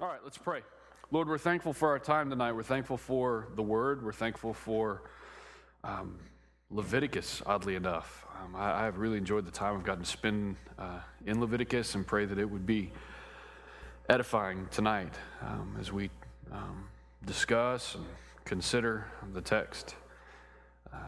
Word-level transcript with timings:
All 0.00 0.06
right, 0.06 0.20
let's 0.22 0.38
pray. 0.38 0.60
Lord, 1.10 1.26
we're 1.26 1.38
thankful 1.38 1.72
for 1.72 1.88
our 1.88 1.98
time 1.98 2.30
tonight. 2.30 2.52
We're 2.52 2.62
thankful 2.62 2.96
for 2.96 3.48
the 3.56 3.64
word. 3.64 4.04
We're 4.04 4.12
thankful 4.12 4.54
for 4.54 5.02
um, 5.82 6.20
Leviticus, 6.70 7.42
oddly 7.44 7.74
enough. 7.74 8.24
Um, 8.40 8.54
I, 8.54 8.84
have 8.84 8.98
really 8.98 9.18
enjoyed 9.18 9.44
the 9.44 9.50
time 9.50 9.74
I've 9.74 9.82
gotten 9.82 10.04
to 10.04 10.08
spend 10.08 10.54
uh, 10.78 11.00
in 11.26 11.40
Leviticus 11.40 11.96
and 11.96 12.06
pray 12.06 12.26
that 12.26 12.38
it 12.38 12.48
would 12.48 12.64
be 12.64 12.92
edifying 14.08 14.68
tonight 14.70 15.14
um, 15.42 15.76
as 15.80 15.90
we 15.90 16.10
um, 16.52 16.84
discuss 17.26 17.96
and 17.96 18.04
consider 18.44 19.04
the 19.32 19.40
text. 19.40 19.96
Uh, 20.92 20.98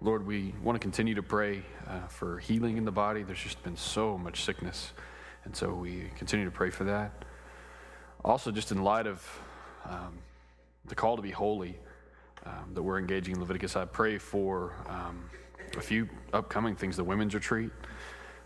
Lord, 0.00 0.24
we 0.24 0.54
want 0.62 0.76
to 0.76 0.80
continue 0.80 1.16
to 1.16 1.24
pray 1.24 1.64
uh, 1.88 2.06
for 2.06 2.38
healing 2.38 2.76
in 2.76 2.84
the 2.84 2.92
body. 2.92 3.24
There's 3.24 3.42
just 3.42 3.64
been 3.64 3.76
so 3.76 4.16
much 4.16 4.44
sickness, 4.44 4.92
and 5.44 5.56
so 5.56 5.74
we 5.74 6.08
continue 6.16 6.44
to 6.44 6.52
pray 6.52 6.70
for 6.70 6.84
that. 6.84 7.24
Also, 8.24 8.52
just 8.52 8.70
in 8.70 8.84
light 8.84 9.08
of 9.08 9.40
um, 9.84 10.16
the 10.84 10.94
call 10.94 11.16
to 11.16 11.22
be 11.22 11.32
holy 11.32 11.76
um, 12.46 12.72
that 12.72 12.82
we're 12.82 12.98
engaging 12.98 13.34
in 13.34 13.40
Leviticus, 13.40 13.74
I 13.74 13.84
pray 13.84 14.16
for 14.16 14.74
um, 14.88 15.28
a 15.76 15.80
few 15.80 16.08
upcoming 16.32 16.76
things 16.76 16.96
the 16.96 17.02
women's 17.02 17.34
retreat. 17.34 17.70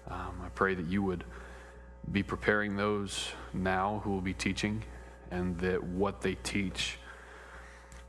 Um, 0.08 0.40
I 0.42 0.48
pray 0.54 0.74
that 0.74 0.86
you 0.86 1.02
would 1.02 1.24
be 2.10 2.22
preparing 2.22 2.74
those 2.76 3.28
now 3.52 4.00
who 4.02 4.12
will 4.12 4.22
be 4.22 4.32
teaching, 4.32 4.82
and 5.30 5.58
that 5.58 5.82
what 5.82 6.22
they 6.22 6.36
teach 6.36 6.98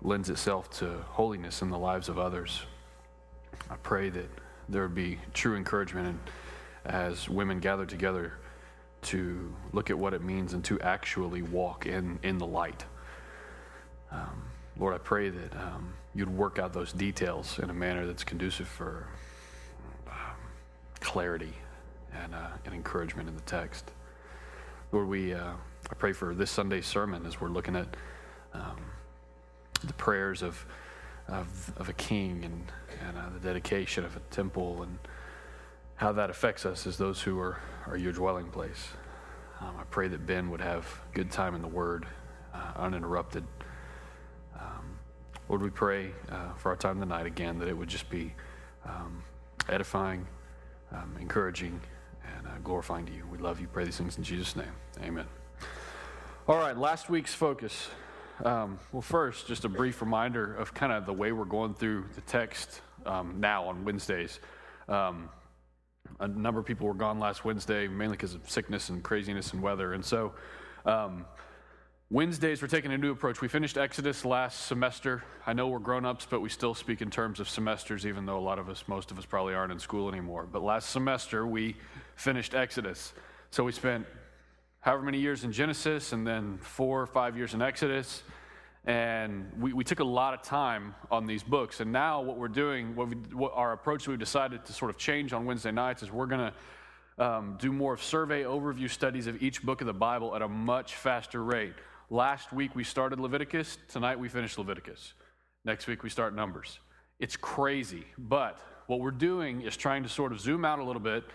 lends 0.02 0.30
itself 0.30 0.70
to 0.70 1.04
holiness 1.10 1.62
in 1.62 1.70
the 1.70 1.78
lives 1.78 2.08
of 2.08 2.18
others. 2.18 2.62
I 3.70 3.76
pray 3.76 4.10
that 4.12 4.30
there 4.70 4.84
would 4.84 4.96
be 4.96 5.18
true 5.34 5.58
encouragement 5.58 6.18
as 6.86 7.28
women 7.28 7.60
gather 7.60 7.86
together 7.86 8.34
to 9.08 9.54
look 9.74 9.90
at 9.90 9.98
what 9.98 10.14
it 10.14 10.22
means 10.22 10.54
and 10.54 10.64
to 10.66 10.80
actually 10.82 11.42
walk 11.42 11.86
in, 11.86 12.20
in 12.24 12.38
the 12.38 12.46
light. 12.46 12.86
Um, 14.12 14.44
Lord, 14.78 14.94
I 14.94 14.98
pray 15.00 15.30
that 15.30 15.56
um, 15.56 15.94
you'd 16.14 16.30
work 16.30 16.60
out 16.60 16.74
those 16.74 16.94
details 16.94 17.60
in 17.60 17.70
a 17.70 17.74
manner 17.74 18.06
that's 18.06 18.24
conducive 18.24 18.68
for 18.68 19.08
um, 20.08 20.38
clarity 21.00 21.54
and, 22.24 22.36
uh, 22.36 22.50
and 22.66 22.74
encouragement 22.74 23.30
in 23.30 23.36
the 23.36 23.42
text. 23.42 23.92
Lord, 24.92 25.08
we, 25.08 25.34
uh, 25.34 25.52
I 25.90 25.96
pray 25.96 26.14
for 26.14 26.36
this 26.36 26.52
Sunday's 26.52 26.86
sermon 26.86 27.26
as 27.26 27.40
we're 27.40 27.50
looking 27.50 27.76
at 27.76 27.88
um, 28.54 28.78
the 29.84 29.94
prayers 29.94 30.42
of, 30.42 30.66
of, 31.28 31.74
of, 31.78 31.90
a 31.90 31.94
king 31.94 32.44
and, 32.44 32.72
and 33.08 33.18
uh, 33.18 33.30
the 33.34 33.40
dedication 33.40 34.04
of 34.04 34.16
a 34.16 34.20
temple 34.32 34.84
and 34.84 34.98
how 35.96 36.12
that 36.12 36.30
affects 36.30 36.66
us 36.66 36.88
as 36.88 36.98
those 36.98 37.22
who 37.22 37.40
are, 37.40 37.58
are 37.88 37.98
your 37.98 38.14
dwelling 38.14 38.48
place. 38.48 38.90
Um, 39.60 39.76
I 39.80 39.84
pray 39.90 40.08
that 40.08 40.26
Ben 40.26 40.50
would 40.52 40.62
have 40.62 40.86
good 41.14 41.32
time 41.32 41.56
in 41.56 41.62
the 41.62 41.68
Word, 41.68 42.06
uh, 42.54 42.74
uninterrupted. 42.76 43.44
Um, 44.60 45.00
Lord, 45.50 45.62
we 45.64 45.70
pray 45.70 46.12
uh, 46.30 46.54
for 46.54 46.70
our 46.70 46.76
time 46.76 47.00
tonight 47.00 47.26
again 47.26 47.58
that 47.60 47.68
it 47.68 47.76
would 47.76 47.90
just 47.90 48.10
be 48.10 48.34
um, 48.86 49.24
edifying, 49.70 50.28
um, 50.92 51.16
encouraging, 51.20 51.82
and 52.36 52.48
uh, 52.48 52.52
glorifying 52.64 53.06
to 53.08 53.14
you. 53.14 53.26
We 53.32 53.40
love 53.40 53.60
you. 53.60 53.68
Pray 53.68 53.86
these 53.86 53.98
things 53.98 54.18
in 54.18 54.24
Jesus' 54.24 54.56
name. 54.56 54.72
Amen. 55.02 55.26
All 56.48 56.58
right, 56.58 56.78
last 56.78 57.10
week's 57.10 57.34
focus. 57.34 57.90
Um, 58.46 58.80
well, 58.92 59.02
first, 59.02 59.48
just 59.48 59.66
a 59.66 59.70
brief 59.70 60.02
reminder 60.02 60.54
of 60.54 60.74
kind 60.74 60.94
of 60.94 61.08
the 61.08 61.14
way 61.14 61.32
we're 61.32 61.46
going 61.46 61.74
through 61.74 62.06
the 62.14 62.22
text 62.22 62.82
um, 63.08 63.40
now 63.40 63.66
on 63.66 63.84
Wednesdays. 63.84 64.40
Um, 64.88 65.30
a 66.20 66.28
number 66.28 66.60
of 66.60 66.66
people 66.66 66.88
were 66.88 66.94
gone 66.94 67.20
last 67.20 67.46
Wednesday, 67.46 67.88
mainly 67.88 68.18
because 68.18 68.34
of 68.34 68.50
sickness 68.50 68.90
and 68.90 69.04
craziness 69.04 69.54
and 69.54 69.62
weather. 69.62 69.94
And 69.94 70.04
so, 70.04 70.34
um, 70.86 71.26
Wednesdays, 72.10 72.62
we're 72.62 72.70
taking 72.70 72.94
a 72.94 72.98
new 72.98 73.12
approach. 73.12 73.42
We 73.42 73.50
finished 73.50 73.78
Exodus 73.78 74.24
last 74.24 74.68
semester. 74.68 75.24
I 75.46 75.52
know 75.52 75.68
we're 75.68 75.80
grown 75.80 76.06
ups, 76.06 76.26
but 76.30 76.40
we 76.40 76.48
still 76.48 76.74
speak 76.74 77.02
in 77.02 77.10
terms 77.10 77.42
of 77.42 77.50
semesters, 77.50 78.06
even 78.06 78.26
though 78.26 78.38
a 78.38 78.40
lot 78.40 78.60
of 78.60 78.70
us, 78.70 78.86
most 78.88 79.12
of 79.12 79.20
us, 79.20 79.26
probably 79.26 79.54
aren't 79.54 79.74
in 79.74 79.80
school 79.80 80.08
anymore. 80.08 80.48
But 80.50 80.64
last 80.64 80.90
semester, 80.90 81.46
we 81.46 81.76
finished 82.16 82.56
Exodus. 82.56 83.14
So 83.52 83.66
we 83.66 83.74
spent 83.74 84.06
however 84.80 85.04
many 85.04 85.20
years 85.20 85.44
in 85.44 85.52
Genesis 85.52 86.14
and 86.14 86.26
then 86.26 86.58
four 86.60 87.02
or 87.02 87.08
five 87.08 87.36
years 87.36 87.54
in 87.54 87.62
Exodus. 87.62 88.24
And 88.88 89.52
we, 89.60 89.74
we 89.74 89.84
took 89.84 90.00
a 90.00 90.06
lot 90.06 90.34
of 90.34 90.42
time 90.42 90.96
on 91.12 91.28
these 91.28 91.44
books. 91.44 91.82
And 91.82 91.92
now, 91.92 92.22
what 92.22 92.38
we're 92.38 92.48
doing, 92.48 92.96
what, 92.96 93.10
we, 93.10 93.16
what 93.36 93.52
our 93.54 93.74
approach 93.74 94.08
we've 94.08 94.18
decided 94.18 94.66
to 94.66 94.74
sort 94.74 94.90
of 94.90 94.98
change 94.98 95.34
on 95.34 95.46
Wednesday 95.46 95.72
nights 95.72 96.04
is 96.04 96.12
we're 96.12 96.26
going 96.26 96.52
to 96.52 97.24
um, 97.24 97.58
do 97.60 97.74
more 97.74 97.94
of 97.94 98.02
survey 98.02 98.44
overview 98.44 98.90
studies 98.90 99.28
of 99.28 99.42
each 99.42 99.62
book 99.62 99.82
of 99.82 99.88
the 99.88 99.94
Bible 99.94 100.34
at 100.36 100.42
a 100.42 100.48
much 100.48 100.96
faster 100.96 101.44
rate. 101.44 101.74
Last 102.10 102.54
week 102.54 102.76
we 102.76 102.86
started 102.86 103.20
Leviticus. 103.20 103.78
Tonight 103.90 104.18
we 104.18 104.30
finished 104.30 104.58
Leviticus. 104.58 105.14
Next 105.66 105.88
week 105.88 106.04
we 106.04 106.10
start 106.10 106.34
Numbers. 106.34 106.80
It's 107.20 107.36
crazy, 107.36 108.06
but 108.18 108.60
what 108.86 109.02
we're 109.02 109.12
doing 109.12 109.64
is 109.64 109.76
trying 109.76 110.04
to 110.04 110.10
sort 110.10 110.32
of 110.32 110.40
zoom 110.40 110.64
out 110.64 110.80
a 110.80 110.84
little 110.84 111.02
bit 111.02 111.26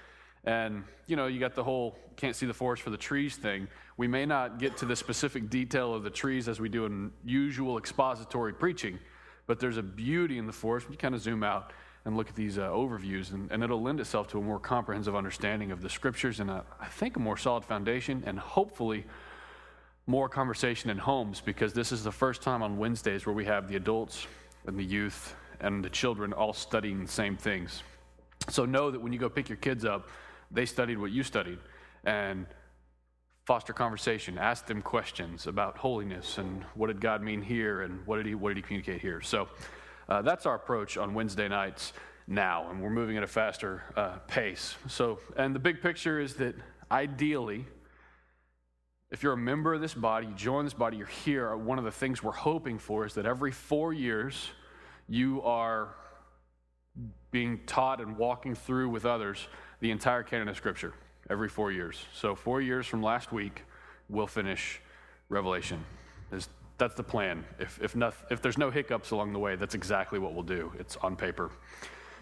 and, 0.44 0.84
you 1.06 1.16
know, 1.16 1.26
you 1.26 1.38
got 1.38 1.54
the 1.54 1.64
whole 1.64 1.96
can't 2.16 2.36
see 2.36 2.46
the 2.46 2.54
forest 2.54 2.82
for 2.82 2.90
the 2.90 2.96
trees 2.96 3.36
thing. 3.36 3.68
We 3.96 4.06
may 4.06 4.26
not 4.26 4.58
get 4.58 4.76
to 4.78 4.86
the 4.86 4.96
specific 4.96 5.50
detail 5.50 5.94
of 5.94 6.02
the 6.02 6.10
trees 6.10 6.48
as 6.48 6.60
we 6.60 6.68
do 6.68 6.84
in 6.84 7.12
usual 7.24 7.78
expository 7.78 8.52
preaching, 8.52 8.98
but 9.46 9.58
there's 9.60 9.76
a 9.76 9.82
beauty 9.82 10.38
in 10.38 10.46
the 10.46 10.52
forest. 10.52 10.88
We 10.88 10.96
kind 10.96 11.14
of 11.14 11.20
zoom 11.20 11.42
out 11.42 11.72
and 12.04 12.16
look 12.16 12.28
at 12.28 12.34
these 12.34 12.58
uh, 12.58 12.62
overviews, 12.62 13.32
and, 13.32 13.50
and, 13.52 13.62
it'll 13.62 13.80
lend 13.80 14.00
itself 14.00 14.26
to 14.28 14.38
a 14.38 14.42
more 14.42 14.58
comprehensive 14.58 15.14
understanding 15.14 15.70
of 15.70 15.80
the 15.80 15.88
scriptures 15.88 16.40
and 16.40 16.50
a, 16.50 16.64
I 16.80 16.86
think 16.86 17.16
a 17.16 17.20
more 17.20 17.36
solid 17.36 17.64
foundation, 17.64 18.24
and 18.26 18.38
hopefully 18.38 19.04
more 20.06 20.28
conversation 20.28 20.90
in 20.90 20.98
homes 20.98 21.40
because 21.40 21.72
this 21.72 21.92
is 21.92 22.02
the 22.02 22.10
first 22.10 22.42
time 22.42 22.60
on 22.60 22.76
Wednesdays 22.76 23.24
where 23.24 23.34
we 23.34 23.44
have 23.44 23.68
the 23.68 23.76
adults 23.76 24.26
and 24.66 24.76
the 24.76 24.84
youth 24.84 25.36
and 25.60 25.84
the 25.84 25.90
children 25.90 26.32
all 26.32 26.52
studying 26.52 27.04
the 27.04 27.10
same 27.10 27.36
things. 27.36 27.84
So 28.48 28.64
know 28.64 28.90
that 28.90 29.00
when 29.00 29.12
you 29.12 29.18
go 29.20 29.28
pick 29.28 29.48
your 29.48 29.58
kids 29.58 29.84
up, 29.84 30.08
they 30.52 30.66
studied 30.66 30.98
what 30.98 31.10
you 31.10 31.22
studied 31.22 31.58
and 32.04 32.46
foster 33.44 33.72
conversation 33.72 34.38
ask 34.38 34.66
them 34.66 34.82
questions 34.82 35.46
about 35.46 35.76
holiness 35.76 36.38
and 36.38 36.62
what 36.74 36.86
did 36.86 37.00
god 37.00 37.22
mean 37.22 37.42
here 37.42 37.82
and 37.82 38.06
what 38.06 38.16
did 38.16 38.26
he 38.26 38.34
what 38.34 38.50
did 38.50 38.56
he 38.56 38.62
communicate 38.62 39.00
here. 39.00 39.20
So 39.20 39.48
uh, 40.08 40.22
that's 40.22 40.46
our 40.46 40.54
approach 40.54 40.96
on 40.96 41.14
wednesday 41.14 41.48
nights 41.48 41.92
now 42.26 42.70
and 42.70 42.80
we're 42.80 42.90
moving 42.90 43.16
at 43.16 43.22
a 43.22 43.28
faster 43.28 43.82
uh, 43.96 44.18
pace. 44.28 44.76
So 44.88 45.18
and 45.36 45.54
the 45.54 45.58
big 45.58 45.80
picture 45.80 46.20
is 46.20 46.34
that 46.36 46.54
ideally 46.90 47.66
if 49.10 49.22
you're 49.22 49.32
a 49.32 49.36
member 49.36 49.74
of 49.74 49.80
this 49.80 49.94
body 49.94 50.28
you 50.28 50.34
join 50.34 50.64
this 50.64 50.74
body 50.74 50.96
you're 50.98 51.06
here 51.06 51.56
one 51.56 51.78
of 51.78 51.84
the 51.84 51.90
things 51.90 52.22
we're 52.22 52.32
hoping 52.32 52.78
for 52.78 53.06
is 53.06 53.14
that 53.14 53.26
every 53.26 53.50
four 53.50 53.92
years 53.92 54.50
you 55.08 55.42
are 55.42 55.94
being 57.30 57.60
taught 57.66 58.00
and 58.00 58.16
walking 58.16 58.54
through 58.54 58.88
with 58.88 59.06
others 59.06 59.48
the 59.82 59.90
entire 59.90 60.22
canon 60.22 60.46
of 60.46 60.56
Scripture 60.56 60.94
every 61.28 61.48
four 61.48 61.72
years. 61.72 62.06
So, 62.14 62.36
four 62.36 62.60
years 62.62 62.86
from 62.86 63.02
last 63.02 63.32
week, 63.32 63.64
we'll 64.08 64.28
finish 64.28 64.80
Revelation. 65.28 65.84
That's 66.78 66.94
the 66.94 67.02
plan. 67.02 67.44
If, 67.58 67.80
if, 67.82 67.96
not, 67.96 68.14
if 68.30 68.40
there's 68.40 68.56
no 68.56 68.70
hiccups 68.70 69.10
along 69.10 69.32
the 69.32 69.40
way, 69.40 69.56
that's 69.56 69.74
exactly 69.74 70.20
what 70.20 70.34
we'll 70.34 70.44
do. 70.44 70.72
It's 70.78 70.96
on 70.98 71.16
paper, 71.16 71.50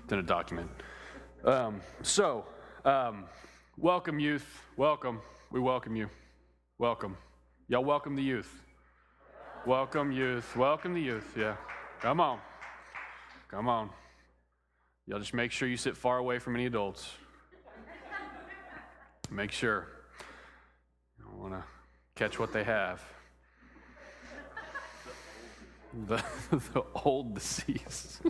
it's 0.03 0.13
in 0.13 0.19
a 0.19 0.23
document. 0.23 0.71
Um, 1.45 1.83
so, 2.03 2.47
um, 2.87 3.27
welcome, 3.77 4.19
youth. 4.19 4.63
Welcome. 4.79 5.21
We 5.51 5.61
welcome 5.61 5.95
you. 5.97 6.09
Welcome. 6.79 7.15
Y'all 7.69 7.85
welcome 7.85 8.17
the 8.17 8.23
youth. 8.23 8.63
Welcome, 9.67 10.13
youth. 10.13 10.57
Welcome 10.57 10.95
the 10.95 11.03
youth. 11.03 11.37
Yeah. 11.39 11.57
Come 12.01 12.21
on. 12.21 12.39
Come 13.49 13.69
on. 13.69 13.91
Y'all 15.07 15.19
just 15.19 15.35
make 15.35 15.53
sure 15.53 15.69
you 15.69 15.77
sit 15.77 15.95
far 15.95 16.17
away 16.17 16.39
from 16.39 16.55
any 16.55 16.65
adults. 16.65 17.13
Make 19.31 19.53
sure. 19.53 19.87
I 21.21 21.37
want 21.37 21.53
to 21.53 21.63
catch 22.17 22.41
what 22.41 22.53
they 22.53 22.65
have. 22.65 23.01
The, 26.09 26.17
the 26.51 26.85
old 27.05 27.35
disease. 27.35 28.21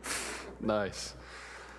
nice. 0.60 1.14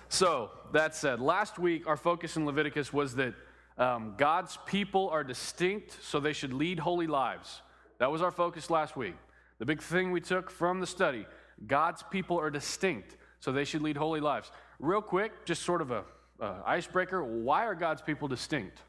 So, 0.08 0.50
that 0.72 0.96
said, 0.96 1.20
last 1.20 1.58
week 1.58 1.86
our 1.86 1.96
focus 1.96 2.36
in 2.36 2.46
Leviticus 2.46 2.92
was 2.92 3.14
that 3.14 3.34
um, 3.78 4.14
God's 4.16 4.58
people 4.66 5.08
are 5.08 5.22
distinct, 5.22 5.96
so 6.02 6.18
they 6.18 6.32
should 6.32 6.52
lead 6.52 6.80
holy 6.80 7.06
lives. 7.06 7.62
That 7.98 8.10
was 8.10 8.22
our 8.22 8.30
focus 8.32 8.70
last 8.70 8.96
week. 8.96 9.14
The 9.58 9.66
big 9.66 9.80
thing 9.80 10.10
we 10.10 10.20
took 10.20 10.50
from 10.50 10.80
the 10.80 10.86
study 10.86 11.26
God's 11.66 12.02
people 12.10 12.38
are 12.40 12.50
distinct, 12.50 13.16
so 13.38 13.52
they 13.52 13.64
should 13.64 13.82
lead 13.82 13.96
holy 13.96 14.20
lives. 14.20 14.50
Real 14.80 15.00
quick, 15.00 15.44
just 15.44 15.62
sort 15.62 15.80
of 15.80 15.92
a 15.92 16.04
uh, 16.40 16.60
icebreaker 16.66 17.22
why 17.22 17.66
are 17.66 17.74
God's 17.74 18.02
people 18.02 18.28
distinct? 18.28 18.80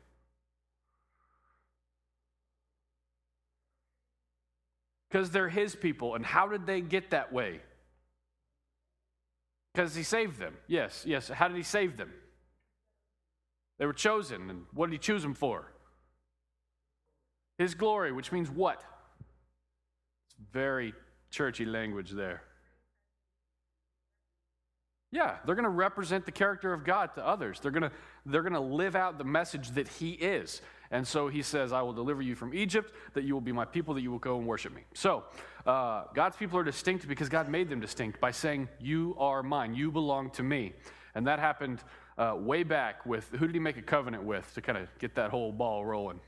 Because 5.09 5.29
they're 5.29 5.49
His 5.49 5.75
people. 5.75 6.15
And 6.15 6.25
how 6.25 6.47
did 6.47 6.65
they 6.65 6.81
get 6.81 7.11
that 7.11 7.31
way? 7.31 7.61
Because 9.73 9.95
He 9.95 10.03
saved 10.03 10.39
them. 10.39 10.55
Yes, 10.67 11.03
yes. 11.05 11.29
How 11.29 11.47
did 11.47 11.57
He 11.57 11.63
save 11.63 11.97
them? 11.97 12.11
They 13.79 13.85
were 13.85 13.93
chosen. 13.93 14.49
And 14.49 14.65
what 14.73 14.87
did 14.87 14.93
He 14.93 14.99
choose 14.99 15.21
them 15.21 15.33
for? 15.33 15.71
His 17.57 17.75
glory, 17.75 18.11
which 18.11 18.31
means 18.31 18.49
what? 18.49 18.83
It's 20.27 20.35
very 20.51 20.93
churchy 21.29 21.65
language 21.65 22.11
there. 22.11 22.41
Yeah, 25.11 25.37
they're 25.45 25.55
going 25.55 25.63
to 25.63 25.69
represent 25.69 26.25
the 26.25 26.31
character 26.31 26.73
of 26.73 26.83
God 26.83 27.15
to 27.15 27.25
others. 27.25 27.59
They're 27.59 27.71
going 27.71 27.83
to 27.83 27.91
they're 28.25 28.41
going 28.41 28.53
to 28.53 28.59
live 28.59 28.95
out 28.95 29.17
the 29.17 29.23
message 29.23 29.71
that 29.71 29.87
he 29.87 30.11
is. 30.11 30.61
And 30.91 31.07
so 31.07 31.27
he 31.27 31.41
says, 31.41 31.71
I 31.71 31.81
will 31.81 31.93
deliver 31.93 32.21
you 32.21 32.35
from 32.35 32.53
Egypt, 32.53 32.93
that 33.13 33.23
you 33.23 33.33
will 33.33 33.41
be 33.41 33.51
my 33.51 33.65
people, 33.65 33.93
that 33.93 34.01
you 34.01 34.11
will 34.11 34.19
go 34.19 34.37
and 34.37 34.47
worship 34.47 34.73
me. 34.73 34.81
So 34.93 35.23
uh, 35.65 36.05
God's 36.13 36.35
people 36.35 36.59
are 36.59 36.63
distinct 36.63 37.07
because 37.07 37.29
God 37.29 37.49
made 37.49 37.69
them 37.69 37.79
distinct 37.79 38.19
by 38.19 38.31
saying, 38.31 38.67
You 38.79 39.15
are 39.19 39.43
mine, 39.43 39.75
you 39.75 39.91
belong 39.91 40.31
to 40.31 40.43
me. 40.43 40.73
And 41.13 41.27
that 41.27 41.39
happened 41.39 41.81
uh, 42.17 42.35
way 42.37 42.63
back 42.63 43.05
with 43.05 43.29
who 43.31 43.45
did 43.47 43.55
he 43.55 43.59
make 43.59 43.77
a 43.77 43.81
covenant 43.81 44.23
with 44.23 44.53
to 44.55 44.61
kind 44.61 44.77
of 44.77 44.87
get 44.99 45.15
that 45.15 45.31
whole 45.31 45.51
ball 45.51 45.85
rolling? 45.85 46.19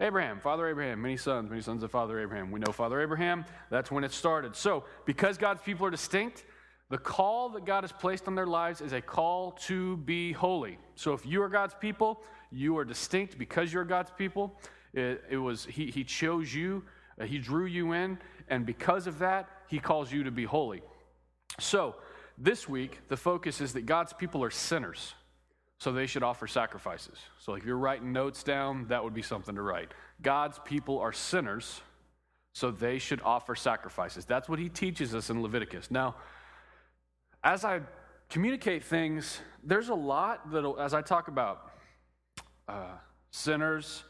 Abraham, 0.00 0.40
Father 0.40 0.66
Abraham, 0.66 1.00
many 1.00 1.16
sons, 1.16 1.48
many 1.48 1.62
sons 1.62 1.82
of 1.84 1.90
Father 1.90 2.18
Abraham. 2.18 2.50
We 2.50 2.58
know 2.58 2.72
Father 2.72 3.00
Abraham, 3.00 3.44
that's 3.70 3.90
when 3.90 4.02
it 4.02 4.12
started. 4.12 4.56
So, 4.56 4.84
because 5.06 5.38
God's 5.38 5.62
people 5.62 5.86
are 5.86 5.90
distinct, 5.90 6.44
the 6.92 6.98
call 6.98 7.48
that 7.48 7.64
God 7.64 7.84
has 7.84 7.90
placed 7.90 8.28
on 8.28 8.34
their 8.34 8.46
lives 8.46 8.82
is 8.82 8.92
a 8.92 9.00
call 9.00 9.52
to 9.52 9.96
be 9.96 10.32
holy. 10.32 10.76
So, 10.94 11.14
if 11.14 11.24
you 11.24 11.42
are 11.42 11.48
God's 11.48 11.72
people, 11.72 12.20
you 12.50 12.76
are 12.76 12.84
distinct 12.84 13.38
because 13.38 13.72
you're 13.72 13.86
God's 13.86 14.10
people. 14.10 14.60
It, 14.92 15.24
it 15.30 15.38
was 15.38 15.64
He, 15.64 15.86
he 15.86 16.04
chose 16.04 16.54
you, 16.54 16.84
uh, 17.18 17.24
He 17.24 17.38
drew 17.38 17.64
you 17.64 17.92
in, 17.92 18.18
and 18.48 18.66
because 18.66 19.06
of 19.06 19.20
that, 19.20 19.48
He 19.68 19.78
calls 19.78 20.12
you 20.12 20.24
to 20.24 20.30
be 20.30 20.44
holy. 20.44 20.82
So, 21.58 21.94
this 22.36 22.68
week, 22.68 23.00
the 23.08 23.16
focus 23.16 23.62
is 23.62 23.72
that 23.72 23.86
God's 23.86 24.12
people 24.12 24.44
are 24.44 24.50
sinners, 24.50 25.14
so 25.80 25.92
they 25.92 26.06
should 26.06 26.22
offer 26.22 26.46
sacrifices. 26.46 27.16
So 27.38 27.54
if 27.54 27.64
you're 27.64 27.78
writing 27.78 28.12
notes 28.12 28.42
down, 28.42 28.88
that 28.88 29.02
would 29.02 29.14
be 29.14 29.22
something 29.22 29.54
to 29.54 29.62
write. 29.62 29.92
God's 30.20 30.58
people 30.66 30.98
are 30.98 31.12
sinners, 31.12 31.80
so 32.52 32.70
they 32.70 32.98
should 32.98 33.22
offer 33.22 33.54
sacrifices. 33.54 34.26
That's 34.26 34.46
what 34.46 34.58
he 34.58 34.68
teaches 34.68 35.14
us 35.14 35.30
in 35.30 35.40
Leviticus. 35.40 35.90
Now, 35.90 36.16
as 37.44 37.64
I 37.64 37.80
communicate 38.28 38.84
things, 38.84 39.40
there's 39.62 39.88
a 39.88 39.94
lot 39.94 40.50
that, 40.52 40.64
as 40.78 40.94
I 40.94 41.02
talk 41.02 41.28
about 41.28 41.70
uh, 42.68 42.94
sinners, 43.30 44.04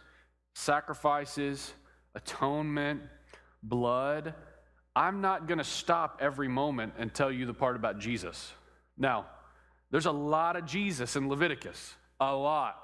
sacrifices, 0.55 1.73
atonement, 2.15 3.03
blood, 3.63 4.35
I'm 4.95 5.21
not 5.21 5.47
going 5.47 5.59
to 5.59 5.65
stop 5.65 6.19
every 6.21 6.49
moment 6.49 6.95
and 6.99 7.13
tell 7.13 7.33
you 7.33 7.47
the 7.47 7.55
part 7.55 7.77
about 7.77 7.99
Jesus. 7.99 8.53
Now, 8.99 9.27
there's 9.91 10.07
a 10.07 10.13
lot 10.13 10.57
of 10.57 10.67
Jesus 10.67 11.17
in 11.17 11.29
Leviticus, 11.29 11.95
a 12.21 12.35
lot. 12.35 12.77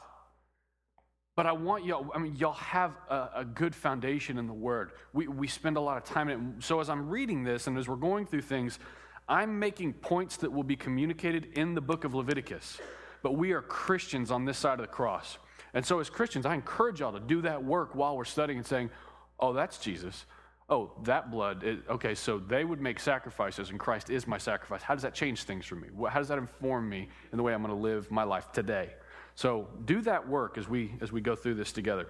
But 1.37 1.47
I 1.47 1.53
want 1.53 1.85
y'all, 1.85 2.11
I 2.15 2.19
mean, 2.19 2.35
y'all 2.37 2.53
have 2.55 2.97
a, 3.09 3.29
a, 3.37 3.45
good 3.45 3.73
foundation 3.73 4.39
in 4.39 4.49
the 4.49 4.53
Word. 4.53 4.91
We, 5.13 5.29
we 5.29 5.47
spend 5.47 5.77
a 5.77 5.81
lot 5.81 5.97
of 5.97 6.03
time 6.03 6.29
in 6.29 6.55
it. 6.59 6.65
So 6.65 6.81
as 6.81 6.91
I'm 6.91 7.09
reading 7.09 7.45
this 7.45 7.69
and 7.69 7.79
as 7.79 7.87
we're 7.87 7.95
going 7.95 8.27
through 8.27 8.41
things, 8.41 8.81
I'm 9.29 9.59
making 9.59 9.95
points 9.95 10.39
that 10.39 10.53
will 10.53 10.63
be 10.63 10.77
communicated 10.77 11.49
in 11.55 11.75
the 11.75 11.81
book 11.81 12.05
of 12.05 12.15
Leviticus. 12.15 12.79
But 13.23 13.33
we 13.33 13.53
are 13.53 13.63
Christians 13.63 14.31
on 14.31 14.45
this 14.45 14.59
side 14.59 14.75
of 14.75 14.87
the 14.87 14.93
cross. 14.93 15.39
And 15.75 15.85
so 15.85 16.01
as 16.01 16.09
Christians, 16.09 16.47
I 16.47 16.55
encourage 16.55 17.01
y'all 17.01 17.13
to 17.13 17.21
do 17.21 17.43
that 17.43 17.63
work 17.63 17.95
while 17.95 18.17
we're 18.17 18.25
studying 18.25 18.59
and 18.59 18.67
saying, 18.67 18.91
oh, 19.39 19.53
that's 19.53 19.79
Jesus 19.79 20.25
oh, 20.71 20.93
that 21.05 21.31
blood, 21.31 21.65
okay, 21.89 22.15
so 22.15 22.39
they 22.39 22.65
would 22.65 22.81
make 22.81 23.01
sacrifices 23.01 23.71
and 23.71 23.79
Christ 23.79 24.11
is 24.11 24.27
my 24.27 24.39
sacrifice. 24.39 24.83
How 24.83 24.95
does 24.95 25.03
that 25.03 25.15
change 25.15 25.45
things 25.45 25.65
for 25.65 25.77
me? 25.77 25.89
How 26.09 26.19
does 26.19 26.29
that 26.29 26.39
inform 26.39 26.89
me 26.89 27.09
in 27.33 27.39
the 27.39 27.43
way 27.43 27.55
I'm 27.55 27.63
going 27.63 27.75
to 27.75 27.81
live 27.81 28.11
my 28.11 28.25
life 28.25 28.53
today? 28.53 28.91
So 29.35 29.69
do 29.85 30.03
that 30.03 30.29
work 30.29 30.59
as 30.59 30.69
we 30.69 30.95
as 31.01 31.13
we 31.13 31.21
go 31.21 31.37
through 31.37 31.55
this 31.55 31.73
together. 31.73 32.09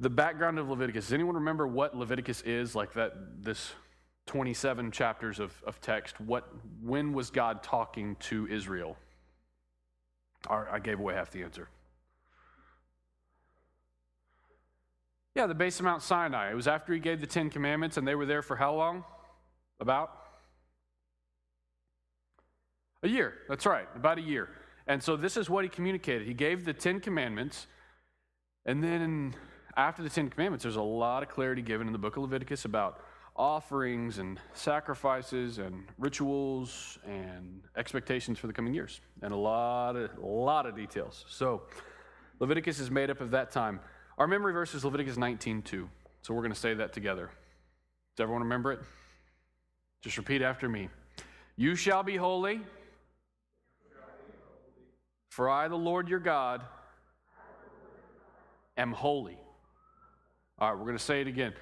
The 0.00 0.10
background 0.10 0.58
of 0.58 0.68
Leviticus. 0.68 1.06
Does 1.06 1.12
anyone 1.12 1.34
remember 1.34 1.66
what 1.66 1.96
Leviticus 1.96 2.42
is? 2.42 2.74
Like 2.74 2.92
that 2.94 3.42
this 3.42 3.72
27 4.26 4.90
chapters 4.90 5.38
of, 5.38 5.52
of 5.66 5.80
text. 5.80 6.20
What 6.20 6.48
when 6.82 7.12
was 7.12 7.30
God 7.30 7.62
talking 7.62 8.16
to 8.20 8.46
Israel? 8.48 8.96
I 10.48 10.80
gave 10.80 10.98
away 10.98 11.14
half 11.14 11.30
the 11.30 11.42
answer. 11.42 11.68
Yeah, 15.34 15.46
the 15.46 15.54
base 15.54 15.78
of 15.78 15.84
Mount 15.84 16.02
Sinai. 16.02 16.50
It 16.50 16.54
was 16.54 16.68
after 16.68 16.92
he 16.92 16.98
gave 16.98 17.20
the 17.20 17.26
Ten 17.26 17.48
Commandments, 17.48 17.96
and 17.96 18.06
they 18.06 18.14
were 18.14 18.26
there 18.26 18.42
for 18.42 18.56
how 18.56 18.74
long? 18.74 19.04
About? 19.80 20.10
A 23.02 23.08
year. 23.08 23.34
That's 23.48 23.64
right, 23.64 23.88
about 23.94 24.18
a 24.18 24.22
year. 24.22 24.48
And 24.86 25.02
so 25.02 25.16
this 25.16 25.36
is 25.36 25.48
what 25.48 25.64
he 25.64 25.70
communicated. 25.70 26.26
He 26.26 26.34
gave 26.34 26.64
the 26.64 26.74
Ten 26.74 27.00
Commandments, 27.00 27.66
and 28.66 28.82
then 28.82 29.34
after 29.76 30.02
the 30.02 30.10
Ten 30.10 30.28
Commandments, 30.28 30.64
there's 30.64 30.76
a 30.76 30.82
lot 30.82 31.22
of 31.22 31.28
clarity 31.30 31.62
given 31.62 31.86
in 31.86 31.92
the 31.92 31.98
book 31.98 32.16
of 32.16 32.24
Leviticus 32.24 32.64
about 32.64 33.00
offerings 33.36 34.18
and 34.18 34.38
sacrifices 34.52 35.58
and 35.58 35.84
rituals 35.98 36.98
and 37.06 37.62
expectations 37.76 38.38
for 38.38 38.46
the 38.46 38.52
coming 38.52 38.74
years, 38.74 39.00
and 39.22 39.32
a 39.32 39.36
lot 39.36 39.96
of, 39.96 40.10
a 40.18 40.26
lot 40.26 40.66
of 40.66 40.76
details. 40.76 41.24
So 41.28 41.62
Leviticus 42.40 42.78
is 42.78 42.90
made 42.90 43.10
up 43.10 43.20
of 43.20 43.30
that 43.30 43.50
time. 43.50 43.80
Our 44.18 44.26
memory 44.26 44.52
verse 44.52 44.74
is 44.74 44.84
Leviticus 44.84 45.16
19 45.16 45.62
2. 45.62 45.88
So 46.22 46.34
we're 46.34 46.42
going 46.42 46.52
to 46.52 46.58
say 46.58 46.74
that 46.74 46.92
together. 46.92 47.30
Does 48.16 48.24
everyone 48.24 48.42
remember 48.42 48.72
it? 48.72 48.80
Just 50.02 50.18
repeat 50.18 50.42
after 50.42 50.68
me. 50.68 50.88
You 51.56 51.74
shall 51.74 52.02
be 52.02 52.16
holy, 52.16 52.60
for 55.28 55.48
I, 55.48 55.68
the 55.68 55.76
Lord 55.76 56.08
your 56.08 56.18
God, 56.18 56.62
am 58.76 58.92
holy. 58.92 59.38
All 60.58 60.70
right, 60.70 60.78
we're 60.78 60.84
going 60.84 60.98
to 60.98 61.02
say 61.02 61.20
it 61.20 61.26
again. 61.26 61.54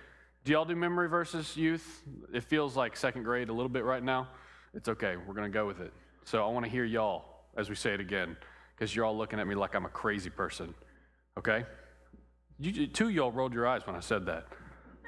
Do 0.44 0.52
y'all 0.52 0.64
do 0.64 0.76
memory 0.76 1.08
verses, 1.08 1.56
youth? 1.56 2.02
It 2.32 2.44
feels 2.44 2.76
like 2.76 2.96
second 2.96 3.25
grade 3.25 3.48
a 3.48 3.52
little 3.52 3.69
bit 3.69 3.84
right 3.84 4.02
now. 4.02 4.28
It's 4.75 4.88
okay. 4.88 5.16
We're 5.16 5.34
going 5.34 5.50
to 5.50 5.54
go 5.54 5.66
with 5.66 5.81
it. 5.81 5.92
So 6.25 6.44
I 6.46 6.50
want 6.50 6.64
to 6.64 6.70
hear 6.70 6.84
y'all 6.84 7.31
as 7.56 7.69
we 7.69 7.75
say 7.75 7.92
it 7.92 8.00
again, 8.00 8.37
because 8.75 8.94
you're 8.94 9.04
all 9.04 9.16
looking 9.16 9.38
at 9.38 9.46
me 9.46 9.54
like 9.54 9.75
I'm 9.75 9.84
a 9.84 9.90
crazy 9.90 10.31
person. 10.31 10.75
Okay? 11.38 11.64
You, 12.58 12.87
two 12.87 13.06
of 13.06 13.12
y'all 13.12 13.32
rolled 13.32 13.54
your 13.54 13.66
eyes 13.66 13.87
when 13.87 13.96
I 13.96 14.00
said 14.00 14.26
that. 14.26 14.46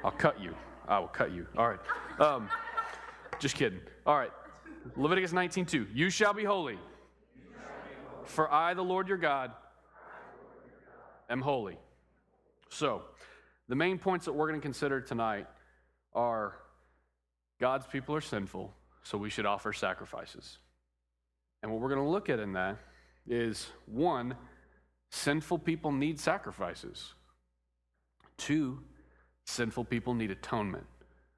I'll 0.03 0.11
cut 0.11 0.41
you. 0.41 0.55
I 0.87 0.99
will 0.99 1.07
cut 1.07 1.31
you. 1.31 1.47
All 1.57 1.69
right. 1.69 1.79
Um, 2.19 2.49
just 3.39 3.55
kidding. 3.55 3.79
All 4.05 4.17
right. 4.17 4.31
Leviticus 4.97 5.31
19:2. 5.31 5.87
You 5.93 6.09
shall 6.09 6.33
be 6.33 6.43
holy. 6.43 6.77
For 8.25 8.51
I, 8.51 8.73
the 8.73 8.83
Lord 8.83 9.07
your 9.07 9.17
God, 9.17 9.51
am 11.29 11.41
holy. 11.41 11.77
So, 12.69 13.03
the 13.69 13.75
main 13.75 13.97
points 13.97 14.25
that 14.25 14.33
we're 14.33 14.47
going 14.47 14.59
to 14.59 14.63
consider 14.63 15.01
tonight 15.01 15.47
are 16.13 16.55
God's 17.59 17.87
people 17.87 18.15
are 18.15 18.21
sinful, 18.21 18.73
so 19.03 19.17
we 19.17 19.29
should 19.29 19.45
offer 19.45 19.73
sacrifices. 19.73 20.57
And 21.61 21.71
what 21.71 21.79
we're 21.79 21.89
going 21.89 22.03
to 22.03 22.09
look 22.09 22.29
at 22.29 22.39
in 22.39 22.53
that 22.53 22.77
is 23.27 23.67
one, 23.85 24.35
sinful 25.11 25.59
people 25.59 25.91
need 25.91 26.19
sacrifices. 26.19 27.13
Two, 28.37 28.79
sinful 29.45 29.85
people 29.85 30.13
need 30.13 30.31
atonement. 30.31 30.85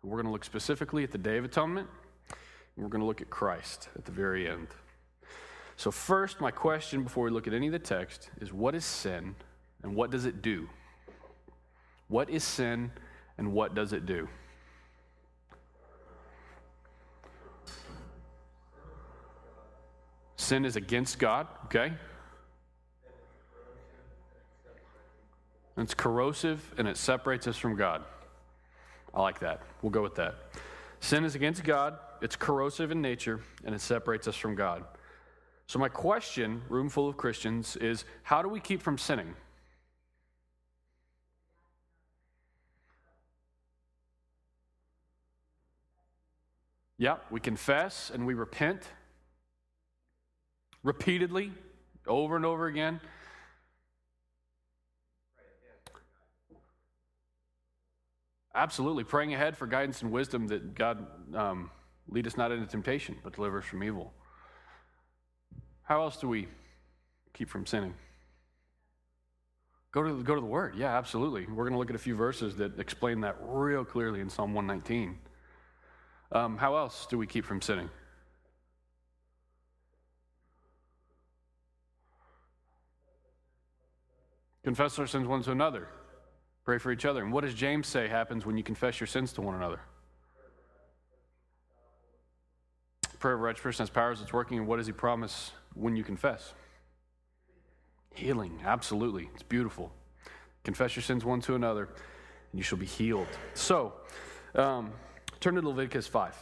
We're 0.01 0.17
going 0.17 0.25
to 0.25 0.31
look 0.31 0.45
specifically 0.45 1.03
at 1.03 1.11
the 1.11 1.17
Day 1.17 1.38
of 1.38 1.45
Atonement, 1.45 1.88
and 2.29 2.83
we're 2.83 2.89
going 2.89 3.01
to 3.01 3.07
look 3.07 3.21
at 3.21 3.29
Christ 3.29 3.89
at 3.95 4.05
the 4.05 4.11
very 4.11 4.47
end. 4.50 4.67
So, 5.77 5.91
first, 5.91 6.39
my 6.39 6.51
question 6.51 7.03
before 7.03 7.25
we 7.25 7.31
look 7.31 7.47
at 7.47 7.53
any 7.53 7.67
of 7.67 7.73
the 7.73 7.79
text 7.79 8.29
is 8.39 8.53
what 8.53 8.75
is 8.75 8.85
sin 8.85 9.35
and 9.83 9.95
what 9.95 10.09
does 10.09 10.25
it 10.25 10.41
do? 10.41 10.69
What 12.07 12.29
is 12.29 12.43
sin 12.43 12.91
and 13.38 13.51
what 13.53 13.75
does 13.75 13.93
it 13.93 14.05
do? 14.05 14.27
Sin 20.38 20.65
is 20.65 20.75
against 20.75 21.17
God, 21.17 21.47
okay? 21.65 21.93
It's 25.77 25.93
corrosive 25.93 26.74
and 26.77 26.88
it 26.88 26.97
separates 26.97 27.47
us 27.47 27.57
from 27.57 27.75
God. 27.75 28.03
I 29.13 29.21
like 29.21 29.39
that. 29.39 29.62
We'll 29.81 29.91
go 29.91 30.03
with 30.03 30.15
that. 30.15 30.35
Sin 31.00 31.25
is 31.25 31.35
against 31.35 31.63
God, 31.63 31.97
it's 32.21 32.35
corrosive 32.35 32.91
in 32.91 33.01
nature, 33.01 33.41
and 33.63 33.75
it 33.75 33.81
separates 33.81 34.27
us 34.27 34.35
from 34.35 34.55
God. 34.55 34.83
So, 35.67 35.79
my 35.79 35.89
question, 35.89 36.62
room 36.69 36.89
full 36.89 37.09
of 37.09 37.17
Christians, 37.17 37.75
is 37.77 38.05
how 38.24 38.41
do 38.41 38.50
we 38.50 38.59
keep 38.59 38.81
from 38.81 38.97
sinning? 38.97 39.33
Yeah, 46.97 47.17
we 47.29 47.39
confess 47.39 48.09
and 48.13 48.25
we 48.25 48.33
repent 48.33 48.83
repeatedly, 50.83 51.51
over 52.07 52.35
and 52.35 52.45
over 52.45 52.67
again. 52.67 53.01
Absolutely. 58.53 59.03
Praying 59.03 59.33
ahead 59.33 59.57
for 59.57 59.67
guidance 59.67 60.01
and 60.01 60.11
wisdom 60.11 60.47
that 60.47 60.75
God 60.75 61.05
um, 61.35 61.69
lead 62.07 62.25
us 62.25 62.37
not 62.37 62.53
into 62.53 62.65
temptation, 62.65 63.17
but 63.21 63.33
deliver 63.33 63.59
us 63.59 63.65
from 63.65 63.83
evil. 63.83 64.13
How 65.83 66.01
else 66.01 66.17
do 66.17 66.29
we 66.29 66.47
keep 67.33 67.49
from 67.49 67.65
sinning? 67.65 67.93
Go 69.91 70.03
to, 70.03 70.23
go 70.23 70.35
to 70.35 70.41
the 70.41 70.47
Word. 70.47 70.75
Yeah, 70.77 70.97
absolutely. 70.97 71.45
We're 71.47 71.63
going 71.63 71.73
to 71.73 71.77
look 71.77 71.89
at 71.89 71.95
a 71.95 71.99
few 71.99 72.15
verses 72.15 72.55
that 72.57 72.79
explain 72.79 73.21
that 73.21 73.35
real 73.41 73.83
clearly 73.83 74.21
in 74.21 74.29
Psalm 74.29 74.53
119. 74.53 75.17
Um, 76.35 76.57
how 76.57 76.75
else 76.75 77.07
do 77.09 77.17
we 77.17 77.27
keep 77.27 77.45
from 77.45 77.61
sinning? 77.61 77.89
Confess 84.65 84.99
our 84.99 85.07
sins 85.07 85.27
one 85.27 85.43
to 85.43 85.51
another. 85.51 85.87
Pray 86.65 86.77
for 86.77 86.91
each 86.91 87.05
other. 87.05 87.23
And 87.23 87.31
what 87.31 87.45
does 87.45 87.53
James 87.53 87.87
say 87.87 88.09
happens 88.09 88.45
when 88.45 88.57
you 88.57 88.63
confess 88.63 88.99
your 88.99 89.07
sins 89.07 89.31
to 89.33 89.41
one 89.41 89.55
another? 89.55 89.79
Prayer 93.19 93.35
of 93.35 93.39
a 93.39 93.43
righteous 93.43 93.63
person 93.63 93.83
has 93.83 93.89
powers, 93.89 94.19
it's 94.19 94.33
working. 94.33 94.57
And 94.57 94.67
what 94.67 94.75
does 94.75 94.87
he 94.87 94.91
promise 94.91 95.51
when 95.73 95.95
you 95.95 96.03
confess? 96.03 96.53
Healing, 98.13 98.59
absolutely. 98.65 99.29
It's 99.35 99.43
beautiful. 99.43 99.89
Confess 100.65 100.97
your 100.97 101.03
sins 101.03 101.23
one 101.23 101.39
to 101.41 101.55
another, 101.55 101.83
and 101.85 102.59
you 102.59 102.63
shall 102.63 102.77
be 102.77 102.85
healed. 102.85 103.29
So, 103.53 103.93
um, 104.53 104.91
turn 105.45 105.53
to 105.53 105.61
Leviticus 105.61 106.07
5. 106.07 106.35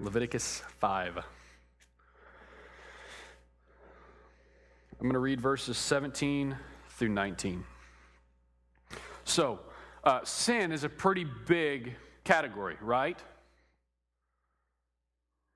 Leviticus 0.00 0.62
5. 0.78 1.16
I'm 1.16 1.24
going 5.00 5.14
to 5.14 5.18
read 5.18 5.40
verses 5.40 5.78
17 5.78 6.54
through 6.90 7.08
19. 7.08 7.64
So, 9.24 9.60
uh, 10.04 10.22
sin 10.24 10.72
is 10.72 10.84
a 10.84 10.90
pretty 10.90 11.24
big 11.24 11.94
category, 12.24 12.76
right? 12.82 13.18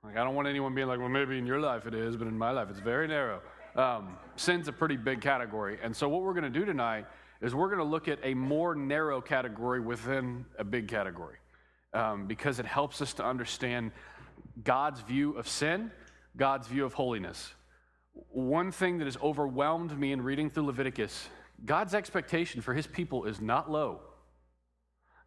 Like, 0.02 0.16
I 0.16 0.24
don't 0.24 0.34
want 0.34 0.48
anyone 0.48 0.74
being 0.74 0.88
like, 0.88 0.98
well, 0.98 1.10
maybe 1.10 1.36
in 1.36 1.44
your 1.44 1.60
life 1.60 1.86
it 1.86 1.92
is, 1.92 2.16
but 2.16 2.26
in 2.26 2.38
my 2.38 2.52
life 2.52 2.68
it's 2.70 2.80
very 2.80 3.06
narrow. 3.06 3.42
Um, 3.76 4.16
sin's 4.36 4.66
a 4.66 4.72
pretty 4.72 4.96
big 4.96 5.20
category. 5.20 5.78
And 5.82 5.94
so, 5.94 6.08
what 6.08 6.22
we're 6.22 6.32
going 6.32 6.50
to 6.50 6.58
do 6.58 6.64
tonight 6.64 7.04
is 7.42 7.54
we're 7.54 7.68
going 7.68 7.80
to 7.80 7.84
look 7.84 8.08
at 8.08 8.18
a 8.22 8.32
more 8.32 8.74
narrow 8.74 9.20
category 9.20 9.80
within 9.80 10.46
a 10.58 10.64
big 10.64 10.88
category 10.88 11.36
um, 11.92 12.26
because 12.26 12.58
it 12.58 12.66
helps 12.66 13.00
us 13.00 13.14
to 13.14 13.24
understand 13.24 13.92
God's 14.62 15.00
view 15.00 15.32
of 15.32 15.48
sin, 15.48 15.90
God's 16.36 16.66
view 16.66 16.84
of 16.84 16.94
holiness. 16.94 17.54
One 18.30 18.72
thing 18.72 18.98
that 18.98 19.04
has 19.04 19.16
overwhelmed 19.18 19.98
me 19.98 20.12
in 20.12 20.22
reading 20.22 20.50
through 20.50 20.66
Leviticus 20.66 21.28
God's 21.64 21.92
expectation 21.92 22.60
for 22.60 22.72
his 22.72 22.86
people 22.86 23.24
is 23.24 23.40
not 23.40 23.68
low. 23.70 24.00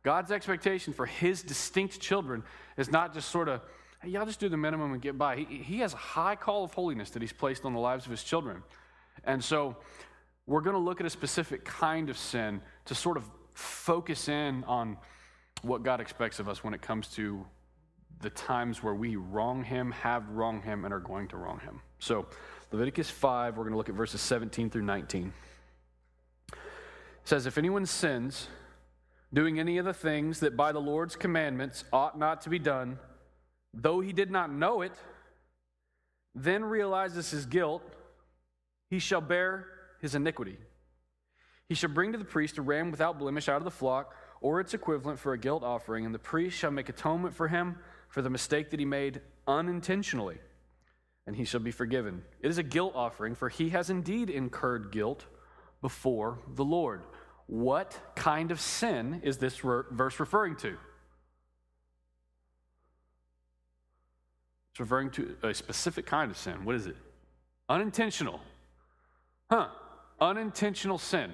God's 0.04 0.32
expectation 0.32 0.94
for 0.94 1.06
his 1.06 1.44
distinct 1.44 2.00
children 2.00 2.44
is 2.78 2.90
not 2.90 3.14
just 3.14 3.30
sort 3.30 3.50
of, 3.50 3.62
hey, 4.02 4.10
y'all 4.10 4.26
just 4.26 4.40
do 4.40 4.50
the 4.50 4.58
minimum 4.58 4.94
and 4.94 5.02
get 5.02 5.18
by. 5.18 5.36
He, 5.36 5.58
he 5.58 5.80
has 5.80 5.94
a 5.94 5.98
high 5.98 6.36
call 6.36 6.64
of 6.64 6.74
holiness 6.74 7.12
that 7.12 7.22
he's 7.22 7.34
placed 7.34 7.66
on 7.66 7.74
the 7.74 7.80
lives 7.80 8.06
of 8.06 8.12
his 8.12 8.24
children. 8.24 8.64
And 9.26 9.44
so 9.44 9.76
we're 10.48 10.62
going 10.62 10.76
to 10.76 10.82
look 10.82 11.00
at 11.00 11.06
a 11.06 11.10
specific 11.10 11.66
kind 11.66 12.10
of 12.10 12.18
sin 12.18 12.62
to 12.86 12.96
sort 12.96 13.18
of 13.18 13.30
focus 13.54 14.28
in 14.28 14.64
on 14.64 14.98
what 15.62 15.84
God 15.84 16.02
expects 16.02 16.40
of 16.40 16.50
us 16.50 16.64
when 16.64 16.74
it 16.74 16.82
comes 16.82 17.08
to 17.10 17.46
the 18.22 18.30
times 18.30 18.84
where 18.84 18.94
we 18.94 19.16
wrong 19.16 19.64
him, 19.64 19.92
have 19.92 20.30
wronged 20.30 20.64
him, 20.64 20.86
and 20.86 20.94
are 20.94 21.00
going 21.00 21.28
to 21.30 21.38
wrong 21.38 21.60
him. 21.60 21.82
So, 22.00 22.28
Leviticus 22.72 23.10
5, 23.10 23.58
we're 23.58 23.64
going 23.64 23.74
to 23.74 23.78
look 23.78 23.90
at 23.90 23.96
verses 23.96 24.22
17 24.22 24.70
through 24.70 24.84
19 24.84 25.34
says, 27.24 27.46
If 27.46 27.58
anyone 27.58 27.86
sins, 27.86 28.48
doing 29.34 29.60
any 29.60 29.78
of 29.78 29.86
the 29.86 29.94
things 29.94 30.40
that 30.42 30.58
by 30.58 30.72
the 30.72 30.82
Lord's 30.82 31.16
commandments 31.16 31.84
ought 31.92 32.18
not 32.18 32.42
to 32.42 32.50
be 32.50 32.60
done, 32.60 33.00
though 33.74 34.02
he 34.02 34.14
did 34.14 34.32
not 34.32 34.52
know 34.52 34.82
it, 34.82 34.94
then 36.36 36.64
realizes 36.64 37.32
his 37.32 37.46
guilt, 37.46 37.84
he 38.90 39.00
shall 39.00 39.22
bear 39.22 39.68
his 40.02 40.16
iniquity. 40.16 40.58
He 41.70 41.76
shall 41.76 41.90
bring 41.90 42.12
to 42.12 42.18
the 42.18 42.26
priest 42.26 42.58
a 42.58 42.62
ram 42.62 42.92
without 42.92 43.20
blemish 43.20 43.48
out 43.48 43.58
of 43.58 43.64
the 43.64 43.72
flock, 43.72 44.14
or 44.42 44.60
its 44.60 44.74
equivalent 44.74 45.20
for 45.20 45.34
a 45.34 45.38
guilt 45.38 45.64
offering, 45.64 46.06
and 46.06 46.14
the 46.14 46.20
priest 46.20 46.58
shall 46.58 46.72
make 46.72 46.90
atonement 46.90 47.34
for 47.34 47.48
him 47.48 47.78
for 48.10 48.22
the 48.22 48.30
mistake 48.30 48.72
that 48.72 48.80
he 48.80 48.86
made 48.86 49.22
unintentionally, 49.48 50.40
and 51.28 51.36
he 51.36 51.46
shall 51.46 51.60
be 51.60 51.72
forgiven. 51.72 52.24
It 52.42 52.50
is 52.50 52.58
a 52.58 52.64
guilt 52.64 52.94
offering, 52.96 53.36
for 53.36 53.48
he 53.48 53.70
has 53.70 53.90
indeed 53.90 54.30
incurred 54.30 54.92
guilt 54.92 55.26
before 55.82 56.40
the 56.56 56.66
Lord. 56.66 57.04
What 57.48 57.98
kind 58.16 58.52
of 58.52 58.60
sin 58.60 59.22
is 59.24 59.38
this 59.38 59.58
verse 59.58 60.20
referring 60.20 60.56
to? 60.58 60.78
It's 64.72 64.80
referring 64.80 65.12
to 65.12 65.36
a 65.44 65.54
specific 65.54 66.06
kind 66.06 66.32
of 66.32 66.38
sin. 66.38 66.66
What 66.66 66.76
is 66.76 66.88
it? 66.88 66.96
Unintentional. 67.70 68.40
Huh. 69.50 69.68
Unintentional 70.20 70.98
sin. 70.98 71.32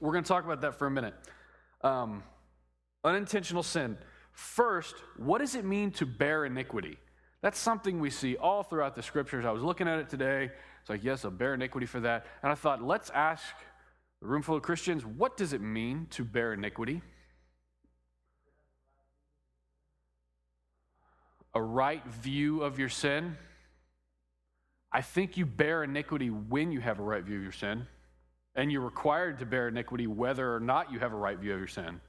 We're 0.00 0.12
going 0.12 0.24
to 0.24 0.28
talk 0.28 0.44
about 0.44 0.62
that 0.62 0.78
for 0.78 0.86
a 0.86 0.90
minute. 0.90 1.14
Um, 1.82 2.22
unintentional 3.04 3.62
sin. 3.62 3.96
First, 4.32 4.96
what 5.16 5.38
does 5.38 5.54
it 5.54 5.64
mean 5.64 5.90
to 5.92 6.06
bear 6.06 6.44
iniquity? 6.44 6.98
That's 7.42 7.58
something 7.58 8.00
we 8.00 8.10
see 8.10 8.36
all 8.36 8.62
throughout 8.62 8.94
the 8.94 9.02
scriptures. 9.02 9.44
I 9.44 9.50
was 9.52 9.62
looking 9.62 9.88
at 9.88 9.98
it 9.98 10.08
today. 10.08 10.50
It's 10.80 10.90
like, 10.90 11.04
yes, 11.04 11.24
I'll 11.24 11.30
bear 11.30 11.54
iniquity 11.54 11.86
for 11.86 12.00
that. 12.00 12.26
And 12.42 12.50
I 12.50 12.54
thought, 12.54 12.82
let's 12.82 13.10
ask 13.10 13.44
the 14.20 14.26
room 14.26 14.42
full 14.42 14.56
of 14.56 14.62
Christians, 14.62 15.04
what 15.04 15.36
does 15.36 15.52
it 15.52 15.60
mean 15.60 16.06
to 16.10 16.24
bear 16.24 16.52
iniquity? 16.52 17.02
A 21.54 21.62
right 21.62 22.04
view 22.06 22.62
of 22.62 22.78
your 22.78 22.88
sin. 22.88 23.36
I 24.92 25.02
think 25.02 25.36
you 25.36 25.46
bear 25.46 25.82
iniquity 25.82 26.30
when 26.30 26.72
you 26.72 26.80
have 26.80 26.98
a 26.98 27.02
right 27.02 27.22
view 27.22 27.36
of 27.36 27.42
your 27.42 27.52
sin, 27.52 27.86
and 28.56 28.72
you're 28.72 28.80
required 28.80 29.38
to 29.38 29.46
bear 29.46 29.68
iniquity 29.68 30.06
whether 30.06 30.54
or 30.54 30.60
not 30.60 30.90
you 30.92 30.98
have 30.98 31.12
a 31.12 31.16
right 31.16 31.38
view 31.38 31.52
of 31.52 31.58
your 31.58 31.68
sin. 31.68 32.00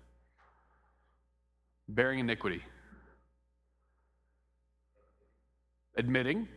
Bearing 1.87 2.19
iniquity. 2.19 2.63
Admitting 5.95 6.47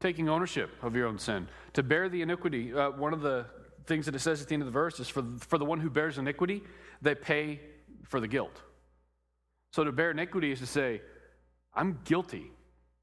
taking 0.00 0.28
ownership 0.28 0.70
of 0.82 0.94
your 0.94 1.06
own 1.06 1.18
sin. 1.18 1.48
To 1.72 1.82
bear 1.82 2.08
the 2.08 2.22
iniquity, 2.22 2.72
uh, 2.72 2.90
one 2.90 3.12
of 3.12 3.22
the 3.22 3.46
things 3.86 4.06
that 4.06 4.14
it 4.14 4.20
says 4.20 4.42
at 4.42 4.48
the 4.48 4.54
end 4.54 4.62
of 4.62 4.66
the 4.66 4.72
verse 4.72 5.00
is 5.00 5.08
for, 5.08 5.24
for 5.40 5.58
the 5.58 5.64
one 5.64 5.80
who 5.80 5.90
bears 5.90 6.18
iniquity, 6.18 6.62
they 7.02 7.14
pay 7.14 7.60
for 8.04 8.20
the 8.20 8.28
guilt. 8.28 8.62
So 9.72 9.84
to 9.84 9.92
bear 9.92 10.10
iniquity 10.10 10.52
is 10.52 10.60
to 10.60 10.66
say, 10.66 11.02
I'm 11.74 11.98
guilty. 12.04 12.50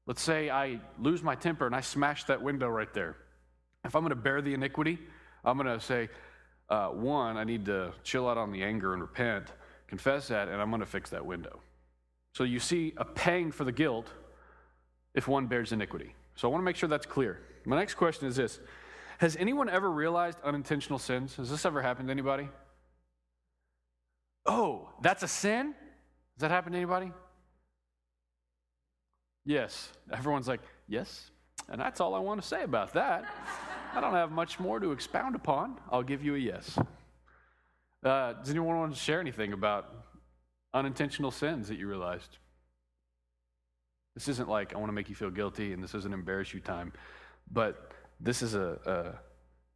Let's 0.06 0.22
say 0.22 0.50
I 0.50 0.80
lose 0.98 1.22
my 1.22 1.34
temper 1.34 1.66
and 1.66 1.74
I 1.74 1.80
smash 1.80 2.24
that 2.24 2.42
window 2.42 2.68
right 2.68 2.92
there. 2.92 3.16
If 3.84 3.94
I'm 3.94 4.02
going 4.02 4.10
to 4.10 4.16
bear 4.16 4.42
the 4.42 4.54
iniquity, 4.54 4.98
I'm 5.44 5.56
going 5.56 5.78
to 5.78 5.84
say, 5.84 6.08
uh, 6.68 6.88
one, 6.88 7.36
I 7.36 7.44
need 7.44 7.66
to 7.66 7.92
chill 8.02 8.28
out 8.28 8.38
on 8.38 8.52
the 8.52 8.62
anger 8.62 8.92
and 8.92 9.02
repent, 9.02 9.52
confess 9.86 10.28
that, 10.28 10.48
and 10.48 10.60
I'm 10.60 10.70
going 10.70 10.80
to 10.80 10.86
fix 10.86 11.10
that 11.10 11.24
window. 11.24 11.60
So 12.34 12.44
you 12.44 12.58
see 12.58 12.94
a 12.96 13.04
paying 13.04 13.52
for 13.52 13.64
the 13.64 13.72
guilt 13.72 14.10
if 15.14 15.28
one 15.28 15.46
bears 15.46 15.72
iniquity. 15.72 16.14
So 16.36 16.48
I 16.48 16.50
want 16.50 16.62
to 16.62 16.64
make 16.64 16.76
sure 16.76 16.88
that's 16.88 17.06
clear. 17.06 17.40
My 17.64 17.76
next 17.76 17.94
question 17.94 18.26
is 18.26 18.36
this 18.36 18.60
Has 19.18 19.36
anyone 19.36 19.68
ever 19.68 19.90
realized 19.90 20.38
unintentional 20.42 20.98
sins? 20.98 21.36
Has 21.36 21.50
this 21.50 21.64
ever 21.64 21.80
happened 21.80 22.08
to 22.08 22.12
anybody? 22.12 22.48
Oh, 24.46 24.90
that's 25.00 25.22
a 25.22 25.28
sin? 25.28 25.68
Has 25.68 26.40
that 26.40 26.50
happened 26.50 26.72
to 26.72 26.78
anybody? 26.78 27.12
Yes. 29.44 29.90
Everyone's 30.12 30.48
like, 30.48 30.60
yes. 30.88 31.30
And 31.68 31.80
that's 31.80 32.00
all 32.00 32.14
I 32.14 32.18
want 32.18 32.40
to 32.40 32.46
say 32.46 32.62
about 32.62 32.94
that. 32.94 33.24
I 33.94 34.00
don't 34.00 34.14
have 34.14 34.32
much 34.32 34.58
more 34.58 34.80
to 34.80 34.92
expound 34.92 35.34
upon. 35.34 35.78
I'll 35.90 36.02
give 36.02 36.24
you 36.24 36.34
a 36.34 36.38
yes. 36.38 36.78
Uh, 38.04 38.32
does 38.34 38.50
anyone 38.50 38.76
want 38.76 38.92
to 38.92 39.00
share 39.00 39.20
anything 39.20 39.52
about 39.52 39.88
unintentional 40.74 41.30
sins 41.30 41.68
that 41.68 41.78
you 41.78 41.88
realized? 41.88 42.38
This 44.14 44.28
isn't 44.28 44.48
like 44.48 44.74
I 44.74 44.78
want 44.78 44.88
to 44.88 44.92
make 44.92 45.08
you 45.08 45.14
feel 45.14 45.30
guilty 45.30 45.72
and 45.72 45.82
this 45.82 45.94
isn't 45.94 46.12
embarrass 46.12 46.52
you 46.52 46.60
time, 46.60 46.92
but 47.50 47.92
this 48.20 48.42
is 48.42 48.54
a, 48.54 48.78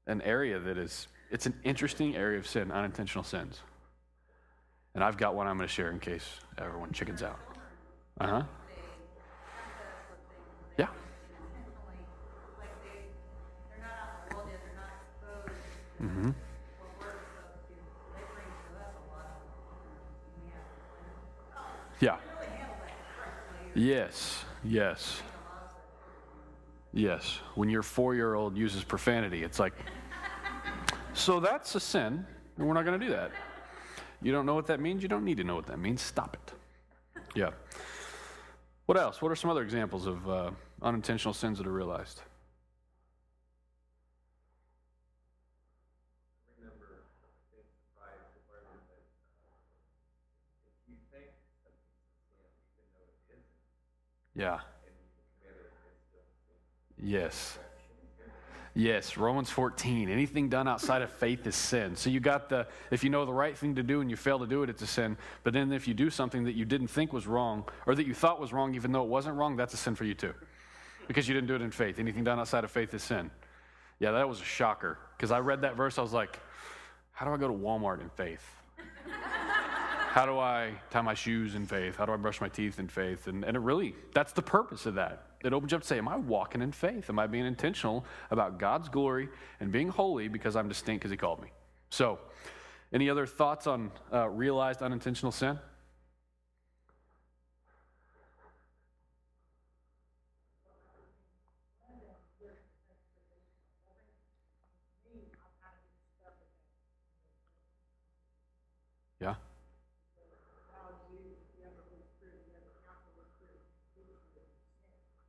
a 0.07 0.11
an 0.11 0.23
area 0.23 0.59
that 0.59 0.79
is 0.79 1.09
it's 1.31 1.47
an 1.47 1.55
interesting 1.65 2.17
area 2.17 2.39
of 2.39 2.47
sin, 2.47 2.71
unintentional 2.71 3.25
sins. 3.25 3.61
And 4.95 5.05
I've 5.05 5.17
got 5.17 5.35
one 5.35 5.47
I'm 5.47 5.57
going 5.57 5.69
to 5.69 5.73
share 5.73 5.91
in 5.91 5.99
case 5.99 6.25
everyone 6.57 6.93
chickens 6.93 7.23
out. 7.23 7.39
Uh 8.21 8.27
huh. 8.27 8.43
Mm-hmm. 16.02 16.31
Yeah. 22.00 22.17
Yes, 23.75 24.45
yes. 24.64 25.23
Yes. 26.93 27.40
When 27.55 27.69
your 27.69 27.83
four 27.83 28.14
year 28.14 28.35
old 28.35 28.57
uses 28.57 28.85
profanity, 28.85 29.43
it's 29.43 29.59
like, 29.59 29.75
so 31.12 31.40
that's 31.40 31.75
a 31.75 31.81
sin, 31.81 32.25
and 32.57 32.67
we're 32.67 32.75
not 32.75 32.85
going 32.85 32.99
to 32.99 33.05
do 33.07 33.12
that. 33.12 33.33
You 34.23 34.33
don't 34.33 34.47
know 34.47 34.55
what 34.55 34.67
that 34.67 34.81
means? 34.81 35.02
You 35.02 35.09
don't 35.09 35.25
need 35.25 35.37
to 35.37 35.45
know 35.45 35.55
what 35.55 35.67
that 35.67 35.78
means. 35.78 36.00
Stop 36.00 36.37
it. 36.37 37.23
Yeah. 37.35 37.50
What 38.87 38.97
else? 38.99 39.21
What 39.21 39.31
are 39.31 39.37
some 39.37 39.50
other 39.50 39.62
examples 39.62 40.07
of 40.07 40.28
uh, 40.28 40.50
unintentional 40.83 41.35
sins 41.35 41.59
that 41.59 41.67
are 41.67 41.73
realized? 41.73 42.23
Yeah. 54.38 54.61
Yes. 56.97 57.59
Yes, 58.73 59.16
Romans 59.16 59.50
14. 59.50 60.09
Anything 60.09 60.49
done 60.49 60.68
outside 60.68 61.02
of 61.02 61.11
faith 61.11 61.45
is 61.49 61.57
sin. 61.57 61.97
So 61.97 62.09
you 62.09 62.21
got 62.21 62.49
the, 62.49 62.68
if 62.92 63.02
you 63.02 63.11
know 63.11 63.26
the 63.26 63.33
right 63.33 63.59
thing 63.59 63.75
to 63.75 63.83
do 63.83 64.00
and 64.00 64.09
you 64.09 64.16
fail 64.16 64.38
to 64.38 64.47
do 64.47 64.62
it, 64.62 64.71
it's 64.71 64.80
a 64.80 64.87
sin. 64.87 65.16
But 65.42 65.54
then 65.54 65.73
if 65.73 65.88
you 65.88 65.95
do 65.95 66.09
something 66.09 66.45
that 66.45 66.54
you 66.54 66.64
didn't 66.64 66.87
think 66.87 67.12
was 67.12 67.26
wrong 67.26 67.64
or 67.85 67.97
that 67.97 68.07
you 68.07 68.14
thought 68.14 68.40
was 68.40 68.52
wrong, 68.52 68.76
even 68.76 68.92
though 68.92 69.02
it 69.02 69.09
wasn't 69.09 69.35
wrong, 69.35 69.57
that's 69.57 69.75
a 69.75 69.76
sin 69.76 69.97
for 69.97 70.04
you 70.04 70.14
too. 70.14 70.35
Because 71.09 71.26
you 71.26 71.35
didn't 71.35 71.49
do 71.49 71.57
it 71.57 71.62
in 71.62 71.73
faith. 71.73 71.99
Anything 71.99 72.23
done 72.23 72.38
outside 72.38 72.62
of 72.62 72.71
faith 72.71 72.95
is 72.95 73.02
sin. 73.02 73.33
Yeah, 73.99 74.12
that 74.12 74.28
was 74.28 74.40
a 74.40 74.45
shocker. 74.45 74.99
Because 75.16 75.33
I 75.33 75.40
read 75.40 75.62
that 75.62 75.75
verse, 75.75 75.99
I 75.99 76.02
was 76.02 76.12
like, 76.12 76.38
how 77.11 77.26
do 77.26 77.33
I 77.33 77.38
go 77.38 77.49
to 77.49 77.54
Walmart 77.54 78.00
in 78.00 78.09
faith? 78.11 78.49
How 80.09 80.25
do 80.25 80.38
I 80.38 80.73
tie 80.91 81.03
my 81.03 81.12
shoes 81.12 81.55
in 81.55 81.67
faith? 81.67 81.97
How 81.97 82.07
do 82.07 82.12
I 82.12 82.17
brush 82.17 82.41
my 82.41 82.49
teeth 82.49 82.79
in 82.79 82.88
faith? 82.88 83.27
And, 83.27 83.45
and 83.45 83.55
it 83.57 83.61
really, 83.61 83.95
that's 84.15 84.33
the 84.33 84.43
purpose 84.43 84.87
of 84.87 84.95
that. 84.95 85.27
It 85.45 85.53
opens 85.53 85.73
up 85.75 85.83
to 85.83 85.87
say, 85.87 85.99
Am 85.99 86.09
I 86.09 86.17
walking 86.17 86.62
in 86.62 86.73
faith? 86.73 87.11
Am 87.11 87.19
I 87.19 87.27
being 87.27 87.45
intentional 87.45 88.05
about 88.31 88.59
God's 88.59 88.88
glory 88.88 89.29
and 89.61 89.71
being 89.71 89.88
holy 89.88 90.29
because 90.29 90.57
I'm 90.57 90.67
distinct 90.69 91.03
because 91.03 91.11
He 91.11 91.19
called 91.19 91.43
me? 91.43 91.49
So, 91.91 92.19
any 92.93 93.11
other 93.11 93.27
thoughts 93.27 93.67
on 93.67 93.93
uh, 94.12 94.29
realized 94.31 94.81
unintentional 94.83 95.31
sin? 95.31 95.59
Yeah. 109.21 109.35
Yes. 109.35 109.35
Mm-hmm. 109.35 109.35
But 109.35 109.37
I 110.75 110.95
do 110.95 111.15
believe 111.15 111.25
in 111.25 111.35
this 111.35 111.53
context, 111.53 111.61
the 111.61 111.67
unintentional 111.69 112.17
sin 112.19 112.33
is 112.35 112.79
not 112.87 112.97
knowing 113.05 113.12
all 113.12 113.12
of 113.15 113.26
the 113.26 113.37
things 113.45 113.57
that 113.57 113.57
are 113.59 113.59
unclean, 113.59 113.59
the 113.59 113.76
process 113.83 113.83
of 113.89 113.97
learning 113.99 114.09
Mm-hmm. 114.09 114.09
the 114.09 114.09
law. 114.09 114.35
Yeah. 114.35 114.35
And 114.35 114.35
as 114.35 114.35
it, 114.35 114.47
go- 114.47 114.87
as 114.87 115.26
God 115.26 115.27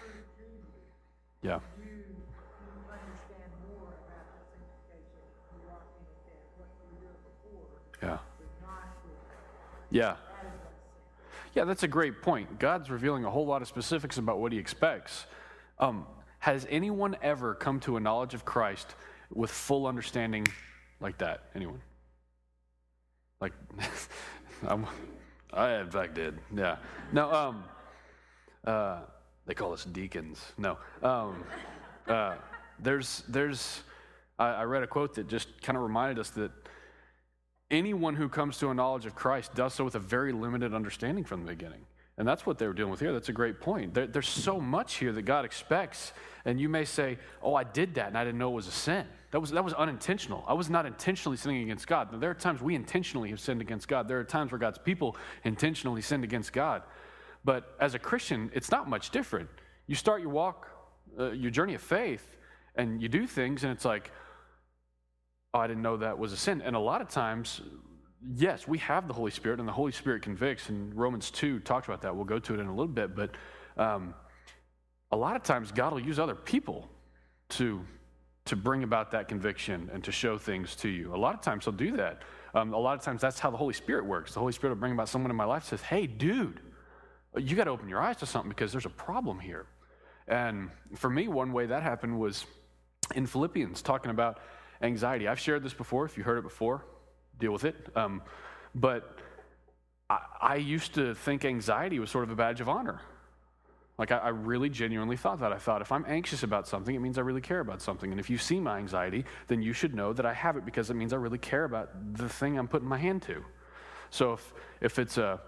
truth 0.00 0.26
to 0.36 0.42
you, 0.42 0.58
Yeah. 1.42 1.60
Yeah. 8.02 8.18
good. 8.18 8.18
Yeah. 9.90 10.16
That 10.16 10.46
is 10.48 10.58
what 10.64 10.74
sin. 11.30 11.41
Yeah, 11.54 11.64
that's 11.64 11.82
a 11.82 11.88
great 11.88 12.22
point. 12.22 12.58
God's 12.58 12.90
revealing 12.90 13.24
a 13.24 13.30
whole 13.30 13.46
lot 13.46 13.62
of 13.62 13.68
specifics 13.68 14.16
about 14.16 14.38
what 14.38 14.52
he 14.52 14.58
expects. 14.58 15.26
Um, 15.78 16.06
has 16.38 16.66
anyone 16.70 17.16
ever 17.22 17.54
come 17.54 17.78
to 17.80 17.96
a 17.96 18.00
knowledge 18.00 18.34
of 18.34 18.44
Christ 18.44 18.94
with 19.32 19.50
full 19.50 19.86
understanding 19.86 20.46
like 21.00 21.18
that? 21.18 21.44
Anyone? 21.54 21.80
Like, 23.40 23.52
I 25.52 25.74
in 25.74 25.90
fact 25.90 26.14
did. 26.14 26.38
Yeah. 26.56 26.76
No. 27.12 27.32
Um. 27.32 27.64
Uh. 28.64 29.00
They 29.44 29.54
call 29.54 29.72
us 29.72 29.84
deacons. 29.84 30.40
No. 30.56 30.78
Um. 31.02 31.44
Uh. 32.06 32.36
There's. 32.78 33.24
There's. 33.28 33.82
I, 34.38 34.48
I 34.48 34.64
read 34.64 34.82
a 34.82 34.86
quote 34.86 35.14
that 35.16 35.28
just 35.28 35.60
kind 35.62 35.76
of 35.76 35.82
reminded 35.82 36.18
us 36.18 36.30
that 36.30 36.52
anyone 37.72 38.14
who 38.14 38.28
comes 38.28 38.58
to 38.58 38.68
a 38.68 38.74
knowledge 38.74 39.06
of 39.06 39.14
Christ 39.14 39.54
does 39.54 39.74
so 39.74 39.84
with 39.84 39.96
a 39.96 40.00
very 40.00 40.32
limited 40.32 40.74
understanding 40.74 41.24
from 41.24 41.44
the 41.44 41.52
beginning. 41.52 41.86
And 42.18 42.28
that's 42.28 42.44
what 42.44 42.58
they 42.58 42.66
were 42.66 42.74
dealing 42.74 42.90
with 42.90 43.00
here. 43.00 43.12
That's 43.12 43.30
a 43.30 43.32
great 43.32 43.60
point. 43.60 43.94
There, 43.94 44.06
there's 44.06 44.28
so 44.28 44.60
much 44.60 44.96
here 44.96 45.12
that 45.12 45.22
God 45.22 45.44
expects. 45.44 46.12
And 46.44 46.60
you 46.60 46.68
may 46.68 46.84
say, 46.84 47.18
Oh, 47.42 47.54
I 47.54 47.64
did 47.64 47.94
that 47.94 48.08
and 48.08 48.18
I 48.18 48.24
didn't 48.24 48.38
know 48.38 48.50
it 48.50 48.54
was 48.54 48.68
a 48.68 48.72
sin. 48.72 49.06
That 49.30 49.40
was, 49.40 49.50
that 49.52 49.64
was 49.64 49.72
unintentional. 49.72 50.44
I 50.46 50.52
was 50.52 50.68
not 50.68 50.84
intentionally 50.84 51.38
sinning 51.38 51.62
against 51.62 51.86
God. 51.86 52.12
Now, 52.12 52.18
there 52.18 52.30
are 52.30 52.34
times 52.34 52.60
we 52.60 52.74
intentionally 52.74 53.30
have 53.30 53.40
sinned 53.40 53.62
against 53.62 53.88
God. 53.88 54.06
There 54.06 54.20
are 54.20 54.24
times 54.24 54.52
where 54.52 54.58
God's 54.58 54.78
people 54.78 55.16
intentionally 55.42 56.02
sinned 56.02 56.22
against 56.22 56.52
God. 56.52 56.82
But 57.42 57.74
as 57.80 57.94
a 57.94 57.98
Christian, 57.98 58.50
it's 58.54 58.70
not 58.70 58.90
much 58.90 59.10
different. 59.10 59.48
You 59.86 59.94
start 59.94 60.20
your 60.20 60.30
walk, 60.30 60.68
uh, 61.18 61.30
your 61.30 61.50
journey 61.50 61.74
of 61.74 61.80
faith, 61.80 62.36
and 62.76 63.02
you 63.02 63.08
do 63.08 63.26
things, 63.26 63.64
and 63.64 63.72
it's 63.72 63.86
like, 63.86 64.12
oh, 65.54 65.58
I 65.58 65.66
didn't 65.66 65.82
know 65.82 65.98
that 65.98 66.18
was 66.18 66.32
a 66.32 66.36
sin. 66.36 66.62
And 66.62 66.74
a 66.74 66.80
lot 66.80 67.00
of 67.00 67.08
times, 67.08 67.60
yes, 68.34 68.66
we 68.66 68.78
have 68.78 69.06
the 69.06 69.14
Holy 69.14 69.30
Spirit, 69.30 69.58
and 69.58 69.68
the 69.68 69.72
Holy 69.72 69.92
Spirit 69.92 70.22
convicts. 70.22 70.68
And 70.68 70.94
Romans 70.94 71.30
2 71.30 71.60
talks 71.60 71.86
about 71.86 72.02
that. 72.02 72.14
We'll 72.14 72.24
go 72.24 72.38
to 72.38 72.54
it 72.54 72.60
in 72.60 72.66
a 72.66 72.70
little 72.70 72.86
bit. 72.86 73.14
But 73.14 73.30
um, 73.76 74.14
a 75.10 75.16
lot 75.16 75.36
of 75.36 75.42
times, 75.42 75.70
God 75.70 75.92
will 75.92 76.00
use 76.00 76.18
other 76.18 76.34
people 76.34 76.88
to, 77.50 77.84
to 78.46 78.56
bring 78.56 78.82
about 78.82 79.10
that 79.10 79.28
conviction 79.28 79.90
and 79.92 80.02
to 80.04 80.12
show 80.12 80.38
things 80.38 80.74
to 80.76 80.88
you. 80.88 81.14
A 81.14 81.16
lot 81.16 81.34
of 81.34 81.42
times, 81.42 81.64
He'll 81.64 81.74
do 81.74 81.96
that. 81.98 82.22
Um, 82.54 82.72
a 82.72 82.78
lot 82.78 82.98
of 82.98 83.04
times, 83.04 83.20
that's 83.20 83.38
how 83.38 83.50
the 83.50 83.56
Holy 83.56 83.74
Spirit 83.74 84.06
works. 84.06 84.32
The 84.32 84.40
Holy 84.40 84.52
Spirit 84.52 84.74
will 84.74 84.80
bring 84.80 84.92
about 84.92 85.08
someone 85.08 85.30
in 85.30 85.36
my 85.36 85.44
life 85.44 85.64
says, 85.64 85.82
hey, 85.82 86.06
dude, 86.06 86.60
you 87.36 87.56
got 87.56 87.64
to 87.64 87.70
open 87.70 87.88
your 87.88 88.00
eyes 88.00 88.16
to 88.18 88.26
something 88.26 88.50
because 88.50 88.72
there's 88.72 88.86
a 88.86 88.90
problem 88.90 89.38
here. 89.38 89.66
And 90.28 90.70
for 90.94 91.10
me, 91.10 91.28
one 91.28 91.52
way 91.52 91.66
that 91.66 91.82
happened 91.82 92.18
was 92.18 92.46
in 93.14 93.26
Philippians, 93.26 93.82
talking 93.82 94.10
about 94.10 94.38
anxiety. 94.82 95.28
I've 95.28 95.40
shared 95.40 95.62
this 95.62 95.74
before. 95.74 96.04
If 96.04 96.18
you 96.18 96.24
heard 96.24 96.38
it 96.38 96.42
before, 96.42 96.84
deal 97.38 97.52
with 97.52 97.64
it. 97.64 97.76
Um, 97.96 98.22
but 98.74 99.18
I, 100.10 100.18
I 100.40 100.54
used 100.56 100.94
to 100.94 101.14
think 101.14 101.44
anxiety 101.44 101.98
was 101.98 102.10
sort 102.10 102.24
of 102.24 102.30
a 102.30 102.36
badge 102.36 102.60
of 102.60 102.68
honor. 102.68 103.00
Like, 103.98 104.10
I, 104.10 104.18
I 104.18 104.28
really 104.30 104.68
genuinely 104.68 105.16
thought 105.16 105.40
that. 105.40 105.52
I 105.52 105.58
thought 105.58 105.82
if 105.82 105.92
I'm 105.92 106.04
anxious 106.08 106.42
about 106.42 106.66
something, 106.66 106.94
it 106.94 106.98
means 106.98 107.18
I 107.18 107.20
really 107.20 107.40
care 107.40 107.60
about 107.60 107.82
something. 107.82 108.10
And 108.10 108.18
if 108.18 108.30
you 108.30 108.38
see 108.38 108.58
my 108.58 108.78
anxiety, 108.78 109.24
then 109.48 109.62
you 109.62 109.72
should 109.72 109.94
know 109.94 110.12
that 110.12 110.26
I 110.26 110.32
have 110.32 110.56
it 110.56 110.64
because 110.64 110.90
it 110.90 110.94
means 110.94 111.12
I 111.12 111.16
really 111.16 111.38
care 111.38 111.64
about 111.64 112.16
the 112.16 112.28
thing 112.28 112.58
I'm 112.58 112.68
putting 112.68 112.88
my 112.88 112.98
hand 112.98 113.22
to. 113.22 113.44
So 114.10 114.34
if, 114.34 114.54
if 114.80 114.98
it's 114.98 115.18
a, 115.18 115.40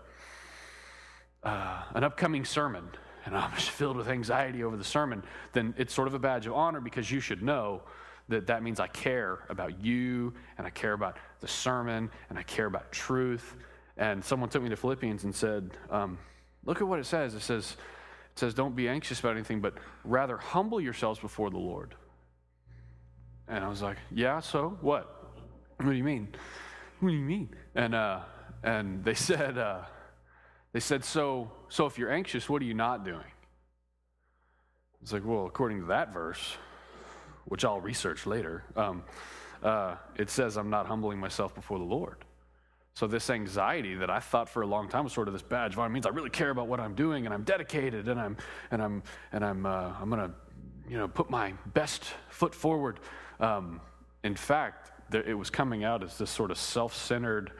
uh, 1.42 1.82
an 1.94 2.04
upcoming 2.04 2.44
sermon 2.44 2.88
and 3.24 3.36
I'm 3.36 3.52
just 3.54 3.70
filled 3.80 3.96
with 3.96 4.08
anxiety 4.08 4.62
over 4.62 4.76
the 4.76 4.84
sermon, 4.84 5.24
then 5.52 5.74
it's 5.76 5.94
sort 5.94 6.08
of 6.08 6.14
a 6.14 6.18
badge 6.18 6.46
of 6.46 6.52
honor 6.52 6.80
because 6.80 7.10
you 7.10 7.20
should 7.20 7.42
know 7.42 7.82
that 8.28 8.46
that 8.46 8.62
means 8.62 8.80
I 8.80 8.86
care 8.86 9.40
about 9.48 9.82
you 9.82 10.32
and 10.56 10.66
I 10.66 10.70
care 10.70 10.92
about 10.92 11.18
the 11.40 11.48
sermon 11.48 12.10
and 12.30 12.38
I 12.38 12.42
care 12.42 12.66
about 12.66 12.90
truth. 12.90 13.56
And 13.96 14.24
someone 14.24 14.48
took 14.48 14.62
me 14.62 14.70
to 14.70 14.76
Philippians 14.76 15.24
and 15.24 15.34
said, 15.34 15.70
um, 15.90 16.18
Look 16.66 16.80
at 16.80 16.88
what 16.88 16.98
it 16.98 17.04
says. 17.04 17.34
It 17.34 17.40
says, 17.40 17.76
it 18.32 18.38
says, 18.38 18.54
Don't 18.54 18.74
be 18.74 18.88
anxious 18.88 19.20
about 19.20 19.32
anything, 19.32 19.60
but 19.60 19.74
rather 20.02 20.38
humble 20.38 20.80
yourselves 20.80 21.20
before 21.20 21.50
the 21.50 21.58
Lord. 21.58 21.94
And 23.46 23.62
I 23.62 23.68
was 23.68 23.82
like, 23.82 23.98
Yeah, 24.10 24.40
so 24.40 24.78
what? 24.80 25.10
What 25.76 25.90
do 25.90 25.92
you 25.92 26.04
mean? 26.04 26.28
What 27.00 27.10
do 27.10 27.14
you 27.14 27.24
mean? 27.24 27.50
And, 27.74 27.94
uh, 27.94 28.20
and 28.62 29.04
they 29.04 29.14
said, 29.14 29.58
uh, 29.58 29.82
they 30.72 30.80
said, 30.80 31.04
so, 31.04 31.52
so 31.68 31.86
if 31.86 31.98
you're 31.98 32.10
anxious, 32.10 32.48
what 32.48 32.62
are 32.62 32.64
you 32.64 32.74
not 32.74 33.04
doing? 33.04 33.24
It's 35.02 35.12
like, 35.12 35.24
well, 35.24 35.46
according 35.46 35.80
to 35.80 35.86
that 35.86 36.12
verse, 36.12 36.56
which 37.46 37.64
I'll 37.64 37.80
research 37.80 38.26
later, 38.26 38.64
um, 38.76 39.02
uh, 39.62 39.96
it 40.16 40.30
says 40.30 40.56
I'm 40.56 40.70
not 40.70 40.86
humbling 40.86 41.18
myself 41.18 41.54
before 41.54 41.78
the 41.78 41.84
Lord. 41.84 42.16
So 42.94 43.08
this 43.08 43.28
anxiety 43.28 43.96
that 43.96 44.08
I 44.08 44.20
thought 44.20 44.48
for 44.48 44.62
a 44.62 44.66
long 44.66 44.88
time 44.88 45.02
was 45.02 45.12
sort 45.12 45.26
of 45.26 45.34
this 45.34 45.42
badge 45.42 45.72
of 45.72 45.80
honor 45.80 45.92
means 45.92 46.06
I 46.06 46.10
really 46.10 46.30
care 46.30 46.50
about 46.50 46.68
what 46.68 46.78
I'm 46.78 46.94
doing 46.94 47.24
and 47.24 47.34
I'm 47.34 47.42
dedicated 47.42 48.08
and 48.08 48.20
I'm 48.20 48.36
and 48.70 48.80
I'm 48.80 49.02
and 49.32 49.44
I'm 49.44 49.66
uh, 49.66 49.92
I'm 50.00 50.08
gonna 50.08 50.30
you 50.88 50.96
know 50.96 51.08
put 51.08 51.28
my 51.28 51.54
best 51.72 52.04
foot 52.28 52.54
forward. 52.54 53.00
Um, 53.40 53.80
in 54.22 54.36
fact, 54.36 54.92
there, 55.10 55.24
it 55.24 55.34
was 55.34 55.50
coming 55.50 55.82
out 55.82 56.04
as 56.04 56.16
this 56.18 56.30
sort 56.30 56.52
of 56.52 56.58
self-centered, 56.58 57.50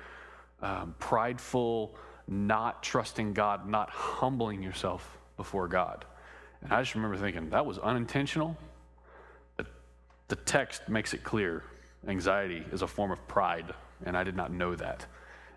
um, 0.63 0.95
prideful, 1.01 1.97
not 2.29 2.83
trusting 2.83 3.33
God, 3.35 3.69
not 3.69 3.91
humbling 3.91 4.63
yourself 4.63 5.19
before 5.37 5.67
God. 5.67 6.05
And 6.63 6.73
I 6.73 6.81
just 6.81 6.95
remember 6.95 7.17
thinking 7.17 7.51
that 7.51 7.67
was 7.67 7.79
unintentional. 7.79 8.57
The 10.29 10.37
text 10.37 10.89
makes 10.89 11.15
it 11.15 11.23
clear 11.23 11.63
anxiety 12.09 12.65
is 12.73 12.83
a 12.83 12.87
form 12.87 13.11
of 13.11 13.27
pride, 13.29 13.73
and 14.05 14.17
I 14.17 14.25
did 14.25 14.37
not 14.37 14.53
know 14.53 14.75
that. 14.77 15.07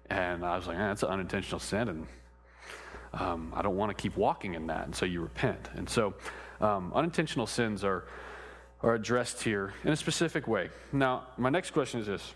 And 0.09 0.45
I 0.45 0.55
was 0.55 0.67
like, 0.67 0.77
eh, 0.77 0.87
that's 0.87 1.03
an 1.03 1.09
unintentional 1.09 1.59
sin, 1.59 1.89
and 1.89 2.07
um, 3.13 3.53
I 3.55 3.61
don't 3.61 3.75
want 3.75 3.95
to 3.95 4.01
keep 4.01 4.15
walking 4.17 4.53
in 4.53 4.67
that. 4.67 4.85
And 4.85 4.95
so 4.95 5.05
you 5.05 5.21
repent. 5.21 5.69
And 5.75 5.89
so 5.89 6.13
um, 6.61 6.91
unintentional 6.93 7.47
sins 7.47 7.83
are, 7.83 8.05
are 8.81 8.95
addressed 8.95 9.43
here 9.43 9.73
in 9.83 9.91
a 9.91 9.95
specific 9.95 10.47
way. 10.47 10.69
Now, 10.91 11.27
my 11.37 11.49
next 11.49 11.71
question 11.71 11.99
is 11.99 12.07
this 12.07 12.33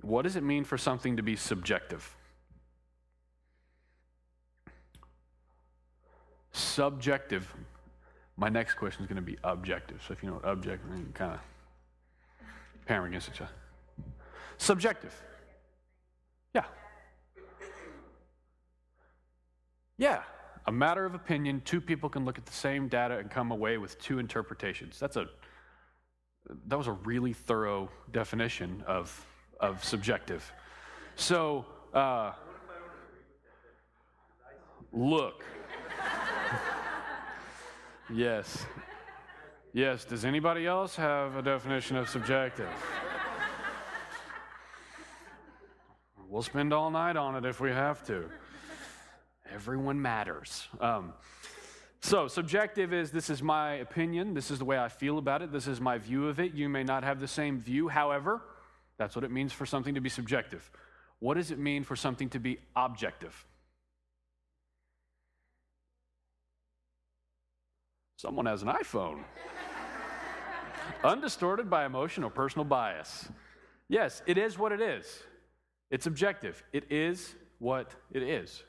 What 0.00 0.22
does 0.22 0.36
it 0.36 0.42
mean 0.42 0.64
for 0.64 0.78
something 0.78 1.16
to 1.16 1.22
be 1.22 1.36
subjective? 1.36 2.14
Subjective. 6.52 7.52
My 8.38 8.48
next 8.48 8.74
question 8.74 9.02
is 9.02 9.08
going 9.08 9.16
to 9.16 9.22
be 9.22 9.38
objective. 9.44 10.02
So 10.06 10.12
if 10.12 10.22
you 10.22 10.28
know 10.28 10.36
what 10.36 10.48
objective, 10.48 10.90
kind 11.14 11.32
of 11.32 11.40
parent 12.86 13.08
against 13.08 13.28
each 13.28 13.40
other. 13.40 13.50
Subjective. 14.56 15.14
Yeah. 16.54 16.64
Yeah, 19.98 20.22
a 20.66 20.72
matter 20.72 21.04
of 21.04 21.14
opinion, 21.14 21.62
two 21.64 21.80
people 21.80 22.08
can 22.08 22.24
look 22.24 22.38
at 22.38 22.46
the 22.46 22.52
same 22.52 22.88
data 22.88 23.18
and 23.18 23.30
come 23.30 23.52
away 23.52 23.78
with 23.78 24.00
two 24.00 24.18
interpretations. 24.18 24.98
That's 24.98 25.16
a 25.16 25.26
that 26.66 26.76
was 26.76 26.86
a 26.86 26.92
really 26.92 27.32
thorough 27.32 27.88
definition 28.12 28.82
of 28.86 29.24
of 29.60 29.84
subjective. 29.84 30.50
So 31.14 31.64
uh, 31.94 32.32
look. 34.92 35.44
yes. 38.12 38.66
Yes. 39.76 40.06
Does 40.06 40.24
anybody 40.24 40.66
else 40.66 40.96
have 40.96 41.36
a 41.36 41.42
definition 41.42 41.98
of 41.98 42.08
subjective? 42.08 42.70
We'll 46.30 46.42
spend 46.42 46.72
all 46.72 46.90
night 46.90 47.18
on 47.18 47.36
it 47.36 47.44
if 47.44 47.60
we 47.60 47.68
have 47.72 48.02
to. 48.06 48.24
Everyone 49.52 50.00
matters. 50.00 50.66
Um, 50.80 51.12
so, 52.00 52.26
subjective 52.26 52.94
is 52.94 53.10
this 53.10 53.28
is 53.28 53.42
my 53.42 53.74
opinion, 53.74 54.32
this 54.32 54.50
is 54.50 54.58
the 54.58 54.64
way 54.64 54.78
I 54.78 54.88
feel 54.88 55.18
about 55.18 55.42
it, 55.42 55.52
this 55.52 55.66
is 55.66 55.78
my 55.78 55.98
view 55.98 56.26
of 56.26 56.40
it. 56.40 56.54
You 56.54 56.70
may 56.70 56.82
not 56.82 57.04
have 57.04 57.20
the 57.20 57.28
same 57.28 57.60
view. 57.60 57.88
However, 57.88 58.40
that's 58.96 59.14
what 59.14 59.26
it 59.26 59.30
means 59.30 59.52
for 59.52 59.66
something 59.66 59.94
to 59.94 60.00
be 60.00 60.08
subjective. 60.08 60.70
What 61.18 61.34
does 61.34 61.50
it 61.50 61.58
mean 61.58 61.84
for 61.84 61.96
something 61.96 62.30
to 62.30 62.38
be 62.38 62.60
objective? 62.74 63.44
Someone 68.16 68.46
has 68.46 68.62
an 68.62 68.68
iPhone. 68.68 69.22
Undistorted 71.04 71.70
by 71.70 71.84
emotion 71.84 72.24
or 72.24 72.30
personal 72.30 72.64
bias. 72.64 73.28
Yes, 73.88 74.22
it 74.26 74.38
is 74.38 74.58
what 74.58 74.72
it 74.72 74.80
is. 74.80 75.06
It's 75.90 76.06
objective. 76.06 76.62
It 76.72 76.90
is 76.90 77.34
what 77.58 77.92
it 78.12 78.22
is. 78.22 78.62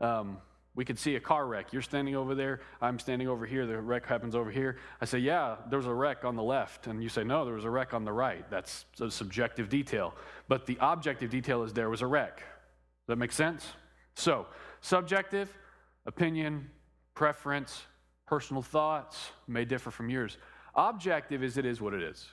Um, 0.00 0.38
we 0.76 0.84
could 0.84 0.98
see 0.98 1.16
a 1.16 1.20
car 1.20 1.46
wreck. 1.46 1.72
You're 1.72 1.82
standing 1.82 2.14
over 2.14 2.34
there. 2.34 2.60
I'm 2.82 2.98
standing 2.98 3.28
over 3.28 3.46
here. 3.46 3.66
The 3.66 3.80
wreck 3.80 4.06
happens 4.06 4.34
over 4.34 4.50
here. 4.50 4.76
I 5.00 5.06
say, 5.06 5.18
Yeah, 5.18 5.56
there 5.70 5.78
was 5.78 5.86
a 5.86 5.94
wreck 5.94 6.24
on 6.24 6.36
the 6.36 6.42
left. 6.42 6.86
And 6.86 7.02
you 7.02 7.08
say, 7.08 7.24
No, 7.24 7.46
there 7.46 7.54
was 7.54 7.64
a 7.64 7.70
wreck 7.70 7.94
on 7.94 8.04
the 8.04 8.12
right. 8.12 8.48
That's 8.50 8.84
a 9.00 9.10
subjective 9.10 9.70
detail. 9.70 10.14
But 10.48 10.66
the 10.66 10.76
objective 10.80 11.30
detail 11.30 11.62
is 11.62 11.72
there 11.72 11.88
was 11.88 12.02
a 12.02 12.06
wreck. 12.06 12.36
Does 12.36 13.08
that 13.08 13.16
make 13.16 13.32
sense? 13.32 13.66
So, 14.14 14.46
subjective, 14.82 15.56
opinion, 16.04 16.70
preference, 17.14 17.82
personal 18.26 18.62
thoughts 18.62 19.30
may 19.48 19.64
differ 19.64 19.90
from 19.90 20.10
yours. 20.10 20.36
Objective 20.76 21.42
is 21.42 21.56
it 21.56 21.64
is 21.64 21.80
what 21.80 21.94
it 21.94 22.02
is. 22.02 22.26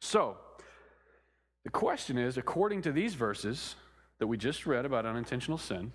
So, 0.00 0.36
the 1.64 1.70
question 1.70 2.18
is 2.18 2.36
according 2.36 2.82
to 2.82 2.92
these 2.92 3.14
verses 3.14 3.76
that 4.18 4.26
we 4.26 4.36
just 4.36 4.66
read 4.66 4.84
about 4.84 5.06
unintentional 5.06 5.58
sin, 5.58 5.92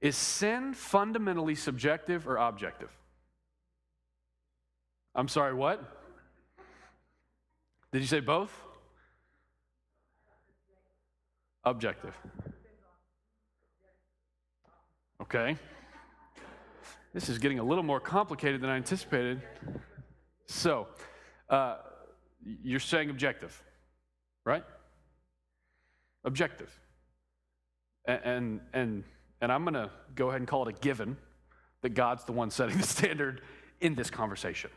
is 0.00 0.16
sin 0.16 0.74
fundamentally 0.74 1.54
subjective 1.54 2.28
or 2.28 2.36
objective? 2.36 2.90
I'm 5.14 5.28
sorry, 5.28 5.54
what? 5.54 5.82
Did 7.92 8.00
you 8.00 8.06
say 8.06 8.20
both? 8.20 8.52
Objective. 11.64 12.14
Okay. 15.20 15.56
This 17.14 17.28
is 17.28 17.38
getting 17.38 17.58
a 17.58 17.64
little 17.64 17.84
more 17.84 18.00
complicated 18.00 18.60
than 18.60 18.70
I 18.70 18.76
anticipated. 18.76 19.42
So, 20.52 20.86
uh, 21.48 21.76
you're 22.62 22.78
saying 22.78 23.08
objective, 23.08 23.60
right? 24.44 24.64
Objective. 26.24 26.70
And, 28.04 28.60
and, 28.74 29.04
and 29.40 29.50
I'm 29.50 29.64
going 29.64 29.74
to 29.74 29.90
go 30.14 30.28
ahead 30.28 30.40
and 30.40 30.46
call 30.46 30.68
it 30.68 30.76
a 30.76 30.78
given 30.78 31.16
that 31.80 31.94
God's 31.94 32.24
the 32.24 32.32
one 32.32 32.50
setting 32.50 32.76
the 32.76 32.86
standard 32.86 33.40
in 33.80 33.94
this 33.94 34.10
conversation. 34.10 34.70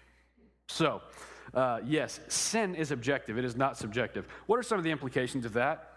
So, 0.70 1.02
uh, 1.54 1.80
yes, 1.86 2.22
sin 2.30 2.76
is 2.76 2.92
objective, 2.92 3.38
it 3.38 3.44
is 3.44 3.58
not 3.58 3.78
subjective. 3.78 4.28
What 4.48 4.58
are 4.58 4.64
some 4.64 4.78
of 4.78 4.86
the 4.86 4.92
implications 4.92 5.44
of 5.46 5.54
that? 5.54 5.92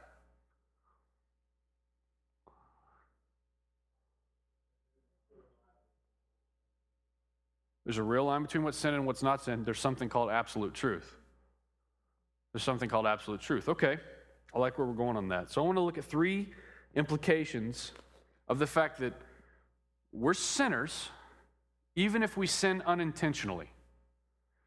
There's 7.89 7.97
a 7.97 8.03
real 8.03 8.25
line 8.25 8.43
between 8.43 8.65
what's 8.65 8.77
sin 8.77 8.93
and 8.93 9.07
what's 9.07 9.23
not 9.23 9.43
sin. 9.43 9.65
There's 9.65 9.81
something 9.81 10.11
called 10.11 10.29
absolute 10.29 10.75
truth. 10.75 11.11
There's 12.53 12.63
something 12.63 12.87
called 12.87 13.07
absolute 13.07 13.41
truth. 13.41 13.67
Okay, 13.67 13.97
I 14.55 14.59
like 14.59 14.77
where 14.77 14.87
we're 14.87 14.93
going 14.93 15.17
on 15.17 15.29
that. 15.29 15.51
So 15.51 15.63
I 15.63 15.65
want 15.65 15.79
to 15.79 15.81
look 15.81 15.97
at 15.97 16.05
three 16.05 16.49
implications 16.95 17.93
of 18.47 18.59
the 18.59 18.67
fact 18.67 18.99
that 18.99 19.15
we're 20.13 20.35
sinners, 20.35 21.09
even 21.97 22.23
if 22.23 22.37
we 22.37 22.47
sin 22.47 22.83
unintentionally. 22.85 23.71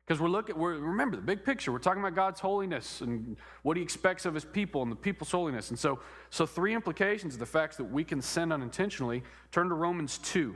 Because 0.07 0.19
we're 0.19 0.27
looking, 0.27 0.57
we're, 0.57 0.79
remember 0.79 1.15
the 1.15 1.21
big 1.21 1.45
picture. 1.45 1.71
We're 1.71 1.77
talking 1.77 2.01
about 2.01 2.15
God's 2.15 2.39
holiness 2.39 3.01
and 3.01 3.37
what 3.61 3.77
He 3.77 3.83
expects 3.83 4.25
of 4.25 4.33
His 4.33 4.45
people 4.45 4.81
and 4.81 4.91
the 4.91 4.95
people's 4.95 5.29
holiness. 5.29 5.69
And 5.69 5.77
so, 5.77 5.99
so 6.31 6.47
three 6.47 6.73
implications 6.73 7.35
of 7.35 7.39
the 7.39 7.45
fact 7.45 7.77
that 7.77 7.83
we 7.83 8.03
can 8.03 8.19
sin 8.19 8.51
unintentionally. 8.51 9.21
Turn 9.51 9.69
to 9.69 9.75
Romans 9.75 10.17
2. 10.17 10.55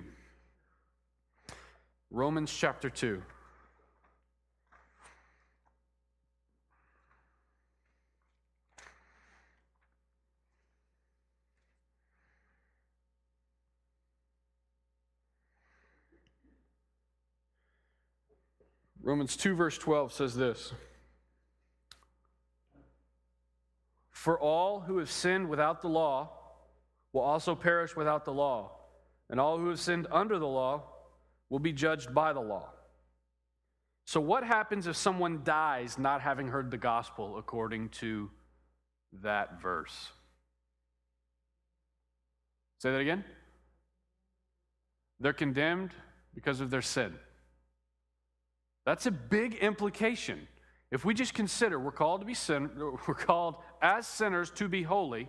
Romans 2.15 2.49
chapter 2.49 2.89
2. 2.89 3.21
Romans 19.03 19.35
2, 19.35 19.53
verse 19.53 19.77
12 19.77 20.13
says 20.13 20.35
this 20.37 20.71
For 24.11 24.39
all 24.39 24.79
who 24.79 24.99
have 24.99 25.11
sinned 25.11 25.49
without 25.49 25.81
the 25.81 25.89
law 25.89 26.31
will 27.11 27.23
also 27.23 27.55
perish 27.55 27.93
without 27.97 28.23
the 28.23 28.31
law, 28.31 28.71
and 29.29 29.37
all 29.37 29.57
who 29.57 29.67
have 29.67 29.81
sinned 29.81 30.07
under 30.09 30.39
the 30.39 30.47
law 30.47 30.94
will 31.49 31.59
be 31.59 31.73
judged 31.73 32.13
by 32.13 32.33
the 32.33 32.39
law. 32.39 32.69
So, 34.07 34.19
what 34.19 34.43
happens 34.43 34.87
if 34.87 34.95
someone 34.95 35.41
dies 35.43 35.97
not 35.97 36.21
having 36.21 36.47
heard 36.47 36.69
the 36.69 36.77
gospel 36.77 37.37
according 37.37 37.89
to 37.89 38.29
that 39.23 39.61
verse? 39.61 40.11
Say 42.79 42.91
that 42.91 42.99
again. 42.99 43.23
They're 45.19 45.33
condemned 45.33 45.91
because 46.33 46.61
of 46.61 46.69
their 46.69 46.81
sin. 46.81 47.15
That's 48.85 49.07
a 49.07 49.11
big 49.11 49.55
implication. 49.55 50.47
If 50.91 51.03
we 51.03 51.13
just 51.13 51.33
consider 51.33 51.79
we're 51.79 51.91
called 51.91 52.21
to 52.21 52.27
be 52.27 52.35
sin, 52.35 52.69
we're 53.07 53.15
called 53.15 53.55
as 53.81 54.05
sinners 54.05 54.51
to 54.51 54.67
be 54.67 54.83
holy. 54.83 55.27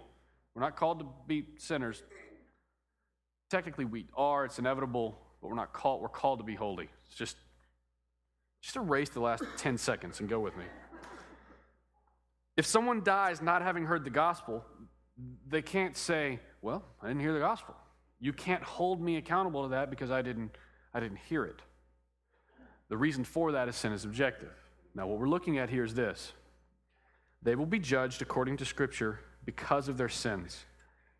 We're 0.54 0.62
not 0.62 0.76
called 0.76 1.00
to 1.00 1.06
be 1.26 1.46
sinners. 1.56 2.02
Technically, 3.50 3.84
we 3.84 4.06
are. 4.16 4.44
It's 4.44 4.58
inevitable, 4.58 5.16
but 5.40 5.48
we're 5.48 5.56
not 5.56 5.72
called. 5.72 6.00
We're 6.02 6.08
called 6.08 6.38
to 6.38 6.44
be 6.44 6.54
holy. 6.54 6.88
It's 7.06 7.16
just, 7.16 7.36
just 8.60 8.76
erase 8.76 9.10
the 9.10 9.20
last 9.20 9.44
ten 9.56 9.78
seconds 9.78 10.20
and 10.20 10.28
go 10.28 10.40
with 10.40 10.56
me. 10.56 10.64
If 12.56 12.66
someone 12.66 13.02
dies 13.04 13.42
not 13.42 13.62
having 13.62 13.84
heard 13.84 14.04
the 14.04 14.10
gospel, 14.10 14.64
they 15.48 15.62
can't 15.62 15.96
say, 15.96 16.40
"Well, 16.62 16.84
I 17.02 17.08
didn't 17.08 17.20
hear 17.20 17.32
the 17.32 17.38
gospel." 17.38 17.74
You 18.18 18.32
can't 18.32 18.62
hold 18.62 19.00
me 19.00 19.16
accountable 19.16 19.64
to 19.64 19.68
that 19.70 19.90
because 19.90 20.10
I 20.10 20.22
didn't. 20.22 20.56
I 20.94 21.00
didn't 21.00 21.18
hear 21.28 21.44
it. 21.44 21.60
The 22.88 22.96
reason 22.96 23.24
for 23.24 23.52
that 23.52 23.68
is 23.68 23.76
sin 23.76 23.92
is 23.92 24.04
objective. 24.04 24.52
Now, 24.94 25.06
what 25.06 25.18
we're 25.18 25.28
looking 25.28 25.58
at 25.58 25.68
here 25.68 25.84
is 25.84 25.94
this 25.94 26.32
they 27.42 27.54
will 27.54 27.66
be 27.66 27.78
judged 27.78 28.22
according 28.22 28.56
to 28.58 28.64
Scripture 28.64 29.20
because 29.44 29.88
of 29.88 29.98
their 29.98 30.08
sins. 30.08 30.64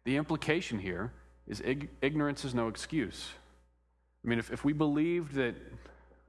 The 0.05 0.17
implication 0.17 0.79
here 0.79 1.13
is 1.47 1.61
ig- 1.61 1.91
ignorance 2.01 2.45
is 2.45 2.55
no 2.55 2.69
excuse. 2.69 3.29
I 4.27 4.29
mean, 4.29 4.41
if, 4.41 4.53
if 4.53 4.65
we 4.65 4.73
believed 4.73 5.35
that, 5.35 5.55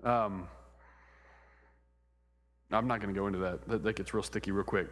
um, 0.04 0.48
I'm 2.72 2.88
not 2.88 3.02
going 3.02 3.12
to 3.12 3.20
go 3.20 3.26
into 3.26 3.40
that. 3.40 3.68
that. 3.68 3.84
That 3.84 3.96
gets 3.96 4.14
real 4.14 4.22
sticky 4.22 4.52
real 4.52 4.64
quick. 4.64 4.88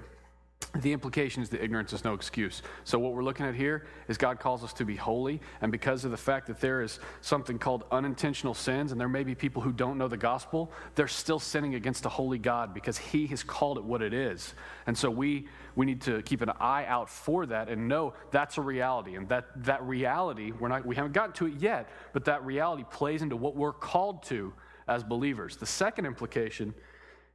The 0.81 0.91
implication 0.91 1.41
is 1.41 1.49
that 1.49 1.63
ignorance 1.63 1.93
is 1.93 2.03
no 2.03 2.13
excuse. 2.13 2.61
So, 2.83 2.99
what 2.99 3.13
we're 3.13 3.23
looking 3.23 3.45
at 3.45 3.55
here 3.55 3.85
is 4.09 4.17
God 4.17 4.39
calls 4.39 4.63
us 4.63 4.73
to 4.73 4.85
be 4.85 4.95
holy, 4.95 5.39
and 5.61 5.71
because 5.71 6.03
of 6.03 6.11
the 6.11 6.17
fact 6.17 6.47
that 6.47 6.59
there 6.59 6.81
is 6.81 6.99
something 7.21 7.57
called 7.57 7.85
unintentional 7.91 8.53
sins, 8.53 8.91
and 8.91 8.99
there 8.99 9.07
may 9.07 9.23
be 9.23 9.35
people 9.35 9.61
who 9.61 9.71
don't 9.71 9.97
know 9.97 10.09
the 10.09 10.17
gospel, 10.17 10.71
they're 10.95 11.07
still 11.07 11.39
sinning 11.39 11.75
against 11.75 12.05
a 12.05 12.09
holy 12.09 12.37
God 12.37 12.73
because 12.73 12.97
He 12.97 13.25
has 13.27 13.41
called 13.41 13.77
it 13.77 13.85
what 13.85 14.01
it 14.01 14.13
is. 14.13 14.53
And 14.85 14.97
so, 14.97 15.09
we, 15.09 15.47
we 15.75 15.85
need 15.85 16.01
to 16.01 16.21
keep 16.23 16.41
an 16.41 16.51
eye 16.59 16.85
out 16.85 17.09
for 17.09 17.45
that 17.45 17.69
and 17.69 17.87
know 17.87 18.13
that's 18.31 18.57
a 18.57 18.61
reality. 18.61 19.15
And 19.15 19.29
that, 19.29 19.45
that 19.63 19.81
reality, 19.83 20.51
we're 20.51 20.67
not, 20.67 20.85
we 20.85 20.95
haven't 20.95 21.13
gotten 21.13 21.33
to 21.35 21.47
it 21.47 21.53
yet, 21.59 21.89
but 22.11 22.25
that 22.25 22.45
reality 22.45 22.83
plays 22.91 23.21
into 23.21 23.37
what 23.37 23.55
we're 23.55 23.73
called 23.73 24.23
to 24.23 24.51
as 24.89 25.03
believers. 25.03 25.55
The 25.55 25.65
second 25.65 26.05
implication 26.05 26.73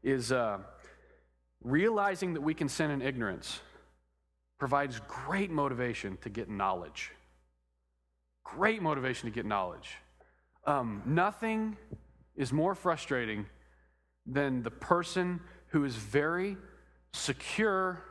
is. 0.02 0.30
Uh, 0.30 0.58
Realizing 1.62 2.34
that 2.34 2.40
we 2.40 2.54
can 2.54 2.68
sin 2.68 2.90
in 2.90 3.02
ignorance 3.02 3.60
provides 4.58 5.00
great 5.08 5.50
motivation 5.50 6.16
to 6.22 6.28
get 6.28 6.48
knowledge. 6.48 7.12
Great 8.44 8.82
motivation 8.82 9.28
to 9.28 9.34
get 9.34 9.46
knowledge. 9.46 9.96
Um, 10.66 11.02
nothing 11.06 11.76
is 12.36 12.52
more 12.52 12.74
frustrating 12.74 13.46
than 14.26 14.62
the 14.62 14.70
person 14.70 15.40
who 15.68 15.84
is 15.84 15.96
very 15.96 16.56
secure 17.12 18.04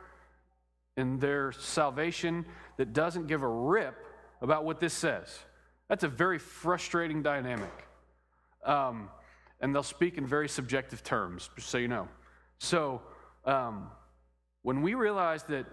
in 0.96 1.18
their 1.18 1.52
salvation 1.52 2.44
that 2.76 2.92
doesn't 2.92 3.26
give 3.26 3.42
a 3.42 3.48
rip 3.48 3.96
about 4.42 4.64
what 4.64 4.80
this 4.80 4.92
says. 4.92 5.38
That's 5.88 6.04
a 6.04 6.08
very 6.08 6.38
frustrating 6.38 7.22
dynamic. 7.22 7.86
Um, 8.64 9.08
and 9.60 9.74
they'll 9.74 9.82
speak 9.82 10.18
in 10.18 10.26
very 10.26 10.48
subjective 10.48 11.02
terms, 11.02 11.50
just 11.56 11.68
so 11.68 11.78
you 11.78 11.88
know. 11.88 12.08
So, 12.58 13.02
um, 13.44 13.90
when 14.62 14.82
we 14.82 14.94
realize 14.94 15.42
that 15.44 15.66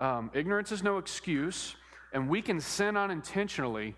um, 0.00 0.30
ignorance 0.34 0.72
is 0.72 0.82
no 0.82 0.98
excuse 0.98 1.76
and 2.12 2.28
we 2.28 2.42
can 2.42 2.60
sin 2.60 2.96
unintentionally, 2.96 3.94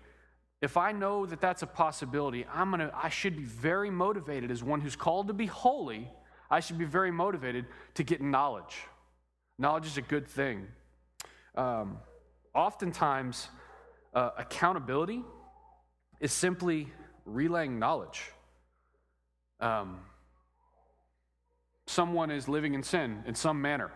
if 0.61 0.77
I 0.77 0.91
know 0.91 1.25
that 1.25 1.39
that's 1.39 1.61
a 1.61 1.67
possibility, 1.67 2.45
I'm 2.51 2.71
gonna, 2.71 2.91
I 2.93 3.09
should 3.09 3.37
be 3.37 3.43
very 3.43 3.91
motivated 3.91 4.49
as 4.49 4.63
one 4.63 4.81
who's 4.81 4.95
called 4.95 5.27
to 5.27 5.33
be 5.33 5.45
holy. 5.45 6.09
I 6.49 6.61
should 6.61 6.77
be 6.77 6.85
very 6.85 7.11
motivated 7.11 7.65
to 7.95 8.03
get 8.03 8.21
knowledge. 8.21 8.75
Knowledge 9.59 9.85
is 9.85 9.97
a 9.97 10.01
good 10.01 10.27
thing. 10.27 10.67
Um, 11.55 11.97
oftentimes, 12.55 13.49
uh, 14.13 14.31
accountability 14.37 15.23
is 16.19 16.31
simply 16.31 16.87
relaying 17.25 17.77
knowledge. 17.77 18.31
Um, 19.59 19.99
someone 21.87 22.29
is 22.29 22.47
living 22.47 22.73
in 22.73 22.83
sin 22.83 23.23
in 23.25 23.33
some 23.33 23.61
manner. 23.61 23.91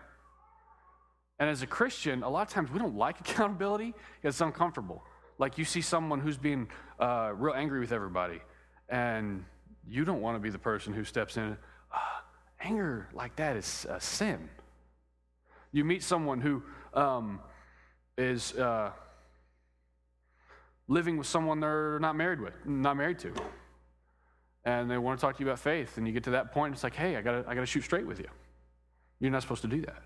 And 1.38 1.48
as 1.48 1.62
a 1.62 1.66
Christian, 1.66 2.22
a 2.22 2.28
lot 2.28 2.42
of 2.42 2.48
times 2.48 2.70
we 2.70 2.78
don't 2.78 2.96
like 2.96 3.20
accountability, 3.24 3.94
it's 4.22 4.40
uncomfortable. 4.40 5.04
Like 5.38 5.58
you 5.58 5.64
see 5.64 5.80
someone 5.80 6.20
who's 6.20 6.36
being 6.36 6.68
uh, 6.98 7.32
real 7.34 7.54
angry 7.54 7.80
with 7.80 7.92
everybody, 7.92 8.40
and 8.88 9.44
you 9.86 10.04
don't 10.04 10.20
want 10.20 10.36
to 10.36 10.40
be 10.40 10.50
the 10.50 10.58
person 10.58 10.92
who 10.92 11.04
steps 11.04 11.36
in. 11.36 11.56
Uh, 11.92 11.98
anger 12.60 13.08
like 13.12 13.36
that 13.36 13.56
is 13.56 13.86
a 13.88 14.00
sin. 14.00 14.48
You 15.72 15.84
meet 15.84 16.02
someone 16.02 16.40
who 16.40 16.62
um, 16.94 17.40
is 18.16 18.54
uh, 18.54 18.92
living 20.86 21.16
with 21.16 21.26
someone 21.26 21.60
they're 21.60 21.98
not 21.98 22.14
married 22.14 22.40
with, 22.40 22.54
not 22.64 22.96
married 22.96 23.18
to, 23.20 23.34
and 24.64 24.90
they 24.90 24.98
want 24.98 25.18
to 25.18 25.24
talk 25.24 25.36
to 25.36 25.42
you 25.42 25.48
about 25.48 25.58
faith, 25.58 25.98
and 25.98 26.06
you 26.06 26.12
get 26.12 26.24
to 26.24 26.30
that 26.30 26.52
point, 26.52 26.74
it's 26.74 26.84
like, 26.84 26.94
hey, 26.94 27.16
I 27.16 27.22
gotta, 27.22 27.44
I 27.46 27.54
gotta 27.54 27.66
shoot 27.66 27.82
straight 27.82 28.06
with 28.06 28.18
you. 28.20 28.28
You're 29.18 29.30
not 29.30 29.42
supposed 29.42 29.62
to 29.62 29.68
do 29.68 29.80
that. 29.82 30.02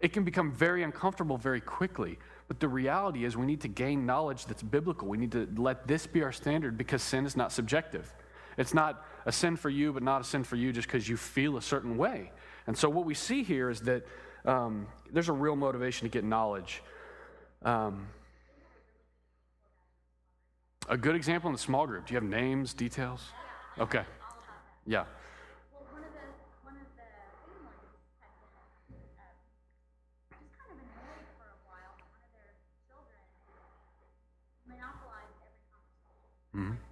It 0.00 0.12
can 0.12 0.22
become 0.22 0.52
very 0.52 0.82
uncomfortable 0.82 1.36
very 1.36 1.60
quickly, 1.60 2.18
but 2.46 2.60
the 2.60 2.68
reality 2.68 3.24
is 3.24 3.36
we 3.36 3.46
need 3.46 3.60
to 3.62 3.68
gain 3.68 4.06
knowledge 4.06 4.46
that's 4.46 4.62
biblical. 4.62 5.08
We 5.08 5.18
need 5.18 5.32
to 5.32 5.48
let 5.56 5.86
this 5.88 6.06
be 6.06 6.22
our 6.22 6.32
standard 6.32 6.78
because 6.78 7.02
sin 7.02 7.26
is 7.26 7.36
not 7.36 7.52
subjective. 7.52 8.14
It's 8.56 8.74
not 8.74 9.04
a 9.26 9.32
sin 9.32 9.56
for 9.56 9.70
you, 9.70 9.92
but 9.92 10.02
not 10.02 10.20
a 10.20 10.24
sin 10.24 10.44
for 10.44 10.56
you 10.56 10.72
just 10.72 10.88
because 10.88 11.08
you 11.08 11.16
feel 11.16 11.56
a 11.56 11.62
certain 11.62 11.96
way. 11.96 12.32
And 12.66 12.76
so 12.76 12.88
what 12.88 13.04
we 13.04 13.14
see 13.14 13.42
here 13.42 13.70
is 13.70 13.80
that 13.82 14.06
um, 14.44 14.86
there's 15.12 15.28
a 15.28 15.32
real 15.32 15.56
motivation 15.56 16.08
to 16.08 16.12
get 16.12 16.24
knowledge. 16.24 16.82
Um, 17.62 18.08
a 20.88 20.96
good 20.96 21.14
example 21.14 21.48
in 21.48 21.52
the 21.52 21.58
small 21.58 21.86
group. 21.86 22.06
Do 22.06 22.14
you 22.14 22.20
have 22.20 22.28
names, 22.28 22.74
details? 22.74 23.22
Okay. 23.78 24.02
Yeah. 24.86 25.04
Well, 36.54 36.87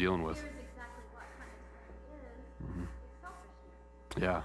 is. 0.00 0.38
It's 0.38 0.44
selfishness. 3.20 4.16
Yeah. 4.20 4.42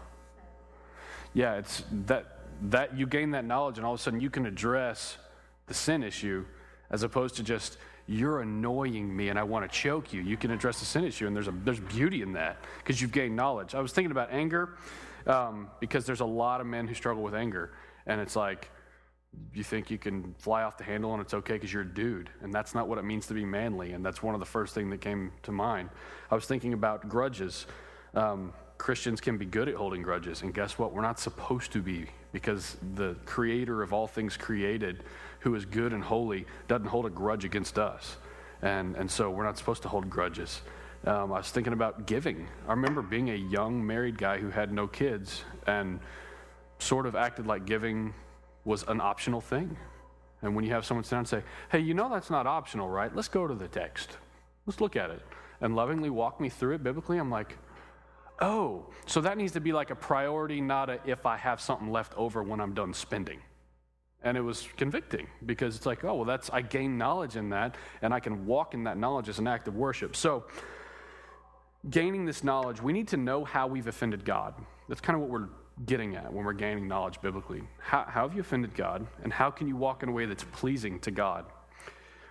Yeah, 1.33 1.55
it's 1.55 1.83
that 2.05 2.39
that 2.69 2.97
you 2.97 3.05
gain 3.05 3.31
that 3.31 3.45
knowledge 3.45 3.77
and 3.77 3.85
all 3.85 3.93
of 3.93 3.99
a 3.99 4.03
sudden 4.03 4.21
you 4.21 4.29
can 4.29 4.45
address 4.45 5.17
the 5.67 5.73
sin 5.73 6.03
issue 6.03 6.45
as 6.89 7.03
opposed 7.03 7.35
to 7.35 7.43
just 7.43 7.77
you're 8.07 8.41
annoying 8.41 9.15
me 9.15 9.29
and 9.29 9.39
I 9.39 9.43
want 9.43 9.69
to 9.69 9.77
choke 9.77 10.13
you. 10.13 10.21
You 10.21 10.37
can 10.37 10.51
address 10.51 10.79
the 10.79 10.85
sin 10.85 11.03
issue 11.03 11.27
and 11.27 11.35
there's 11.35 11.47
a 11.47 11.53
there's 11.63 11.79
beauty 11.79 12.21
in 12.21 12.33
that 12.33 12.57
because 12.79 13.01
you've 13.01 13.11
gained 13.11 13.35
knowledge. 13.35 13.75
I 13.75 13.81
was 13.81 13.91
thinking 13.91 14.11
about 14.11 14.31
anger 14.31 14.77
um, 15.25 15.69
because 15.79 16.05
there's 16.05 16.19
a 16.19 16.25
lot 16.25 16.61
of 16.61 16.67
men 16.67 16.87
who 16.87 16.93
struggle 16.93 17.23
with 17.23 17.33
anger 17.33 17.73
and 18.05 18.21
it's 18.21 18.35
like 18.35 18.69
you 19.53 19.63
think 19.63 19.91
you 19.91 19.97
can 19.97 20.33
fly 20.39 20.63
off 20.63 20.77
the 20.77 20.83
handle 20.83 21.13
and 21.13 21.21
it's 21.21 21.33
okay 21.33 21.53
because 21.53 21.71
you're 21.71 21.83
a 21.83 21.93
dude. 21.93 22.29
And 22.41 22.53
that's 22.53 22.73
not 22.73 22.87
what 22.87 22.97
it 22.97 23.03
means 23.03 23.27
to 23.27 23.33
be 23.33 23.45
manly 23.45 23.91
and 23.91 24.05
that's 24.05 24.23
one 24.23 24.33
of 24.33 24.39
the 24.39 24.45
first 24.45 24.73
things 24.73 24.89
that 24.91 25.01
came 25.01 25.31
to 25.43 25.51
mind. 25.51 25.89
I 26.31 26.35
was 26.35 26.45
thinking 26.45 26.73
about 26.73 27.07
grudges. 27.07 27.65
Um, 28.13 28.53
christians 28.77 29.21
can 29.21 29.37
be 29.37 29.45
good 29.45 29.69
at 29.69 29.75
holding 29.75 30.01
grudges 30.01 30.41
and 30.41 30.53
guess 30.53 30.77
what? 30.77 30.93
We're 30.93 31.01
not 31.01 31.19
supposed 31.19 31.71
to 31.73 31.81
be 31.81 32.07
because 32.31 32.77
the 32.95 33.15
creator 33.25 33.83
of 33.83 33.93
all 33.93 34.07
things 34.07 34.35
created 34.35 35.03
who 35.39 35.55
is 35.55 35.65
good 35.65 35.93
and 35.93 36.03
holy 36.03 36.45
doesn't 36.67 36.87
hold 36.87 37.05
a 37.05 37.09
grudge 37.09 37.45
against 37.45 37.77
us. 37.77 38.17
And, 38.61 38.95
and 38.95 39.09
so 39.09 39.29
we're 39.29 39.43
not 39.43 39.57
supposed 39.57 39.83
to 39.83 39.89
hold 39.89 40.09
grudges. 40.09 40.61
Um, 41.05 41.33
i 41.33 41.37
was 41.37 41.51
thinking 41.51 41.73
about 41.73 42.07
giving. 42.07 42.47
I 42.65 42.71
remember 42.71 43.01
being 43.01 43.29
a 43.29 43.35
young 43.35 43.85
married 43.85 44.17
guy 44.17 44.37
who 44.37 44.49
had 44.49 44.71
no 44.71 44.87
kids 44.87 45.43
and 45.67 45.99
sort 46.79 47.05
of 47.05 47.15
acted 47.15 47.45
like 47.45 47.65
giving 47.65 48.13
was 48.65 48.83
an 48.87 49.01
optional 49.01 49.41
thing. 49.41 49.77
And 50.41 50.55
when 50.55 50.65
you 50.65 50.71
have 50.71 50.85
someone 50.85 51.03
sit 51.03 51.11
down 51.11 51.19
and 51.19 51.27
say, 51.27 51.43
hey, 51.71 51.79
you 51.79 51.93
know 51.93 52.09
that's 52.09 52.29
not 52.29 52.45
optional, 52.45 52.89
right? 52.89 53.13
Let's 53.15 53.29
go 53.29 53.47
to 53.47 53.55
the 53.55 53.67
text. 53.67 54.17
Let's 54.65 54.81
look 54.81 54.95
at 54.95 55.09
it. 55.09 55.21
And 55.61 55.75
lovingly 55.75 56.09
walk 56.09 56.41
me 56.41 56.49
through 56.49 56.75
it 56.75 56.83
biblically, 56.83 57.17
I'm 57.17 57.31
like, 57.31 57.57
oh, 58.41 58.87
so 59.05 59.21
that 59.21 59.37
needs 59.37 59.53
to 59.53 59.61
be 59.61 59.71
like 59.71 59.89
a 59.89 59.95
priority, 59.95 60.59
not 60.59 60.89
a 60.89 60.99
if 61.05 61.25
I 61.25 61.37
have 61.37 61.61
something 61.61 61.91
left 61.91 62.13
over 62.15 62.43
when 62.43 62.59
I'm 62.59 62.73
done 62.73 62.93
spending. 62.93 63.39
And 64.21 64.37
it 64.37 64.41
was 64.41 64.67
convicting 64.77 65.27
because 65.45 65.75
it's 65.75 65.85
like, 65.85 66.03
oh, 66.03 66.15
well, 66.15 66.25
that's, 66.25 66.49
I 66.49 66.61
gain 66.61 66.97
knowledge 66.97 67.35
in 67.35 67.49
that, 67.49 67.75
and 68.01 68.13
I 68.13 68.19
can 68.19 68.45
walk 68.45 68.73
in 68.73 68.85
that 68.85 68.97
knowledge 68.97 69.29
as 69.29 69.39
an 69.39 69.47
act 69.47 69.67
of 69.67 69.75
worship. 69.75 70.15
So, 70.15 70.45
gaining 71.89 72.25
this 72.25 72.43
knowledge, 72.43 72.81
we 72.81 72.93
need 72.93 73.09
to 73.09 73.17
know 73.17 73.43
how 73.43 73.67
we've 73.67 73.87
offended 73.87 74.23
God. 74.23 74.53
That's 74.87 75.01
kind 75.01 75.15
of 75.15 75.21
what 75.21 75.29
we're 75.29 75.49
getting 75.85 76.15
at 76.15 76.31
when 76.31 76.45
we're 76.45 76.53
gaining 76.53 76.87
knowledge 76.87 77.21
biblically. 77.21 77.63
How, 77.79 78.05
how 78.07 78.27
have 78.27 78.35
you 78.35 78.41
offended 78.41 78.75
God, 78.75 79.05
and 79.23 79.33
how 79.33 79.49
can 79.49 79.67
you 79.67 79.75
walk 79.75 80.03
in 80.03 80.09
a 80.09 80.11
way 80.11 80.25
that's 80.25 80.43
pleasing 80.43 80.99
to 81.01 81.11
God? 81.11 81.45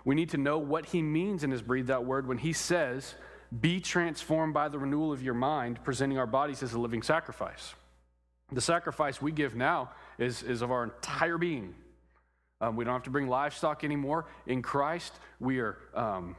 We 0.05 0.14
need 0.14 0.31
to 0.31 0.38
know 0.38 0.59
what 0.59 0.87
he 0.87 1.02
means 1.02 1.44
in 1.44 1.50
his 1.50 1.62
breathed 1.62 1.90
out 1.90 2.05
word 2.05 2.26
when 2.26 2.38
he 2.38 2.52
says, 2.52 3.14
Be 3.61 3.81
transformed 3.81 4.55
by 4.55 4.68
the 4.68 4.78
renewal 4.78 5.12
of 5.12 5.22
your 5.22 5.35
mind, 5.35 5.83
presenting 5.85 6.18
our 6.18 6.26
bodies 6.26 6.62
as 6.62 6.72
a 6.72 6.78
living 6.78 7.02
sacrifice. 7.02 7.74
The 8.50 8.61
sacrifice 8.61 9.22
we 9.22 9.33
give 9.33 9.55
now 9.55 9.90
is, 10.18 10.42
is 10.42 10.62
of 10.62 10.70
our 10.70 10.85
entire 10.85 11.38
being. 11.38 11.74
Um, 12.61 12.76
we 12.76 12.85
don't 12.85 12.94
have 12.94 13.02
to 13.05 13.11
bring 13.11 13.28
livestock 13.28 13.83
anymore. 13.83 14.26
In 14.46 14.62
Christ, 14.62 15.14
we 15.40 15.59
are 15.59 15.78
um, 15.94 16.37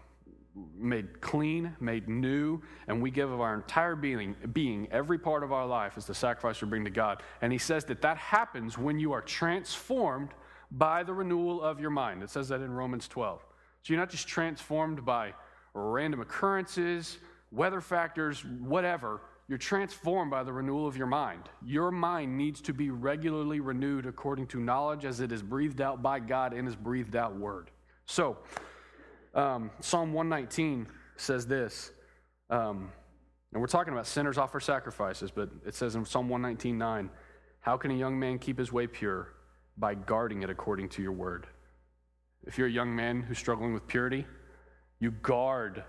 made 0.78 1.22
clean, 1.22 1.76
made 1.80 2.08
new, 2.08 2.62
and 2.88 3.02
we 3.02 3.10
give 3.10 3.32
of 3.32 3.42
our 3.42 3.56
entire 3.56 3.96
being, 3.96 4.36
being, 4.54 4.88
every 4.92 5.18
part 5.18 5.44
of 5.44 5.52
our 5.52 5.66
life 5.66 5.98
is 5.98 6.06
the 6.06 6.14
sacrifice 6.14 6.62
we 6.62 6.68
bring 6.68 6.84
to 6.84 6.92
God. 6.92 7.24
And 7.42 7.52
he 7.52 7.58
says 7.58 7.86
that 7.86 8.02
that 8.02 8.18
happens 8.18 8.78
when 8.78 9.00
you 9.00 9.14
are 9.14 9.22
transformed 9.22 10.30
by 10.72 11.04
the 11.04 11.14
renewal 11.14 11.62
of 11.62 11.80
your 11.80 11.90
mind. 11.90 12.24
It 12.24 12.30
says 12.30 12.48
that 12.50 12.62
in 12.62 12.72
Romans 12.72 13.08
12. 13.08 13.42
So 13.82 13.94
you're 13.94 14.00
not 14.00 14.10
just 14.10 14.28
transformed 14.28 15.04
by 15.04 15.34
random 15.74 16.22
occurrences, 16.22 17.18
weather 17.52 17.82
factors, 17.82 18.46
whatever. 18.46 19.22
You're 19.48 19.58
transformed 19.58 20.32
by 20.32 20.44
the 20.44 20.54
renewal 20.54 20.88
of 20.88 20.96
your 20.96 21.08
mind. 21.08 21.50
Your 21.66 21.92
mind 21.92 22.38
needs 22.38 22.62
to 22.62 22.74
be 22.74 22.90
regularly 22.90 23.60
renewed 23.60 24.06
according 24.06 24.48
to 24.48 24.60
knowledge 24.60 25.04
as 25.04 25.20
it 25.20 25.32
is 25.32 25.42
breathed 25.42 25.82
out 25.82 26.02
by 26.02 26.20
God 26.20 26.54
in 26.54 26.66
his 26.66 26.76
breathed 26.76 27.16
out 27.16 27.36
word. 27.36 27.70
So, 28.06 28.38
Um, 29.34 29.72
Psalm 29.80 30.14
119 30.14 30.88
says 31.16 31.48
this. 31.48 31.92
Um, 32.50 32.92
and 33.52 33.62
we're 33.62 33.68
talking 33.68 33.94
about 33.94 34.08
sinners 34.08 34.38
offer 34.38 34.60
sacrifices, 34.60 35.32
but 35.32 35.50
it 35.66 35.76
says 35.76 35.96
in 35.96 36.06
Psalm 36.06 36.30
119 36.30 36.78
9, 36.78 37.10
How 37.62 37.78
can 37.78 37.92
a 37.92 37.96
young 37.96 38.20
man 38.20 38.40
keep 38.40 38.58
his 38.58 38.72
way 38.72 38.88
pure? 38.88 39.30
By 39.78 39.96
guarding 39.96 40.44
it 40.44 40.50
according 40.50 40.90
to 40.90 41.02
your 41.02 41.12
word. 41.12 41.48
If 42.46 42.58
you're 42.58 42.68
a 42.68 42.72
young 42.72 42.96
man 42.96 43.22
who's 43.22 43.40
struggling 43.40 43.74
with 43.74 43.88
purity, 43.88 44.26
you 45.00 45.12
guard 45.12 45.84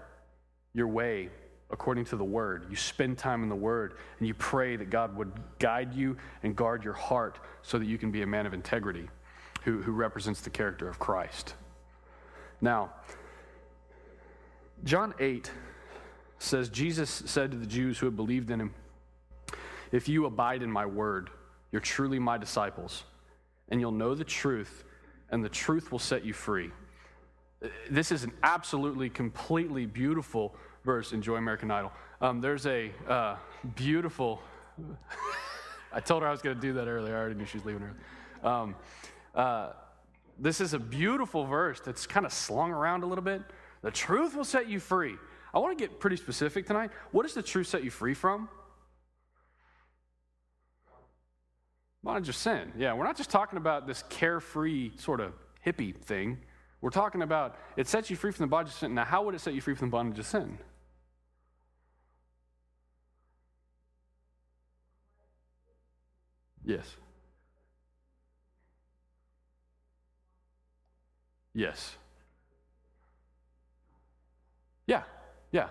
your 0.73 0.89
way 0.89 1.31
according 1.71 2.05
to 2.07 2.17
the 2.17 2.25
word. 2.25 2.67
You 2.71 2.77
spend 2.77 3.19
time 3.19 3.43
in 3.43 3.49
the 3.49 3.57
word 3.57 3.95
and 4.19 4.29
you 4.29 4.35
pray 4.35 4.77
that 4.77 4.91
God 4.91 5.17
would 5.17 5.33
guide 5.59 5.95
you 5.95 6.17
and 6.43 6.55
guard 6.55 6.85
your 6.85 6.93
heart 6.93 7.39
so 7.63 7.79
that 7.79 7.87
you 7.87 7.99
can 7.99 8.11
be 8.11 8.23
a 8.23 8.27
man 8.27 8.47
of 8.47 8.55
integrity 8.55 9.09
who, 9.65 9.83
who 9.83 9.93
represents 9.93 10.41
the 10.41 10.51
character 10.51 10.89
of 10.89 10.99
Christ. 10.99 11.55
Now, 12.61 12.93
John 14.85 15.15
8 15.19 15.51
says, 16.39 16.69
Jesus 16.69 17.11
said 17.25 17.51
to 17.53 17.57
the 17.57 17.67
Jews 17.67 17.99
who 17.99 18.07
had 18.07 18.17
believed 18.17 18.51
in 18.51 18.61
him, 18.61 18.75
If 19.93 20.09
you 20.09 20.27
abide 20.27 20.63
in 20.63 20.71
my 20.71 20.85
word, 20.85 21.31
you're 21.73 21.81
truly 21.81 22.19
my 22.19 22.37
disciples, 22.37 23.05
and 23.71 23.81
you'll 23.81 23.93
know 23.93 24.15
the 24.15 24.25
truth, 24.25 24.85
and 25.31 25.43
the 25.43 25.49
truth 25.49 25.91
will 25.91 25.99
set 25.99 26.25
you 26.25 26.35
free. 26.35 26.71
This 27.91 28.13
is 28.13 28.25
an 28.25 28.33
absolutely, 28.43 29.09
completely 29.09 29.87
beautiful 29.87 30.55
verse 30.85 31.13
in 31.13 31.23
Joy 31.23 31.37
American 31.37 31.71
Idol. 31.71 31.91
Um, 32.21 32.43
there's 32.43 32.67
a 32.67 32.93
uh, 33.09 33.37
beautiful, 33.75 34.43
I 35.93 36.01
told 36.01 36.23
her 36.23 36.29
I 36.29 36.31
was 36.31 36.43
going 36.43 36.57
to 36.57 36.61
do 36.61 36.75
that 36.75 36.89
earlier. 36.89 37.17
I 37.17 37.21
already 37.21 37.37
knew 37.37 37.47
she 37.47 37.57
was 37.57 37.65
leaving 37.65 37.85
early. 37.85 38.53
Um, 38.55 38.75
uh, 39.35 39.71
this 40.39 40.61
is 40.61 40.75
a 40.75 40.79
beautiful 40.79 41.47
verse 41.47 41.81
that's 41.81 42.07
kind 42.07 42.27
of 42.27 42.33
slung 42.35 42.71
around 42.71 43.03
a 43.03 43.07
little 43.07 43.25
bit. 43.25 43.41
The 43.85 43.91
truth 43.91 44.35
will 44.35 44.47
set 44.47 44.67
you 44.67 44.81
free. 44.81 45.17
I 45.53 45.59
want 45.59 45.77
to 45.77 45.85
get 45.85 46.01
pretty 46.01 46.17
specific 46.17 46.67
tonight. 46.67 46.91
What 47.13 47.25
does 47.25 47.35
the 47.35 47.43
truth 47.43 47.67
set 47.67 47.85
you 47.85 47.91
free 47.91 48.15
from? 48.15 48.49
Bondage 52.03 52.31
of 52.31 52.35
sin. 52.35 52.73
Yeah, 52.79 52.95
we're 52.95 53.05
not 53.05 53.19
just 53.19 53.29
talking 53.29 53.59
about 53.59 53.87
this 53.87 54.03
carefree 54.09 54.93
sort 54.97 55.21
of 55.21 55.35
hippie 55.67 55.95
thing. 55.95 56.39
We're 56.81 56.89
talking 56.89 57.21
about 57.21 57.59
it 57.77 57.87
sets 57.87 58.09
you 58.09 58.17
free 58.17 58.33
from 58.33 58.45
the 58.45 58.51
bondage 58.51 58.73
of 58.73 58.79
sin. 58.79 58.95
Now, 58.95 59.05
how 59.05 59.23
would 59.23 59.35
it 59.35 59.43
set 59.43 59.53
you 59.53 59.61
free 59.61 59.75
from 59.75 59.89
the 59.89 59.93
bondage 59.93 60.19
of 60.19 60.27
sin? 60.27 60.57
Yes. 66.65 66.97
Yes. 71.53 71.99
Yeah, 74.87 75.03
yeah, 75.53 75.69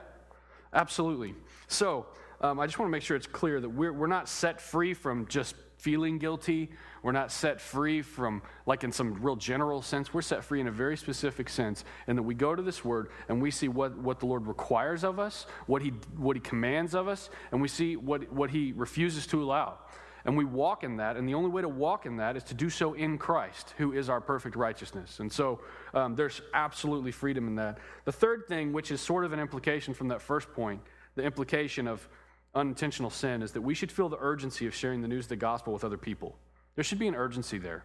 absolutely. 0.74 1.36
So 1.68 2.08
um, 2.42 2.60
I 2.60 2.66
just 2.66 2.80
want 2.80 2.88
to 2.88 2.92
make 2.92 3.04
sure 3.04 3.16
it's 3.16 3.28
clear 3.28 3.60
that 3.62 3.70
we're, 3.70 3.94
we're 3.94 4.08
not 4.08 4.28
set 4.28 4.60
free 4.60 4.94
from 4.94 5.28
just 5.28 5.56
feeling 5.78 6.18
guilty. 6.18 6.70
We're 7.02 7.12
not 7.12 7.30
set 7.30 7.60
free 7.60 8.02
from, 8.02 8.42
like 8.66 8.86
in 8.86 8.92
some 8.94 9.22
real 9.22 9.36
general 9.36 9.82
sense. 9.82 10.14
We're 10.14 10.22
set 10.22 10.44
free 10.44 10.62
in 10.62 10.68
a 10.68 10.72
very 10.72 10.96
specific 10.96 11.50
sense, 11.50 11.84
and 12.08 12.18
that 12.18 12.24
we 12.24 12.36
go 12.36 12.56
to 12.56 12.62
this 12.62 12.86
word 12.86 13.10
and 13.28 13.42
we 13.42 13.52
see 13.52 13.68
what, 13.68 13.98
what 13.98 14.20
the 14.22 14.26
Lord 14.26 14.48
requires 14.48 15.04
of 15.04 15.20
us, 15.20 15.46
what 15.68 15.82
he, 15.82 15.90
what 16.16 16.38
he 16.38 16.40
commands 16.40 16.96
of 16.96 17.10
us, 17.10 17.30
and 17.52 17.62
we 17.62 17.68
see 17.68 17.98
what, 17.98 18.32
what 18.32 18.50
He 18.50 18.72
refuses 18.72 19.28
to 19.28 19.44
allow. 19.44 19.78
And 20.26 20.38
we 20.38 20.46
walk 20.46 20.84
in 20.84 20.98
that, 20.98 21.18
and 21.18 21.28
the 21.28 21.34
only 21.34 21.50
way 21.50 21.62
to 21.62 21.68
walk 21.68 22.06
in 22.06 22.18
that 22.18 22.38
is 22.38 22.44
to 22.46 22.54
do 22.54 22.70
so 22.70 22.94
in 22.94 23.18
Christ, 23.18 23.74
who 23.78 23.92
is 23.92 24.10
our 24.10 24.22
perfect 24.22 24.56
righteousness. 24.56 25.20
And 25.20 25.32
so 25.32 25.60
um, 25.94 26.16
there's 26.16 26.42
absolutely 26.54 27.12
freedom 27.12 27.48
in 27.48 27.56
that. 27.56 27.80
The 28.06 28.14
third 28.14 28.48
thing, 28.48 28.72
which 28.72 28.90
is 28.90 29.02
sort 29.02 29.26
of 29.26 29.34
an 29.34 29.40
implication 29.40 29.94
from 29.94 30.08
that 30.10 30.22
first 30.22 30.54
point, 30.54 30.82
the 31.16 31.24
implication 31.24 31.88
of 31.88 32.08
unintentional 32.56 33.10
sin, 33.10 33.42
is 33.42 33.52
that 33.52 33.62
we 33.62 33.74
should 33.74 33.92
feel 33.92 34.08
the 34.08 34.18
urgency 34.20 34.66
of 34.66 34.74
sharing 34.74 35.02
the 35.02 35.10
news 35.10 35.26
of 35.26 35.30
the 35.30 35.36
gospel 35.36 35.74
with 35.74 35.84
other 35.84 35.98
people. 35.98 36.38
There 36.76 36.86
should 36.86 37.00
be 37.00 37.08
an 37.10 37.16
urgency 37.16 37.58
there. 37.58 37.84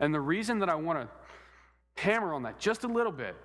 And 0.00 0.12
the 0.12 0.20
reason 0.20 0.58
that 0.58 0.68
I 0.68 0.74
want 0.74 1.00
to 1.00 1.08
hammer 2.02 2.34
on 2.34 2.42
that 2.42 2.58
just 2.58 2.84
a 2.84 2.88
little 2.88 3.12
bit 3.12 3.36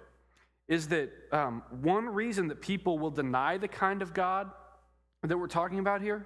is 0.67 0.89
that 0.89 1.09
um, 1.31 1.63
one 1.81 2.09
reason 2.09 2.49
that 2.49 2.59
people 2.61 2.99
will 2.99 3.11
deny 3.11 3.57
the 3.57 3.67
kind 3.67 4.01
of 4.01 4.13
God 4.13 4.51
that 5.23 5.37
we're 5.37 5.47
talking 5.47 5.79
about 5.79 6.01
here 6.01 6.25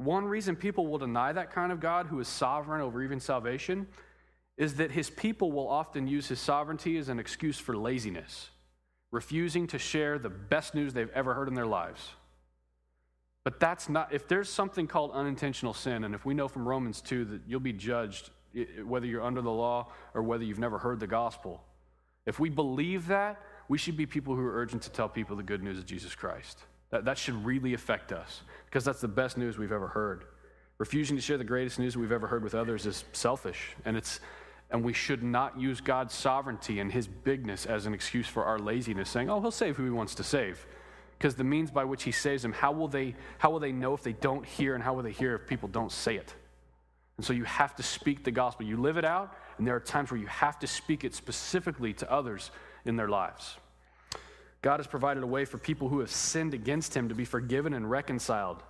one 0.00 0.24
reason 0.24 0.56
people 0.56 0.86
will 0.86 0.98
deny 0.98 1.32
that 1.32 1.52
kind 1.52 1.72
of 1.72 1.80
God 1.80 2.06
who 2.06 2.20
is 2.20 2.28
sovereign 2.28 2.80
over 2.80 3.02
even 3.02 3.20
salvation 3.20 3.86
is 4.56 4.74
that 4.76 4.90
his 4.90 5.10
people 5.10 5.52
will 5.52 5.68
often 5.68 6.06
use 6.06 6.28
his 6.28 6.38
sovereignty 6.38 6.98
as 6.98 7.08
an 7.08 7.18
excuse 7.18 7.58
for 7.58 7.76
laziness, 7.76 8.50
refusing 9.10 9.66
to 9.66 9.78
share 9.78 10.18
the 10.18 10.28
best 10.28 10.74
news 10.74 10.92
they've 10.92 11.10
ever 11.10 11.34
heard 11.34 11.48
in 11.48 11.54
their 11.54 11.66
lives. 11.66 12.10
But 13.42 13.58
that's 13.58 13.88
not, 13.88 14.12
if 14.12 14.28
there's 14.28 14.50
something 14.50 14.86
called 14.86 15.12
unintentional 15.12 15.72
sin, 15.72 16.04
and 16.04 16.14
if 16.14 16.24
we 16.24 16.34
know 16.34 16.46
from 16.46 16.68
Romans 16.68 17.00
2 17.00 17.24
that 17.26 17.40
you'll 17.46 17.60
be 17.60 17.72
judged 17.72 18.30
whether 18.84 19.06
you're 19.06 19.22
under 19.22 19.40
the 19.40 19.50
law 19.50 19.88
or 20.12 20.22
whether 20.22 20.44
you've 20.44 20.58
never 20.58 20.78
heard 20.78 21.00
the 21.00 21.06
gospel, 21.06 21.62
if 22.26 22.38
we 22.38 22.50
believe 22.50 23.06
that, 23.06 23.40
we 23.68 23.78
should 23.78 23.96
be 23.96 24.04
people 24.04 24.34
who 24.34 24.42
are 24.42 24.54
urgent 24.56 24.82
to 24.82 24.90
tell 24.90 25.08
people 25.08 25.36
the 25.36 25.42
good 25.42 25.62
news 25.62 25.78
of 25.78 25.86
Jesus 25.86 26.14
Christ. 26.14 26.58
That, 26.90 27.04
that 27.04 27.18
should 27.18 27.44
really 27.44 27.74
affect 27.74 28.12
us 28.12 28.42
because 28.66 28.84
that's 28.84 29.00
the 29.00 29.08
best 29.08 29.38
news 29.38 29.58
we've 29.58 29.72
ever 29.72 29.88
heard. 29.88 30.24
Refusing 30.78 31.16
to 31.16 31.22
share 31.22 31.38
the 31.38 31.44
greatest 31.44 31.78
news 31.78 31.96
we've 31.96 32.12
ever 32.12 32.26
heard 32.26 32.42
with 32.42 32.54
others 32.54 32.86
is 32.86 33.04
selfish, 33.12 33.76
and, 33.84 33.96
it's, 33.96 34.20
and 34.70 34.82
we 34.82 34.92
should 34.92 35.22
not 35.22 35.60
use 35.60 35.80
God's 35.80 36.14
sovereignty 36.14 36.80
and 36.80 36.90
his 36.90 37.06
bigness 37.06 37.66
as 37.66 37.86
an 37.86 37.92
excuse 37.92 38.26
for 38.26 38.44
our 38.44 38.58
laziness, 38.58 39.10
saying, 39.10 39.28
oh, 39.28 39.40
he'll 39.40 39.50
save 39.50 39.76
who 39.76 39.84
he 39.84 39.90
wants 39.90 40.14
to 40.14 40.24
save. 40.24 40.66
Because 41.18 41.34
the 41.34 41.44
means 41.44 41.70
by 41.70 41.84
which 41.84 42.02
he 42.02 42.12
saves 42.12 42.42
them, 42.42 42.52
how 42.52 42.72
will, 42.72 42.88
they, 42.88 43.14
how 43.36 43.50
will 43.50 43.60
they 43.60 43.72
know 43.72 43.92
if 43.92 44.02
they 44.02 44.14
don't 44.14 44.46
hear, 44.46 44.74
and 44.74 44.82
how 44.82 44.94
will 44.94 45.02
they 45.02 45.12
hear 45.12 45.34
if 45.34 45.46
people 45.46 45.68
don't 45.68 45.92
say 45.92 46.16
it? 46.16 46.34
And 47.18 47.26
so 47.26 47.34
you 47.34 47.44
have 47.44 47.76
to 47.76 47.82
speak 47.82 48.24
the 48.24 48.30
gospel. 48.30 48.64
You 48.64 48.78
live 48.78 48.96
it 48.96 49.04
out, 49.04 49.36
and 49.58 49.66
there 49.66 49.76
are 49.76 49.80
times 49.80 50.10
where 50.10 50.18
you 50.18 50.28
have 50.28 50.58
to 50.60 50.66
speak 50.66 51.04
it 51.04 51.14
specifically 51.14 51.92
to 51.92 52.10
others 52.10 52.50
in 52.86 52.96
their 52.96 53.08
lives. 53.10 53.58
God 54.62 54.78
has 54.78 54.86
provided 54.86 55.22
a 55.22 55.26
way 55.26 55.44
for 55.44 55.58
people 55.58 55.88
who 55.88 56.00
have 56.00 56.10
sinned 56.10 56.54
against 56.54 56.94
him 56.94 57.08
to 57.08 57.14
be 57.14 57.24
forgiven 57.24 57.72
and 57.72 57.90
reconciled. 57.90 58.62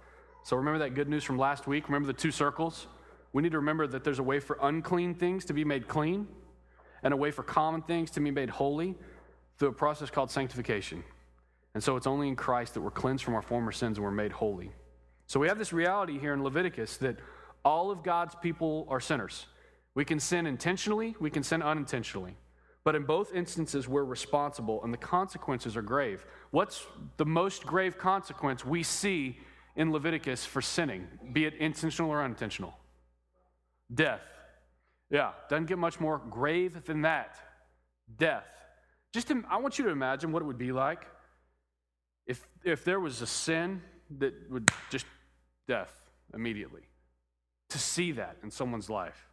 So 0.45 0.57
remember 0.57 0.81
that 0.81 0.95
good 0.95 1.09
news 1.09 1.25
from 1.25 1.39
last 1.39 1.67
week? 1.67 1.89
Remember 1.89 2.07
the 2.07 2.19
two 2.19 2.31
circles? 2.31 2.87
We 3.33 3.43
need 3.43 3.53
to 3.53 3.59
remember 3.59 3.87
that 3.87 4.05
there's 4.05 4.19
a 4.19 4.25
way 4.25 4.41
for 4.41 4.59
unclean 4.63 5.15
things 5.15 5.45
to 5.47 5.53
be 5.53 5.65
made 5.65 5.89
clean 5.89 6.29
and 7.03 7.13
a 7.15 7.17
way 7.17 7.31
for 7.31 7.43
common 7.43 7.83
things 7.83 8.11
to 8.13 8.21
be 8.21 8.31
made 8.31 8.51
holy 8.51 8.97
through 9.59 9.69
a 9.69 9.73
process 9.73 10.11
called 10.11 10.31
sanctification. 10.31 11.05
And 11.75 11.83
so 11.83 11.97
it's 11.97 12.07
only 12.07 12.29
in 12.29 12.37
Christ 12.37 12.75
that 12.75 12.81
we're 12.81 12.91
cleansed 12.91 13.25
from 13.25 13.35
our 13.35 13.43
former 13.43 13.73
sins 13.73 13.99
and 13.99 14.05
we're 14.05 14.11
made 14.11 14.33
holy. 14.33 14.73
So 15.27 15.39
we 15.39 15.49
have 15.49 15.59
this 15.59 15.73
reality 15.73 16.19
here 16.19 16.35
in 16.35 16.43
Leviticus 16.43 16.97
that 16.99 17.19
all 17.65 17.91
of 17.91 18.03
God's 18.03 18.35
people 18.37 18.87
are 18.91 19.01
sinners. 19.01 19.47
We 19.95 20.05
can 20.05 20.19
sin 20.19 20.47
intentionally, 20.47 21.15
we 21.21 21.31
can 21.31 21.43
sin 21.43 21.63
unintentionally. 21.63 22.37
But 22.83 22.95
in 22.95 23.05
both 23.05 23.35
instances, 23.35 23.87
we're 23.87 24.05
responsible, 24.05 24.83
and 24.83 24.93
the 24.93 24.99
consequences 24.99 25.77
are 25.77 25.83
grave. 25.83 26.25
What's 26.51 26.87
the 27.19 27.27
most 27.27 27.67
grave 27.67 27.99
consequence 27.99 28.65
we 28.65 28.83
see 28.83 29.39
in 29.77 29.93
Leviticus 29.93 30.47
for 30.47 30.63
sinning, 30.63 31.07
be 31.33 31.45
it 31.45 31.55
intentional 31.55 32.11
or 32.11 32.23
unintentional? 32.23 32.75
Death. 33.93 34.23
Yeah, 35.11 35.33
doesn't 35.49 35.67
get 35.67 35.79
much 35.79 36.01
more 36.01 36.19
grave 36.31 36.85
than 36.85 37.03
that. 37.03 37.37
Death. 38.17 38.47
Just, 39.13 39.31
I 39.51 39.59
want 39.59 39.79
you 39.79 39.85
to 39.85 39.91
imagine 39.91 40.33
what 40.33 40.41
it 40.41 40.47
would 40.47 40.59
be 40.59 40.73
like 40.73 41.05
if, 42.27 42.47
if 42.65 42.85
there 42.85 43.01
was 43.01 43.21
a 43.21 43.27
sin 43.27 43.83
that 44.19 44.33
would 44.51 44.71
just 44.91 45.05
death 45.69 45.93
immediately. 46.33 46.83
To 47.71 47.79
see 47.79 48.13
that 48.13 48.37
in 48.43 48.51
someone's 48.51 48.89
life, 48.89 49.29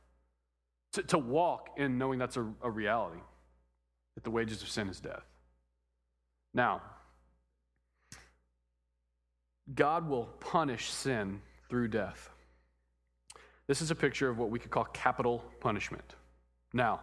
to, 0.94 1.04
to 1.04 1.18
walk 1.18 1.70
in 1.78 1.98
knowing 1.98 2.20
that's 2.20 2.38
a, 2.38 2.48
a 2.62 2.70
reality 2.70 3.22
that 4.18 4.24
the 4.24 4.32
wages 4.32 4.64
of 4.64 4.68
sin 4.68 4.90
is 4.90 5.00
death. 5.00 5.22
Now, 6.52 6.82
God 9.76 10.10
will 10.10 10.26
punish 10.40 10.90
sin 10.90 11.40
through 11.70 11.90
death. 11.90 12.32
This 13.68 13.80
is 13.80 13.92
a 13.92 13.96
picture 13.96 14.28
of 14.28 14.40
what 14.40 14.50
we 14.50 14.58
could 14.58 14.72
call 14.72 14.86
capital 14.86 15.44
punishment. 15.60 16.16
Now, 16.74 17.02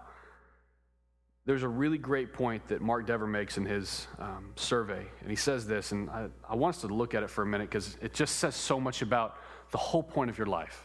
there's 1.47 1.63
a 1.63 1.69
really 1.69 1.99
great 1.99 2.33
point 2.33 2.67
that 2.67 2.81
Mark 2.81 3.07
Dever 3.07 3.29
makes 3.29 3.59
in 3.59 3.65
his 3.65 4.09
um, 4.19 4.51
survey, 4.57 5.07
and 5.21 5.31
he 5.31 5.37
says 5.37 5.69
this, 5.69 5.93
and 5.93 6.11
I, 6.11 6.27
I 6.49 6.57
want 6.57 6.75
us 6.75 6.81
to 6.81 6.89
look 6.89 7.15
at 7.15 7.23
it 7.23 7.31
for 7.31 7.43
a 7.43 7.47
minute 7.47 7.71
because 7.71 7.97
it 8.03 8.13
just 8.13 8.41
says 8.41 8.57
so 8.57 8.81
much 8.81 9.03
about 9.03 9.37
the 9.71 9.79
whole 9.79 10.03
point 10.03 10.31
of 10.31 10.37
your 10.39 10.49
life. 10.49 10.83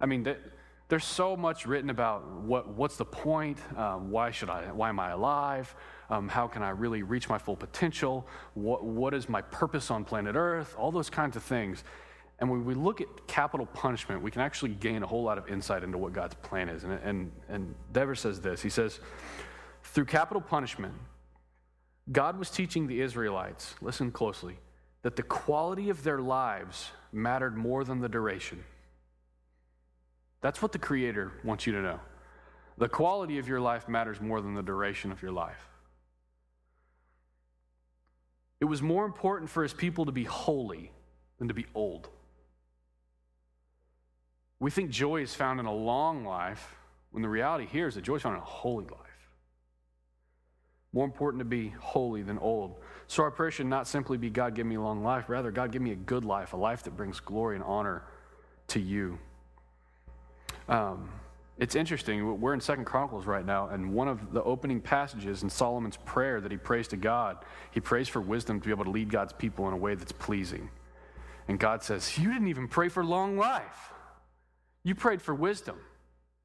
I 0.00 0.06
mean, 0.06 0.24
that 0.24 0.40
there's 0.92 1.06
so 1.06 1.34
much 1.34 1.64
written 1.64 1.88
about 1.88 2.28
what, 2.42 2.68
what's 2.68 2.96
the 2.96 3.04
point, 3.06 3.56
um, 3.78 4.10
why 4.10 4.30
should 4.30 4.50
I, 4.50 4.70
why 4.72 4.90
am 4.90 5.00
I 5.00 5.12
alive, 5.12 5.74
um, 6.10 6.28
how 6.28 6.46
can 6.46 6.62
I 6.62 6.68
really 6.68 7.02
reach 7.02 7.30
my 7.30 7.38
full 7.38 7.56
potential, 7.56 8.28
what, 8.52 8.84
what 8.84 9.14
is 9.14 9.26
my 9.26 9.40
purpose 9.40 9.90
on 9.90 10.04
planet 10.04 10.36
Earth, 10.36 10.74
all 10.76 10.92
those 10.92 11.08
kinds 11.08 11.34
of 11.34 11.42
things. 11.42 11.82
And 12.40 12.50
when 12.50 12.66
we 12.66 12.74
look 12.74 13.00
at 13.00 13.06
capital 13.26 13.64
punishment, 13.64 14.20
we 14.20 14.30
can 14.30 14.42
actually 14.42 14.74
gain 14.74 15.02
a 15.02 15.06
whole 15.06 15.22
lot 15.22 15.38
of 15.38 15.48
insight 15.48 15.82
into 15.82 15.96
what 15.96 16.12
God's 16.12 16.34
plan 16.34 16.68
is. 16.68 16.84
And, 16.84 16.92
and, 17.02 17.32
and 17.48 17.74
Dever 17.94 18.14
says 18.14 18.42
this 18.42 18.60
he 18.60 18.68
says, 18.68 19.00
through 19.82 20.04
capital 20.04 20.42
punishment, 20.42 20.92
God 22.12 22.38
was 22.38 22.50
teaching 22.50 22.86
the 22.86 23.00
Israelites, 23.00 23.76
listen 23.80 24.10
closely, 24.10 24.58
that 25.00 25.16
the 25.16 25.22
quality 25.22 25.88
of 25.88 26.02
their 26.02 26.20
lives 26.20 26.90
mattered 27.12 27.56
more 27.56 27.82
than 27.82 28.00
the 28.00 28.10
duration. 28.10 28.62
That's 30.42 30.60
what 30.60 30.72
the 30.72 30.78
Creator 30.78 31.32
wants 31.44 31.66
you 31.66 31.72
to 31.72 31.80
know. 31.80 32.00
The 32.76 32.88
quality 32.88 33.38
of 33.38 33.48
your 33.48 33.60
life 33.60 33.88
matters 33.88 34.20
more 34.20 34.40
than 34.40 34.54
the 34.54 34.62
duration 34.62 35.10
of 35.12 35.22
your 35.22 35.32
life. 35.32 35.68
It 38.60 38.66
was 38.66 38.82
more 38.82 39.04
important 39.04 39.50
for 39.50 39.62
his 39.62 39.72
people 39.72 40.04
to 40.04 40.12
be 40.12 40.24
holy 40.24 40.92
than 41.38 41.48
to 41.48 41.54
be 41.54 41.66
old. 41.74 42.08
We 44.60 44.70
think 44.70 44.90
joy 44.90 45.22
is 45.22 45.34
found 45.34 45.58
in 45.58 45.66
a 45.66 45.74
long 45.74 46.24
life, 46.24 46.76
when 47.10 47.22
the 47.22 47.28
reality 47.28 47.66
here 47.66 47.88
is 47.88 47.96
that 47.96 48.02
joy 48.02 48.16
is 48.16 48.22
found 48.22 48.36
in 48.36 48.42
a 48.42 48.44
holy 48.44 48.84
life. 48.84 48.98
More 50.92 51.04
important 51.04 51.40
to 51.40 51.44
be 51.44 51.74
holy 51.80 52.22
than 52.22 52.38
old. 52.38 52.76
So 53.06 53.22
our 53.22 53.30
prayer 53.30 53.50
should 53.50 53.66
not 53.66 53.88
simply 53.88 54.18
be, 54.18 54.30
God, 54.30 54.54
give 54.54 54.66
me 54.66 54.76
a 54.76 54.80
long 54.80 55.02
life. 55.02 55.28
Rather, 55.28 55.50
God, 55.50 55.72
give 55.72 55.82
me 55.82 55.92
a 55.92 55.96
good 55.96 56.24
life, 56.24 56.52
a 56.52 56.56
life 56.56 56.82
that 56.84 56.96
brings 56.96 57.18
glory 57.18 57.56
and 57.56 57.64
honor 57.64 58.04
to 58.68 58.80
you. 58.80 59.18
Um, 60.68 61.08
it's 61.58 61.74
interesting. 61.74 62.40
We're 62.40 62.54
in 62.54 62.60
Second 62.60 62.86
Chronicles 62.86 63.26
right 63.26 63.44
now, 63.44 63.68
and 63.68 63.92
one 63.92 64.08
of 64.08 64.32
the 64.32 64.42
opening 64.42 64.80
passages 64.80 65.42
in 65.42 65.50
Solomon's 65.50 65.98
prayer 65.98 66.40
that 66.40 66.50
he 66.50 66.56
prays 66.56 66.88
to 66.88 66.96
God, 66.96 67.44
he 67.70 67.80
prays 67.80 68.08
for 68.08 68.20
wisdom 68.20 68.60
to 68.60 68.66
be 68.66 68.72
able 68.72 68.84
to 68.84 68.90
lead 68.90 69.10
God's 69.10 69.32
people 69.32 69.68
in 69.68 69.74
a 69.74 69.76
way 69.76 69.94
that's 69.94 70.12
pleasing. 70.12 70.70
And 71.48 71.58
God 71.58 71.82
says, 71.82 72.18
You 72.18 72.32
didn't 72.32 72.48
even 72.48 72.68
pray 72.68 72.88
for 72.88 73.04
long 73.04 73.36
life. 73.36 73.92
You 74.84 74.94
prayed 74.94 75.22
for 75.22 75.34
wisdom. 75.34 75.76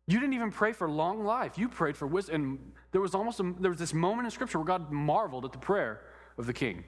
You 0.07 0.20
didn't 0.20 0.36
even 0.36 0.51
pray 0.51 0.74
for 0.74 0.89
long 0.89 1.24
life. 1.24 1.57
You 1.57 1.68
prayed 1.70 1.97
for 1.97 2.07
wisdom. 2.07 2.36
And 2.36 2.72
there 2.91 3.01
was 3.01 3.15
almost 3.15 3.39
a, 3.39 3.53
there 3.59 3.72
was 3.72 3.80
this 3.80 3.93
moment 3.93 4.26
in 4.26 4.32
Scripture 4.32 4.59
where 4.59 4.65
God 4.65 4.91
marveled 4.91 5.45
at 5.45 5.51
the 5.51 5.57
prayer 5.57 6.01
of 6.38 6.45
the 6.45 6.53
king 6.53 6.84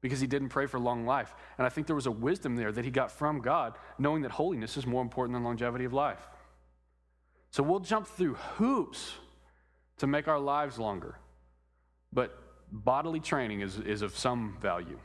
because 0.00 0.20
he 0.20 0.26
didn't 0.26 0.48
pray 0.48 0.66
for 0.66 0.80
long 0.80 1.04
life. 1.06 1.34
And 1.58 1.66
I 1.66 1.70
think 1.70 1.86
there 1.86 1.96
was 1.96 2.06
a 2.06 2.10
wisdom 2.10 2.56
there 2.56 2.72
that 2.72 2.84
he 2.84 2.90
got 2.90 3.12
from 3.12 3.40
God, 3.40 3.74
knowing 3.98 4.22
that 4.22 4.32
holiness 4.32 4.76
is 4.76 4.86
more 4.86 5.02
important 5.02 5.34
than 5.34 5.44
longevity 5.44 5.84
of 5.84 5.92
life. 5.92 6.28
So 7.50 7.62
we'll 7.62 7.80
jump 7.80 8.06
through 8.06 8.34
hoops 8.34 9.12
to 9.98 10.06
make 10.06 10.28
our 10.28 10.38
lives 10.38 10.78
longer. 10.78 11.16
But 12.12 12.38
bodily 12.70 13.20
training 13.20 13.60
is, 13.60 13.78
is 13.78 14.02
of 14.02 14.16
some 14.16 14.56
value. 14.60 14.98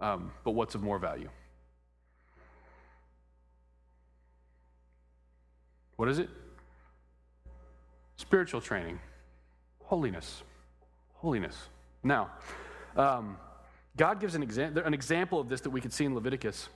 Um, 0.00 0.32
but 0.44 0.52
what's 0.52 0.74
of 0.74 0.82
more 0.82 0.98
value? 0.98 1.28
What 5.96 6.08
is 6.08 6.18
it? 6.18 6.30
Spiritual 8.16 8.60
training, 8.60 8.98
holiness, 9.84 10.42
holiness. 11.14 11.56
Now, 12.02 12.30
um, 12.96 13.36
God 13.96 14.20
gives 14.20 14.34
an, 14.34 14.44
exa- 14.44 14.84
an 14.84 14.94
example 14.94 15.38
of 15.38 15.48
this 15.48 15.60
that 15.60 15.70
we 15.70 15.80
could 15.80 15.92
see 15.92 16.04
in 16.04 16.14
Leviticus. 16.14 16.68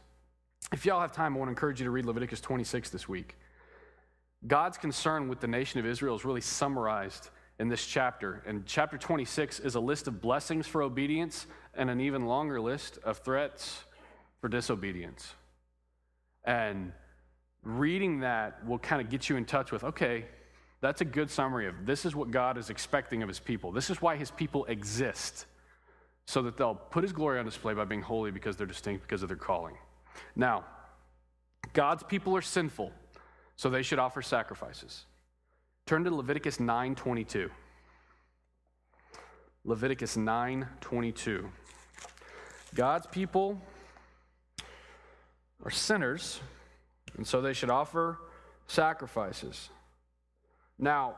If 0.72 0.84
y'all 0.84 1.00
have 1.00 1.12
time, 1.12 1.34
I 1.34 1.38
want 1.38 1.48
to 1.48 1.50
encourage 1.50 1.80
you 1.80 1.84
to 1.84 1.90
read 1.90 2.04
Leviticus 2.04 2.40
26 2.40 2.90
this 2.90 3.08
week. 3.08 3.36
God's 4.46 4.78
concern 4.78 5.28
with 5.28 5.40
the 5.40 5.46
nation 5.46 5.80
of 5.80 5.86
Israel 5.86 6.14
is 6.14 6.24
really 6.24 6.40
summarized 6.40 7.30
in 7.58 7.68
this 7.68 7.86
chapter. 7.86 8.42
And 8.46 8.66
chapter 8.66 8.98
26 8.98 9.60
is 9.60 9.74
a 9.74 9.80
list 9.80 10.08
of 10.08 10.20
blessings 10.20 10.66
for 10.66 10.82
obedience 10.82 11.46
and 11.74 11.90
an 11.90 12.00
even 12.00 12.26
longer 12.26 12.60
list 12.60 12.98
of 13.04 13.18
threats 13.18 13.84
for 14.40 14.48
disobedience. 14.48 15.34
And 16.44 16.92
reading 17.62 18.20
that 18.20 18.64
will 18.66 18.78
kind 18.78 19.02
of 19.02 19.10
get 19.10 19.28
you 19.28 19.36
in 19.36 19.44
touch 19.44 19.72
with 19.72 19.82
okay, 19.82 20.26
that's 20.80 21.00
a 21.00 21.04
good 21.04 21.30
summary 21.30 21.66
of 21.66 21.86
this 21.86 22.04
is 22.04 22.14
what 22.14 22.30
God 22.30 22.58
is 22.58 22.70
expecting 22.70 23.22
of 23.22 23.28
his 23.28 23.40
people. 23.40 23.72
This 23.72 23.90
is 23.90 24.00
why 24.00 24.16
his 24.16 24.30
people 24.30 24.66
exist, 24.66 25.46
so 26.26 26.42
that 26.42 26.56
they'll 26.56 26.74
put 26.74 27.02
his 27.02 27.12
glory 27.12 27.38
on 27.38 27.44
display 27.44 27.74
by 27.74 27.84
being 27.84 28.02
holy 28.02 28.30
because 28.30 28.56
they're 28.56 28.66
distinct 28.66 29.02
because 29.02 29.22
of 29.22 29.28
their 29.28 29.36
calling. 29.36 29.76
Now, 30.36 30.64
God's 31.72 32.02
people 32.02 32.36
are 32.36 32.42
sinful. 32.42 32.92
So 33.56 33.70
they 33.70 33.82
should 33.82 33.98
offer 33.98 34.22
sacrifices. 34.22 35.06
Turn 35.86 36.04
to 36.04 36.14
Leviticus 36.14 36.58
9:22. 36.58 37.50
Leviticus 39.64 40.16
9:22. 40.16 41.50
God's 42.74 43.06
people 43.06 43.60
are 45.64 45.70
sinners, 45.70 46.40
and 47.16 47.26
so 47.26 47.40
they 47.40 47.52
should 47.52 47.70
offer 47.70 48.18
sacrifices. 48.66 49.70
Now, 50.78 51.16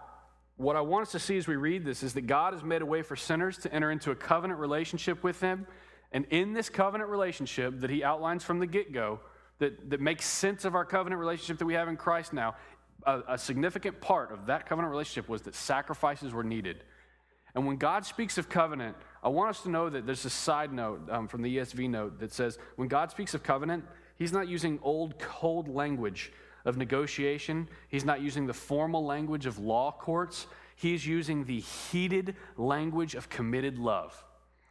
what 0.57 0.76
I 0.76 0.80
want 0.80 1.03
us 1.03 1.12
to 1.12 1.18
see 1.18 1.36
as 1.36 1.47
we 1.47 1.57
read 1.57 1.84
this 1.84 2.03
is 2.03 2.14
that 2.14 2.26
God 2.26 2.53
has 2.53 2.62
made 2.62 2.82
a 2.82 2.86
way 2.86 3.03
for 3.03 3.16
sinners 3.16 3.59
to 3.59 3.72
enter 3.72 3.91
into 3.91 4.11
a 4.11 4.14
covenant 4.14 4.61
relationship 4.61 5.22
with 5.22 5.41
Him. 5.41 5.66
And 6.12 6.24
in 6.30 6.53
this 6.53 6.68
covenant 6.68 7.11
relationship 7.11 7.80
that 7.80 7.91
He 7.91 8.03
outlines 8.03 8.45
from 8.45 8.59
the 8.59 8.66
get 8.66 8.93
go, 8.93 9.20
that, 9.59 9.90
that 9.90 10.00
makes 10.00 10.24
sense 10.24 10.64
of 10.64 10.74
our 10.74 10.84
covenant 10.84 11.20
relationship 11.20 11.59
that 11.59 11.66
we 11.66 11.74
have 11.74 11.88
in 11.88 11.96
Christ 11.96 12.32
now, 12.32 12.54
a, 13.04 13.20
a 13.28 13.38
significant 13.38 14.00
part 14.00 14.32
of 14.32 14.46
that 14.46 14.66
covenant 14.66 14.90
relationship 14.90 15.28
was 15.28 15.42
that 15.42 15.54
sacrifices 15.54 16.32
were 16.32 16.44
needed. 16.44 16.84
And 17.54 17.66
when 17.66 17.76
God 17.76 18.04
speaks 18.04 18.38
of 18.38 18.48
covenant, 18.48 18.96
I 19.22 19.28
want 19.28 19.50
us 19.50 19.62
to 19.62 19.70
know 19.70 19.88
that 19.88 20.06
there's 20.06 20.24
a 20.24 20.30
side 20.30 20.72
note 20.72 21.09
um, 21.11 21.28
from 21.28 21.42
the 21.42 21.56
ESV 21.56 21.88
note 21.90 22.20
that 22.20 22.32
says 22.32 22.59
when 22.76 22.88
God 22.88 23.11
speaks 23.11 23.34
of 23.34 23.42
covenant, 23.42 23.84
He's 24.16 24.32
not 24.32 24.48
using 24.48 24.80
old, 24.82 25.18
cold 25.18 25.68
language 25.68 26.32
of 26.64 26.76
negotiation. 26.76 27.68
He's 27.88 28.04
not 28.04 28.20
using 28.20 28.46
the 28.46 28.52
formal 28.52 29.04
language 29.04 29.46
of 29.46 29.59
law 29.59 29.92
courts. 29.92 30.48
He's 30.74 31.06
using 31.06 31.44
the 31.44 31.61
heated 31.61 32.36
language 32.56 33.14
of 33.14 33.28
committed 33.28 33.78
love. 33.78 34.24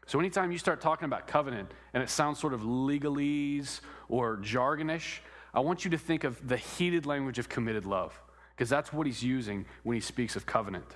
So, 0.08 0.22
anytime 0.22 0.53
you 0.53 0.58
start 0.58 0.80
talking 0.80 1.05
about 1.05 1.28
covenant 1.28 1.70
and 1.93 2.01
it 2.01 2.10
sounds 2.10 2.39
sort 2.39 2.53
of 2.53 2.62
legalese 2.62 3.82
or 4.08 4.38
jargonish, 4.38 5.20
I 5.53 5.60
want 5.60 5.84
you 5.84 5.91
to 5.91 5.97
think 5.97 6.24
of 6.24 6.47
the 6.47 6.55
heated 6.55 7.05
language 7.05 7.39
of 7.39 7.49
committed 7.49 7.86
love, 7.86 8.18
because 8.55 8.70
that's 8.70 8.93
what 8.93 9.05
he's 9.05 9.22
using 9.22 9.66
when 9.84 9.95
he 9.95 9.99
speaks 9.99 10.38
of 10.38 10.45
covenant. 10.45 10.89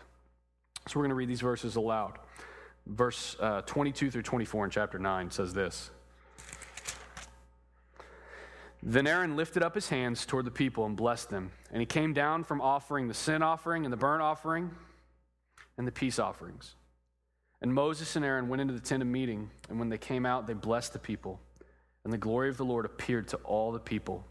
So, 0.88 0.98
we're 0.98 1.04
going 1.04 1.10
to 1.10 1.16
read 1.16 1.28
these 1.28 1.42
verses 1.42 1.76
aloud. 1.76 2.20
Verse 2.88 3.36
uh, 3.42 3.62
22 3.64 4.12
through 4.12 4.22
24 4.22 4.66
in 4.66 4.72
chapter 4.72 4.98
9 4.98 5.30
says 5.30 5.54
this 5.54 5.92
Then 8.82 9.08
Aaron 9.08 9.36
lifted 9.36 9.62
up 9.62 9.76
his 9.76 9.90
hands 9.90 10.26
toward 10.26 10.46
the 10.46 10.52
people 10.52 10.86
and 10.86 10.96
blessed 10.96 11.30
them. 11.30 11.52
And 11.70 11.82
he 11.82 11.86
came 11.86 12.14
down 12.14 12.46
from 12.46 12.62
offering 12.62 13.10
the 13.10 13.14
sin 13.14 13.44
offering 13.44 13.86
and 13.86 13.92
the 13.92 13.98
burnt 13.98 14.22
offering 14.22 14.72
and 15.78 15.86
the 15.86 15.92
peace 15.92 16.18
offerings. 16.18 16.76
And 17.62 17.74
Moses 17.74 18.16
and 18.16 18.26
Aaron 18.26 18.48
went 18.48 18.62
into 18.62 18.74
the 18.74 18.80
tent 18.80 19.04
of 19.04 19.08
meeting, 19.08 19.50
and 19.70 19.78
when 19.78 19.90
they 19.90 19.98
came 19.98 20.26
out, 20.26 20.48
they 20.48 20.54
blessed 20.54 20.94
the 20.94 21.00
people. 21.00 21.40
And 22.04 22.12
the 22.12 22.18
glory 22.18 22.50
of 22.50 22.58
the 22.58 22.66
Lord 22.66 22.86
appeared 22.86 23.28
to 23.30 23.38
all 23.38 23.72
the 23.72 23.80
people. 23.80 24.26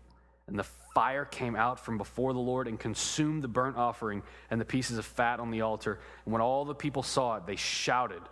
And 0.48 0.58
the 0.58 0.66
fire 0.94 1.24
came 1.24 1.54
out 1.54 1.78
from 1.78 1.98
before 1.98 2.32
the 2.32 2.40
Lord 2.40 2.66
and 2.66 2.78
consumed 2.78 3.42
the 3.42 3.48
burnt 3.48 3.76
offering 3.76 4.22
and 4.50 4.60
the 4.60 4.64
pieces 4.64 4.98
of 4.98 5.06
fat 5.06 5.38
on 5.38 5.52
the 5.52 5.60
altar. 5.60 6.00
And 6.24 6.32
when 6.32 6.42
all 6.42 6.64
the 6.64 6.74
people 6.74 7.04
saw 7.04 7.36
it, 7.36 7.46
they 7.46 7.54
shouted 7.54 8.22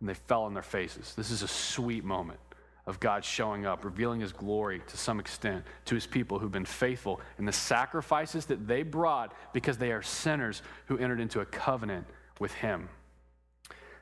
and 0.00 0.08
they 0.08 0.14
fell 0.14 0.44
on 0.44 0.54
their 0.54 0.62
faces. 0.62 1.14
This 1.14 1.30
is 1.30 1.42
a 1.42 1.48
sweet 1.48 2.04
moment 2.04 2.40
of 2.86 3.00
God 3.00 3.24
showing 3.24 3.66
up, 3.66 3.84
revealing 3.84 4.20
his 4.20 4.32
glory 4.32 4.80
to 4.86 4.96
some 4.96 5.18
extent 5.18 5.64
to 5.86 5.94
his 5.94 6.06
people 6.06 6.38
who've 6.38 6.52
been 6.52 6.64
faithful 6.64 7.20
in 7.38 7.44
the 7.44 7.52
sacrifices 7.52 8.46
that 8.46 8.66
they 8.66 8.82
brought 8.82 9.34
because 9.52 9.76
they 9.76 9.92
are 9.92 10.02
sinners 10.02 10.62
who 10.86 10.96
entered 10.96 11.20
into 11.20 11.40
a 11.40 11.46
covenant 11.46 12.06
with 12.38 12.54
him. 12.54 12.88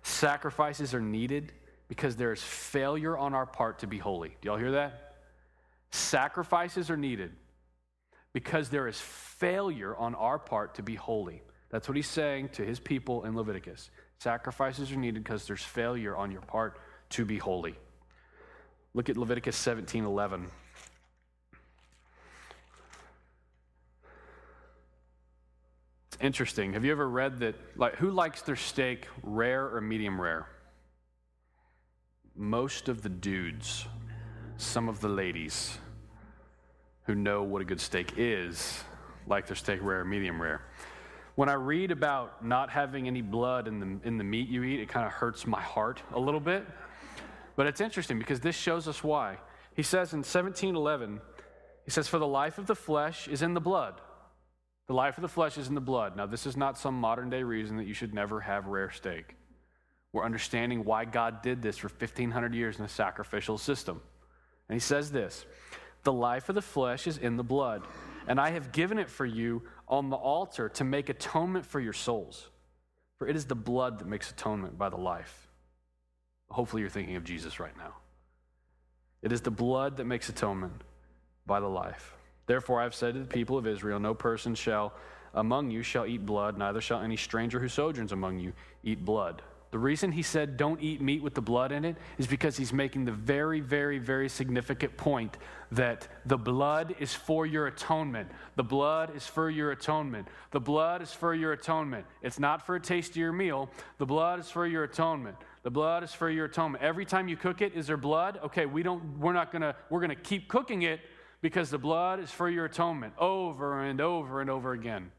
Sacrifices 0.05 0.95
are 0.95 1.01
needed 1.01 1.53
because 1.89 2.15
there 2.17 2.33
is 2.33 2.43
failure 2.43 3.17
on 3.17 3.35
our 3.35 3.47
part 3.47 3.81
to 3.81 3.87
be 3.87 3.99
holy. 3.99 4.37
Do 4.41 4.49
y'all 4.49 4.59
hear 4.59 4.73
that? 4.73 5.17
Sacrifices 5.91 6.91
are 6.91 6.97
needed 6.97 7.33
because 8.35 8.69
there 8.69 8.87
is 8.87 9.01
failure 9.01 9.97
on 9.97 10.15
our 10.15 10.39
part 10.39 10.75
to 10.75 10.83
be 10.83 10.95
holy. 10.95 11.43
That's 11.71 11.89
what 11.89 11.97
he's 11.97 12.09
saying 12.09 12.51
to 12.51 12.65
his 12.65 12.79
people 12.79 13.25
in 13.25 13.35
Leviticus. 13.35 13.91
Sacrifices 14.19 14.93
are 14.93 14.97
needed 14.97 15.25
because 15.25 15.47
there's 15.47 15.63
failure 15.63 16.15
on 16.15 16.31
your 16.31 16.43
part 16.43 16.79
to 17.11 17.25
be 17.25 17.39
holy. 17.39 17.75
Look 18.93 19.09
at 19.09 19.17
Leviticus 19.17 19.57
17 19.57 20.05
11. 20.05 20.51
Interesting. 26.21 26.73
Have 26.75 26.85
you 26.85 26.93
ever 26.93 27.09
read 27.09 27.39
that? 27.41 27.55
Like, 27.77 27.97
who 27.97 28.11
likes 28.11 28.43
their 28.43 28.57
steak 28.57 29.07
rare 29.23 29.75
or 29.75 29.81
medium 29.81 30.21
rare? 30.21 30.47
Most 32.37 32.89
of 32.89 33.03
the 33.03 33.09
dudes, 33.09 33.87
some 34.57 34.89
of 34.89 35.01
the 35.01 35.09
ladies 35.09 35.79
who 37.05 37.15
know 37.15 37.43
what 37.43 37.63
a 37.63 37.65
good 37.65 37.81
steak 37.81 38.15
is, 38.17 38.83
like 39.27 39.47
their 39.47 39.57
steak 39.57 39.81
rare 39.83 40.01
or 40.01 40.05
medium 40.05 40.41
rare. 40.41 40.63
When 41.37 41.49
I 41.49 41.55
read 41.55 41.91
about 41.91 42.45
not 42.45 42.71
having 42.71 43.07
any 43.07 43.23
blood 43.23 43.67
in 43.67 43.81
the, 43.81 44.07
in 44.07 44.19
the 44.19 44.25
meat 44.25 44.49
you 44.49 44.63
eat, 44.63 44.81
it 44.81 44.89
kind 44.89 45.07
of 45.07 45.13
hurts 45.13 45.47
my 45.47 45.61
heart 45.61 46.03
a 46.13 46.19
little 46.19 46.41
bit. 46.41 46.67
But 47.57 47.67
it's 47.67 47.81
interesting 47.81 48.19
because 48.19 48.41
this 48.41 48.57
shows 48.57 48.89
us 48.89 49.03
why. 49.03 49.39
He 49.75 49.83
says 49.83 50.13
in 50.13 50.19
1711, 50.19 51.21
he 51.85 51.91
says, 51.91 52.09
For 52.09 52.19
the 52.19 52.27
life 52.27 52.59
of 52.59 52.67
the 52.67 52.75
flesh 52.75 53.29
is 53.29 53.43
in 53.43 53.55
the 53.55 53.61
blood 53.61 54.01
the 54.87 54.95
life 54.95 55.17
of 55.17 55.23
the 55.23 55.29
flesh 55.29 55.57
is 55.57 55.69
in 55.69 55.75
the 55.75 55.81
blood. 55.81 56.17
Now, 56.17 56.27
this 56.27 56.47
is 56.47 56.57
not 56.57 56.79
some 56.79 56.95
modern 56.95 57.31
day 57.31 57.43
reason 57.43 57.77
that 57.79 57.87
you 57.87 57.95
should 57.95 58.13
never 58.13 58.41
have 58.41 58.67
rare 58.67 58.91
steak. 58.91 59.37
We're 60.13 60.25
understanding 60.25 60.85
why 60.85 61.07
God 61.07 61.43
did 61.43 61.63
this 61.63 61.79
for 61.79 61.89
1,500 61.89 62.55
years 62.55 62.79
in 62.79 62.85
a 62.85 62.89
sacrificial 62.89 63.59
system. 63.59 64.01
And 64.69 64.77
he 64.77 64.81
says 64.81 65.11
this 65.11 65.47
The 66.05 66.13
life 66.13 66.49
of 66.49 66.55
the 66.55 66.63
flesh 66.63 67.07
is 67.07 67.19
in 67.19 67.37
the 67.37 67.43
blood, 67.43 67.87
and 68.29 68.41
I 68.41 68.51
have 68.51 68.73
given 68.73 68.99
it 68.99 69.11
for 69.11 69.27
you 69.27 69.63
on 69.89 70.11
the 70.11 70.17
altar 70.17 70.69
to 70.71 70.85
make 70.85 71.09
atonement 71.09 71.67
for 71.67 71.81
your 71.81 71.93
souls. 71.93 72.49
For 73.19 73.27
it 73.29 73.37
is 73.37 73.47
the 73.47 73.55
blood 73.55 74.01
that 74.01 74.07
makes 74.09 74.31
atonement 74.31 74.77
by 74.77 74.89
the 74.89 74.97
life. 74.97 75.49
Hopefully, 76.51 76.81
you're 76.83 76.91
thinking 76.91 77.17
of 77.17 77.25
Jesus 77.25 77.59
right 77.59 77.77
now. 77.77 77.95
It 79.23 79.33
is 79.33 79.41
the 79.41 79.51
blood 79.51 79.97
that 79.97 80.05
makes 80.05 80.29
atonement 80.29 80.83
by 81.47 81.59
the 81.59 81.69
life. 81.69 82.15
Therefore, 82.47 82.81
I 82.81 82.85
have 82.85 82.95
said 82.95 83.15
to 83.15 83.21
the 83.21 83.27
people 83.27 83.57
of 83.57 83.67
Israel 83.67 83.99
no 84.01 84.15
person 84.15 84.55
shall 84.55 84.93
among 85.35 85.71
you 85.71 85.83
shall 85.83 86.07
eat 86.07 86.25
blood, 86.25 86.57
neither 86.57 86.81
shall 86.81 87.01
any 87.01 87.17
stranger 87.17 87.59
who 87.59 87.69
sojourns 87.69 88.13
among 88.13 88.39
you 88.39 88.53
eat 88.83 89.05
blood. 89.05 89.43
The 89.73 89.79
reason 89.81 90.13
he 90.13 90.23
said 90.23 90.57
don't 90.57 90.81
eat 90.81 91.01
meat 91.01 91.21
with 91.21 91.35
the 91.35 91.41
blood 91.41 91.73
in 91.73 91.85
it 91.85 91.97
is 92.17 92.29
because 92.29 92.57
he's 92.57 92.73
making 92.73 93.07
the 93.07 93.13
very, 93.13 93.59
very, 93.59 93.99
very 93.99 94.29
significant 94.29 94.97
point 94.97 95.37
that 95.73 96.07
the 96.27 96.39
blood 96.39 96.95
is 97.01 97.13
for 97.13 97.45
your 97.45 97.67
atonement. 97.67 98.31
The 98.55 98.63
blood 98.63 99.17
is 99.17 99.27
for 99.27 99.51
your 99.51 99.73
atonement. 99.73 100.29
The 100.53 100.61
blood 100.61 101.03
is 101.03 101.13
for 101.13 101.35
your 101.35 101.55
atonement. 101.55 102.07
It's 102.23 102.39
not 102.39 102.65
for 102.65 102.77
a 102.77 102.81
tastier 102.81 103.33
meal. 103.33 103.69
The 103.99 104.07
blood 104.07 104.39
is 104.39 104.49
for 104.49 104.65
your 104.65 104.85
atonement. 104.85 105.39
The 105.65 105.73
blood 105.73 106.05
is 106.05 106.13
for 106.13 106.31
your 106.31 106.45
atonement. 106.45 106.85
Every 106.85 107.05
time 107.05 107.27
you 107.27 107.37
cook 107.37 107.61
it, 107.61 107.75
is 107.75 107.89
there 107.89 107.97
blood? 107.97 108.39
Okay, 108.45 108.67
we 108.67 108.85
don't, 108.85 109.19
we're 109.19 109.33
not 109.33 109.51
gonna, 109.51 109.75
we're 109.91 110.01
gonna 110.01 110.15
keep 110.15 110.47
cooking 110.47 110.83
it 110.83 111.01
because 111.45 111.69
the 111.69 111.77
blood 111.77 112.21
is 112.21 112.31
for 112.31 112.49
your 112.49 112.65
atonement 112.65 113.13
over 113.19 113.83
and 113.83 114.01
over 114.01 114.41
and 114.41 114.49
over 114.49 114.73
again. 114.73 115.13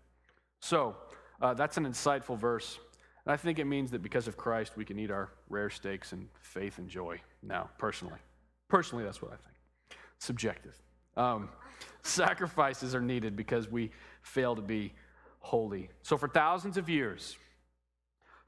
So, 0.60 0.96
uh, 1.40 1.54
that's 1.54 1.78
an 1.78 1.86
insightful 1.86 2.36
verse. 2.36 2.80
And 3.24 3.32
I 3.32 3.38
think 3.38 3.60
it 3.60 3.66
means 3.66 3.92
that 3.92 4.02
because 4.02 4.28
of 4.28 4.36
Christ, 4.36 4.76
we 4.76 4.86
can 4.86 4.98
eat 4.98 5.12
our 5.12 5.30
rare 5.50 5.70
steaks 5.70 6.14
in 6.14 6.28
faith 6.42 6.80
and 6.80 6.90
joy 6.90 7.22
now, 7.44 7.70
personally. 7.78 8.18
Personally, 8.70 9.04
that's 9.04 9.22
what 9.22 9.34
I 9.34 9.36
think. 9.36 10.00
Subjective. 10.18 10.74
Um, 11.16 11.48
sacrifices 12.02 12.96
are 12.96 13.02
needed 13.02 13.36
because 13.36 13.70
we 13.70 13.92
fail 14.24 14.56
to 14.56 14.64
be 14.64 14.94
holy. 15.42 15.92
So, 16.02 16.18
for 16.18 16.28
thousands 16.28 16.78
of 16.78 16.90
years, 16.90 17.38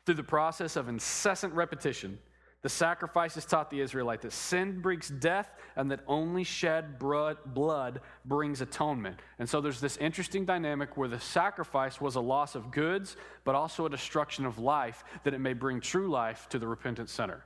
through 0.04 0.16
the 0.16 0.24
process 0.24 0.78
of 0.78 0.90
incessant 0.90 1.54
repetition, 1.54 2.18
the 2.64 2.70
sacrifices 2.70 3.46
taught 3.46 3.70
the 3.70 3.80
Israelite 3.80 4.22
that 4.22 4.34
sin 4.34 4.82
brings 4.82 5.10
death 5.10 5.50
and 5.76 5.92
that 5.92 6.00
only 6.08 6.44
shed 6.44 6.98
blood 7.00 8.02
brings 8.26 8.62
atonement. 8.62 9.20
And 9.38 9.48
so 9.48 9.62
there's 9.62 9.80
this 9.80 9.96
interesting 9.98 10.44
dynamic 10.44 10.98
where 10.98 11.08
the 11.08 11.20
sacrifice 11.20 12.02
was 12.02 12.16
a 12.16 12.22
loss 12.22 12.56
of 12.56 12.72
goods, 12.72 13.16
but 13.44 13.54
also 13.54 13.86
a 13.86 13.90
destruction 13.90 14.46
of 14.46 14.58
life, 14.58 15.04
that 15.24 15.36
it 15.36 15.40
may 15.40 15.54
bring 15.54 15.80
true 15.80 16.10
life 16.10 16.50
to 16.50 16.60
the 16.60 16.68
repentant 16.68 17.10
sinner. 17.10 17.44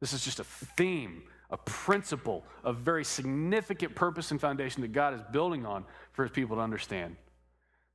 This 0.00 0.12
is 0.12 0.24
just 0.24 0.40
a 0.40 0.44
theme, 0.44 1.22
a 1.50 1.56
principle, 1.56 2.44
a 2.64 2.72
very 2.72 3.04
significant 3.04 3.94
purpose 3.94 4.32
and 4.32 4.40
foundation 4.40 4.82
that 4.82 4.92
God 4.92 5.14
is 5.14 5.20
building 5.32 5.66
on 5.66 5.84
for 6.12 6.24
his 6.24 6.32
people 6.32 6.56
to 6.56 6.62
understand. 6.62 7.16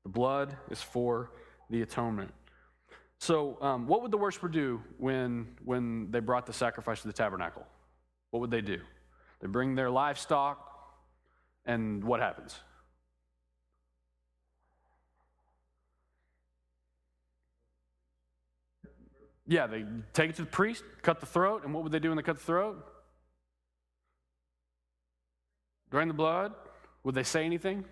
The 0.03 0.09
blood 0.09 0.55
is 0.69 0.81
for 0.81 1.31
the 1.69 1.81
atonement. 1.81 2.33
So, 3.23 3.57
um, 3.61 3.87
what 3.87 4.01
would 4.01 4.11
the 4.11 4.17
worshiper 4.17 4.49
do 4.49 4.81
when, 4.97 5.55
when 5.63 6.11
they 6.11 6.19
brought 6.19 6.45
the 6.45 6.51
sacrifice 6.51 7.03
to 7.03 7.07
the 7.07 7.13
tabernacle? 7.13 7.65
What 8.31 8.41
would 8.41 8.51
they 8.51 8.59
do? 8.59 8.81
They 9.39 9.47
bring 9.47 9.75
their 9.75 9.89
livestock, 9.89 10.59
and 11.65 12.03
what 12.03 12.19
happens? 12.19 12.59
Yeah, 19.47 19.67
they 19.67 19.85
take 20.11 20.31
it 20.31 20.35
to 20.35 20.41
the 20.41 20.49
priest, 20.49 20.83
cut 21.01 21.21
the 21.21 21.25
throat, 21.25 21.63
and 21.63 21.73
what 21.73 21.83
would 21.83 21.93
they 21.93 21.99
do 21.99 22.09
when 22.09 22.17
they 22.17 22.23
cut 22.23 22.39
the 22.39 22.43
throat? 22.43 22.85
Drain 25.91 26.09
the 26.09 26.13
blood? 26.13 26.51
Would 27.05 27.15
they 27.15 27.23
say 27.23 27.45
anything? 27.45 27.85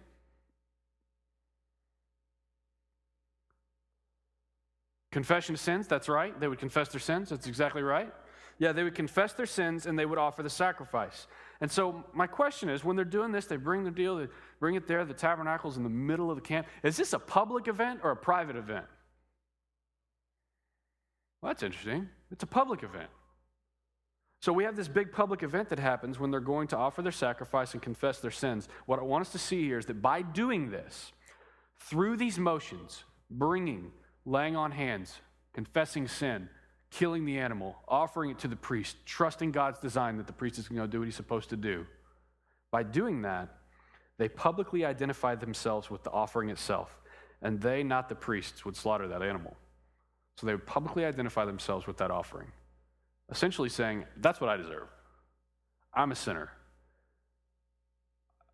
Confession 5.11 5.55
of 5.55 5.59
sins, 5.59 5.87
that's 5.87 6.07
right. 6.07 6.39
They 6.39 6.47
would 6.47 6.59
confess 6.59 6.89
their 6.89 7.01
sins, 7.01 7.29
that's 7.29 7.47
exactly 7.47 7.83
right. 7.83 8.11
Yeah, 8.59 8.71
they 8.71 8.83
would 8.83 8.95
confess 8.95 9.33
their 9.33 9.45
sins 9.45 9.85
and 9.85 9.97
they 9.97 10.05
would 10.05 10.19
offer 10.19 10.43
the 10.43 10.49
sacrifice. 10.49 11.27
And 11.61 11.71
so, 11.71 12.03
my 12.13 12.27
question 12.27 12.69
is 12.69 12.83
when 12.83 12.95
they're 12.95 13.03
doing 13.03 13.31
this, 13.31 13.45
they 13.45 13.57
bring 13.57 13.83
the 13.83 13.91
deal, 13.91 14.17
they 14.17 14.27
bring 14.59 14.75
it 14.75 14.87
there, 14.87 15.03
the 15.03 15.13
tabernacle's 15.13 15.77
in 15.77 15.83
the 15.83 15.89
middle 15.89 16.29
of 16.29 16.37
the 16.37 16.41
camp. 16.41 16.67
Is 16.83 16.95
this 16.95 17.13
a 17.13 17.19
public 17.19 17.67
event 17.67 18.01
or 18.03 18.11
a 18.11 18.15
private 18.15 18.55
event? 18.55 18.85
Well, 21.41 21.49
that's 21.49 21.63
interesting. 21.63 22.07
It's 22.31 22.43
a 22.43 22.47
public 22.47 22.83
event. 22.83 23.09
So, 24.41 24.53
we 24.53 24.63
have 24.63 24.75
this 24.75 24.87
big 24.87 25.11
public 25.11 25.43
event 25.43 25.69
that 25.69 25.79
happens 25.79 26.19
when 26.19 26.31
they're 26.31 26.39
going 26.39 26.67
to 26.69 26.77
offer 26.77 27.01
their 27.01 27.11
sacrifice 27.11 27.73
and 27.73 27.81
confess 27.81 28.19
their 28.19 28.31
sins. 28.31 28.69
What 28.85 28.99
I 28.99 29.03
want 29.03 29.25
us 29.25 29.31
to 29.33 29.39
see 29.39 29.63
here 29.63 29.79
is 29.79 29.87
that 29.87 30.01
by 30.01 30.21
doing 30.21 30.69
this, 30.69 31.11
through 31.79 32.17
these 32.17 32.37
motions, 32.37 33.03
bringing 33.29 33.91
laying 34.25 34.55
on 34.55 34.71
hands, 34.71 35.19
confessing 35.53 36.07
sin, 36.07 36.49
killing 36.89 37.25
the 37.25 37.39
animal, 37.39 37.77
offering 37.87 38.31
it 38.31 38.39
to 38.39 38.47
the 38.47 38.55
priest, 38.55 38.97
trusting 39.05 39.51
God's 39.51 39.79
design 39.79 40.17
that 40.17 40.27
the 40.27 40.33
priest 40.33 40.59
is 40.59 40.67
going 40.67 40.81
to 40.81 40.87
do 40.87 40.99
what 40.99 41.05
he's 41.05 41.15
supposed 41.15 41.49
to 41.49 41.57
do. 41.57 41.85
By 42.69 42.83
doing 42.83 43.21
that, 43.23 43.49
they 44.17 44.29
publicly 44.29 44.85
identified 44.85 45.39
themselves 45.39 45.89
with 45.89 46.03
the 46.03 46.11
offering 46.11 46.49
itself, 46.49 46.99
and 47.41 47.59
they, 47.59 47.81
not 47.81 48.07
the 48.07 48.15
priests, 48.15 48.63
would 48.65 48.75
slaughter 48.75 49.07
that 49.07 49.23
animal. 49.23 49.55
So 50.37 50.45
they 50.45 50.53
would 50.53 50.67
publicly 50.67 51.05
identify 51.05 51.45
themselves 51.45 51.87
with 51.87 51.97
that 51.97 52.11
offering, 52.11 52.51
essentially 53.29 53.69
saying, 53.69 54.05
That's 54.17 54.39
what 54.39 54.49
I 54.49 54.57
deserve. 54.57 54.87
I'm 55.93 56.11
a 56.11 56.15
sinner. 56.15 56.51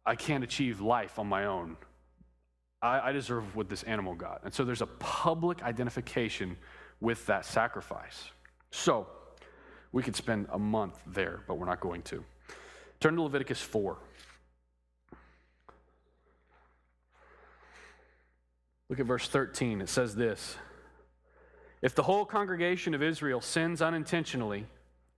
I 0.06 0.16
can't 0.16 0.44
achieve 0.44 0.80
life 0.80 1.20
on 1.20 1.28
my 1.28 1.46
own. 1.46 1.76
I, 2.82 3.10
I 3.10 3.12
deserve 3.12 3.56
what 3.56 3.70
this 3.70 3.84
animal 3.84 4.16
got. 4.16 4.42
And 4.44 4.54
so 4.54 4.64
there's 4.64 4.82
a 4.82 4.88
public 4.88 5.64
identification 5.64 6.58
with 7.00 7.26
that 7.28 7.46
sacrifice. 7.46 8.32
So 8.72 9.08
we 9.92 10.04
could 10.04 10.16
spend 10.16 10.48
a 10.52 10.60
month 10.60 11.00
there, 11.08 11.42
but 11.48 11.58
we're 11.58 11.66
not 11.66 11.80
going 11.80 12.02
to. 12.04 12.24
Turn 13.00 13.16
to 13.16 13.22
Leviticus 13.22 13.62
4. 13.62 13.98
Look 18.90 19.00
at 19.00 19.06
verse 19.06 19.28
13. 19.28 19.82
It 19.82 19.90
says 19.90 20.16
this 20.16 20.56
If 21.82 21.96
the 21.96 22.04
whole 22.04 22.26
congregation 22.26 22.94
of 22.94 23.04
Israel 23.04 23.42
sins 23.42 23.82
unintentionally, 23.82 24.66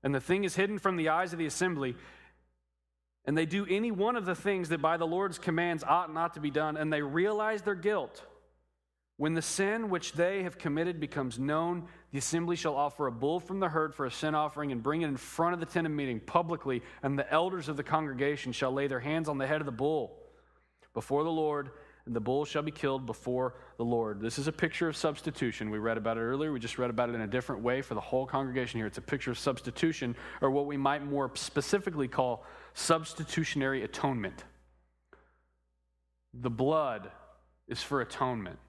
and 0.04 0.16
the 0.16 0.22
thing 0.22 0.44
is 0.44 0.56
hidden 0.56 0.80
from 0.80 0.98
the 0.98 1.10
eyes 1.10 1.34
of 1.34 1.40
the 1.40 1.46
assembly, 1.46 1.96
and 3.26 3.38
they 3.38 3.46
do 3.46 3.66
any 3.70 3.92
one 3.92 4.16
of 4.16 4.26
the 4.26 4.36
things 4.36 4.70
that 4.70 4.82
by 4.82 4.98
the 4.98 5.08
Lord's 5.08 5.38
commands 5.38 5.84
ought 5.84 6.14
not 6.14 6.34
to 6.34 6.40
be 6.40 6.50
done, 6.50 6.78
and 6.78 6.92
they 6.92 7.02
realize 7.02 7.62
their 7.62 7.76
guilt. 7.76 8.26
When 9.18 9.34
the 9.34 9.42
sin 9.42 9.90
which 9.90 10.14
they 10.14 10.44
have 10.44 10.58
committed 10.58 11.02
becomes 11.02 11.38
known, 11.38 11.88
the 12.12 12.18
assembly 12.18 12.56
shall 12.56 12.78
offer 12.78 13.06
a 13.06 13.12
bull 13.12 13.42
from 13.42 13.60
the 13.60 13.68
herd 13.68 13.94
for 13.94 14.06
a 14.06 14.12
sin 14.12 14.34
offering 14.34 14.72
and 14.72 14.82
bring 14.82 15.02
it 15.02 15.08
in 15.08 15.18
front 15.18 15.54
of 15.54 15.60
the 15.60 15.66
tent 15.66 15.86
of 15.86 15.92
meeting 15.92 16.22
publicly, 16.22 16.82
and 17.04 17.20
the 17.20 17.30
elders 17.32 17.68
of 17.68 17.76
the 17.76 17.84
congregation 17.84 18.54
shall 18.54 18.72
lay 18.72 18.88
their 18.88 19.02
hands 19.02 19.28
on 19.28 19.38
the 19.38 19.46
head 19.46 19.60
of 19.62 19.66
the 19.66 19.74
bull 19.74 20.18
before 20.94 21.26
the 21.26 21.30
Lord, 21.30 21.72
and 22.06 22.16
the 22.16 22.22
bull 22.22 22.46
shall 22.46 22.62
be 22.62 22.72
killed 22.72 23.06
before 23.06 23.56
the 23.78 23.84
Lord. 23.84 24.22
This 24.22 24.40
is 24.40 24.48
a 24.48 24.54
picture 24.54 24.88
of 24.88 24.96
substitution. 24.96 25.70
We 25.70 25.80
read 25.80 25.98
about 25.98 26.16
it 26.16 26.22
earlier. 26.22 26.54
We 26.54 26.60
just 26.60 26.78
read 26.80 26.90
about 26.90 27.10
it 27.10 27.16
in 27.16 27.22
a 27.22 27.28
different 27.28 27.62
way 27.62 27.82
for 27.82 27.94
the 27.96 28.02
whole 28.02 28.26
congregation 28.26 28.80
here. 28.80 28.88
It's 28.88 28.98
a 28.98 29.02
picture 29.02 29.32
of 29.32 29.38
substitution, 29.38 30.16
or 30.42 30.50
what 30.50 30.66
we 30.66 30.78
might 30.78 31.06
more 31.06 31.30
specifically 31.36 32.08
call 32.08 32.46
substitutionary 32.74 33.84
atonement. 33.84 34.44
The 36.34 36.50
blood 36.50 37.12
is 37.68 37.82
for 37.82 38.02
atonement. 38.02 38.60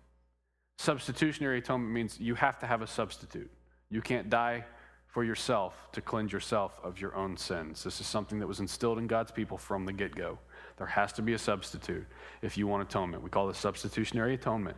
Substitutionary 0.79 1.59
atonement 1.59 1.93
means 1.93 2.19
you 2.19 2.35
have 2.35 2.59
to 2.61 2.67
have 2.67 2.83
a 2.83 2.87
substitute. 2.87 3.51
You 3.91 4.01
can't 4.01 4.31
die 4.31 4.65
for 5.11 5.25
yourself 5.25 5.89
to 5.93 6.01
cleanse 6.01 6.33
yourself 6.33 6.79
of 6.83 7.01
your 7.01 7.15
own 7.17 7.37
sins. 7.37 7.83
This 7.83 8.01
is 8.01 8.07
something 8.07 8.39
that 8.39 8.47
was 8.47 8.61
instilled 8.61 8.99
in 8.99 9.07
God's 9.07 9.33
people 9.33 9.59
from 9.59 9.85
the 9.85 9.93
get 9.93 10.15
go. 10.15 10.39
There 10.77 10.87
has 10.87 11.13
to 11.15 11.23
be 11.23 11.33
a 11.33 11.39
substitute 11.39 12.07
if 12.43 12.57
you 12.57 12.67
want 12.67 12.83
atonement. 12.83 13.23
We 13.23 13.29
call 13.29 13.49
this 13.49 13.59
substitutionary 13.59 14.35
atonement. 14.35 14.77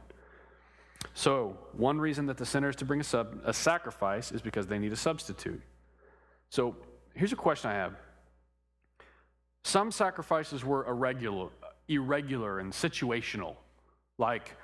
So, 1.15 1.57
one 1.73 2.01
reason 2.01 2.27
that 2.27 2.39
the 2.39 2.47
sinner 2.47 2.71
is 2.71 2.77
to 2.77 2.85
bring 2.85 3.01
a, 3.01 3.05
sub, 3.05 3.41
a 3.45 3.53
sacrifice 3.53 4.33
is 4.33 4.41
because 4.41 4.67
they 4.67 4.79
need 4.79 4.93
a 4.93 4.97
substitute. 4.97 5.61
So, 6.49 6.77
here's 7.15 7.33
a 7.33 7.37
question 7.37 7.71
I 7.71 7.75
have 7.75 7.97
some 9.65 9.91
sacrifices 9.91 10.65
were 10.65 10.87
irregular, 10.87 11.49
irregular 11.89 12.59
and 12.59 12.73
situational, 12.73 13.57
like 14.19 14.57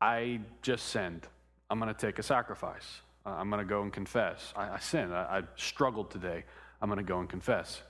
I 0.00 0.40
just 0.62 0.86
sinned. 0.88 1.26
I'm 1.68 1.78
going 1.78 1.92
to 1.94 2.00
take 2.00 2.18
a 2.18 2.22
sacrifice. 2.22 3.00
I'm 3.24 3.50
going 3.50 3.60
to 3.60 3.68
go 3.68 3.82
and 3.82 3.92
confess. 3.92 4.52
I, 4.56 4.70
I 4.70 4.78
sinned. 4.78 5.14
I, 5.14 5.38
I 5.38 5.42
struggled 5.56 6.10
today. 6.10 6.44
I'm 6.80 6.88
going 6.88 6.98
to 6.98 7.04
go 7.04 7.20
and 7.20 7.28
confess. 7.28 7.82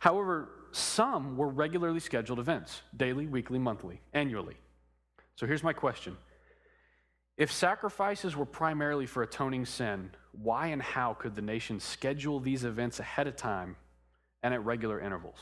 However, 0.00 0.50
some 0.72 1.36
were 1.36 1.48
regularly 1.48 2.00
scheduled 2.00 2.38
events 2.38 2.82
daily, 2.96 3.26
weekly, 3.26 3.58
monthly, 3.58 4.00
annually. 4.12 4.56
So 5.36 5.46
here's 5.46 5.62
my 5.62 5.72
question 5.72 6.16
If 7.36 7.50
sacrifices 7.50 8.36
were 8.36 8.46
primarily 8.46 9.06
for 9.06 9.22
atoning 9.22 9.64
sin, 9.64 10.10
why 10.32 10.68
and 10.68 10.82
how 10.82 11.14
could 11.14 11.34
the 11.34 11.42
nation 11.42 11.80
schedule 11.80 12.38
these 12.38 12.64
events 12.64 13.00
ahead 13.00 13.26
of 13.26 13.36
time 13.36 13.76
and 14.42 14.54
at 14.54 14.64
regular 14.64 15.00
intervals? 15.00 15.38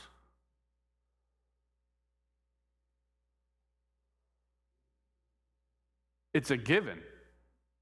It's 6.37 6.51
a 6.51 6.57
given. 6.57 6.99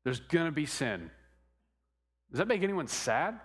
There's 0.05 0.21
going 0.21 0.45
to 0.45 0.51
be 0.53 0.65
sin. 0.65 1.11
Does 2.31 2.37
that 2.37 2.47
make 2.47 2.63
anyone 2.63 2.87
sad? 2.87 3.37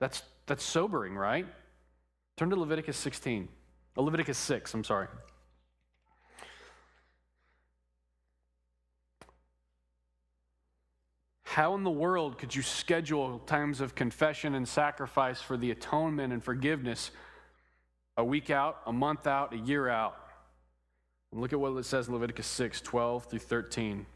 That's, 0.00 0.22
that's 0.46 0.64
sobering, 0.64 1.14
right? 1.14 1.46
Turn 2.38 2.48
to 2.48 2.56
Leviticus 2.56 2.96
16. 2.96 3.46
Uh, 3.94 4.00
Leviticus 4.00 4.38
6, 4.38 4.72
I'm 4.72 4.84
sorry. 4.84 5.08
How 11.42 11.74
in 11.74 11.84
the 11.84 11.90
world 11.90 12.38
could 12.38 12.54
you 12.54 12.62
schedule 12.62 13.40
times 13.40 13.82
of 13.82 13.94
confession 13.94 14.54
and 14.54 14.66
sacrifice 14.66 15.42
for 15.42 15.58
the 15.58 15.70
atonement 15.72 16.32
and 16.32 16.42
forgiveness 16.42 17.10
a 18.16 18.24
week 18.24 18.48
out, 18.48 18.80
a 18.86 18.92
month 18.94 19.26
out, 19.26 19.52
a 19.52 19.58
year 19.58 19.90
out? 19.90 20.23
And 21.34 21.42
look 21.42 21.52
at 21.52 21.58
what 21.58 21.76
it 21.76 21.84
says 21.84 22.06
in 22.06 22.14
Leviticus 22.14 22.46
6 22.46 22.80
12 22.80 23.24
through 23.24 23.38
13. 23.40 24.06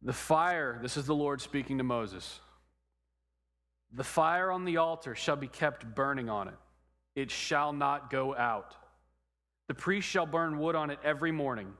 The 0.00 0.14
fire, 0.14 0.78
this 0.80 0.96
is 0.96 1.04
the 1.04 1.14
Lord 1.14 1.42
speaking 1.42 1.76
to 1.76 1.84
Moses. 1.84 2.40
The 3.92 4.02
fire 4.02 4.50
on 4.50 4.64
the 4.64 4.78
altar 4.78 5.14
shall 5.14 5.36
be 5.36 5.46
kept 5.46 5.94
burning 5.94 6.30
on 6.30 6.48
it, 6.48 6.54
it 7.14 7.30
shall 7.30 7.74
not 7.74 8.08
go 8.10 8.34
out. 8.34 8.74
The 9.68 9.74
priest 9.74 10.08
shall 10.08 10.24
burn 10.24 10.58
wood 10.58 10.74
on 10.74 10.88
it 10.88 10.98
every 11.04 11.32
morning, 11.32 11.70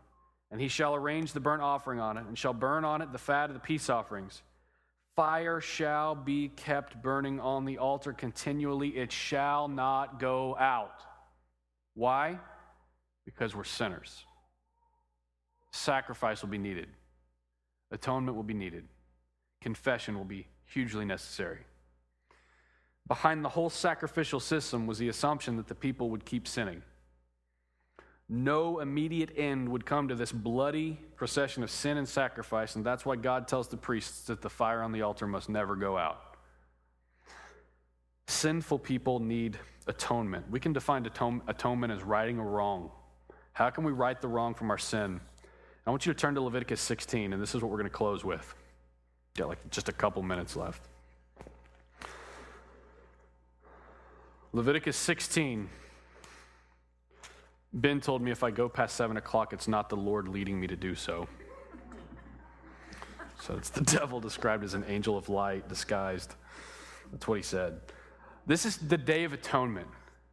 and 0.51 0.61
he 0.61 0.69
shall 0.69 0.95
arrange 0.95 1.33
the 1.33 1.41
burnt 1.41 1.63
offering 1.63 1.99
on 1.99 2.19
it, 2.19 2.27
and 2.27 2.37
shall 2.37 2.53
burn 2.53 2.85
on 2.85 3.01
it 3.01 3.11
the 3.11 3.17
fat 3.17 3.49
of 3.49 3.55
the 3.55 3.61
peace 3.61 3.89
offerings. 3.89 4.43
Fire 5.17 5.63
shall 5.63 6.15
be 6.15 6.51
kept 6.51 7.03
burning 7.03 7.41
on 7.41 7.65
the 7.65 7.79
altar 7.79 8.13
continually, 8.13 8.99
it 8.99 9.11
shall 9.11 9.67
not 9.67 10.21
go 10.21 10.55
out. 10.59 11.03
Why? 11.95 12.39
Because 13.33 13.55
we're 13.55 13.65
sinners. 13.65 14.25
Sacrifice 15.71 16.43
will 16.43 16.49
be 16.49 16.59
needed. 16.59 16.89
Atonement 17.93 18.37
will 18.37 18.43
be 18.43 18.55
needed. 18.55 18.89
Confession 19.61 20.17
will 20.17 20.25
be 20.25 20.49
hugely 20.67 21.05
necessary. 21.05 21.59
Behind 23.07 23.45
the 23.45 23.49
whole 23.49 23.71
sacrificial 23.71 24.41
system 24.41 24.87
was 24.87 24.99
the 24.99 25.09
assumption 25.09 25.57
that 25.57 25.69
the 25.69 25.75
people 25.75 26.11
would 26.11 26.25
keep 26.25 26.49
sinning. 26.49 26.83
No 28.29 28.81
immediate 28.81 29.31
end 29.37 29.69
would 29.69 29.87
come 29.87 30.09
to 30.09 30.15
this 30.15 30.33
bloody 30.33 31.01
procession 31.17 31.63
of 31.63 31.71
sin 31.71 31.99
and 31.99 32.09
sacrifice, 32.09 32.77
and 32.77 32.85
that's 32.85 33.05
why 33.07 33.17
God 33.17 33.49
tells 33.49 33.69
the 33.69 33.77
priests 33.77 34.27
that 34.27 34.43
the 34.43 34.51
fire 34.51 34.83
on 34.83 34.93
the 34.93 35.03
altar 35.03 35.27
must 35.27 35.49
never 35.49 35.77
go 35.77 35.97
out. 35.97 36.37
Sinful 38.27 38.81
people 38.81 39.19
need 39.19 39.59
atonement. 39.87 40.51
We 40.51 40.61
can 40.61 40.73
define 40.73 41.07
atonement 41.07 41.93
as 41.93 42.03
righting 42.03 42.39
a 42.39 42.45
wrong. 42.45 42.91
How 43.53 43.71
can 43.71 43.85
we 43.85 43.93
right 43.93 44.21
the 44.21 44.29
wrong 44.29 44.55
from 44.55 44.71
our 44.71 44.79
sin? 44.79 45.21
I 45.87 45.91
want 45.91 46.07
you 46.07 46.13
to 46.13 46.19
turn 46.19 46.35
to 46.35 46.41
Leviticus 46.41 46.81
16, 46.81 47.33
and 47.33 47.43
this 47.43 47.55
is 47.55 47.63
what 47.63 47.71
we're 47.71 47.79
going 47.79 47.91
to 47.91 47.97
close 47.97 48.25
with. 48.25 48.55
Got 49.37 49.49
like 49.49 49.71
just 49.71 49.89
a 49.89 49.93
couple 49.93 50.23
minutes 50.23 50.57
left. 50.57 50.83
Leviticus 54.53 54.97
16. 54.97 55.69
Ben 57.73 58.01
told 58.01 58.21
me 58.21 58.33
if 58.33 58.43
I 58.43 58.51
go 58.51 58.69
past 58.69 58.97
7 58.97 59.17
o'clock, 59.17 59.53
it's 59.53 59.69
not 59.69 59.89
the 59.89 59.97
Lord 59.97 60.27
leading 60.27 60.61
me 60.61 60.67
to 60.67 60.77
do 60.77 60.95
so. 60.95 61.29
So 63.43 63.55
it's 63.57 63.71
the 63.71 63.81
devil 63.81 64.21
described 64.21 64.65
as 64.65 64.75
an 64.75 64.85
angel 64.87 65.17
of 65.17 65.31
light 65.31 65.67
disguised. 65.67 66.35
That's 67.11 67.27
what 67.27 67.37
he 67.37 67.43
said. 67.43 67.81
This 68.47 68.67
is 68.67 68.77
the 68.77 68.99
Day 68.99 69.25
of 69.25 69.33
Atonement. 69.33 69.87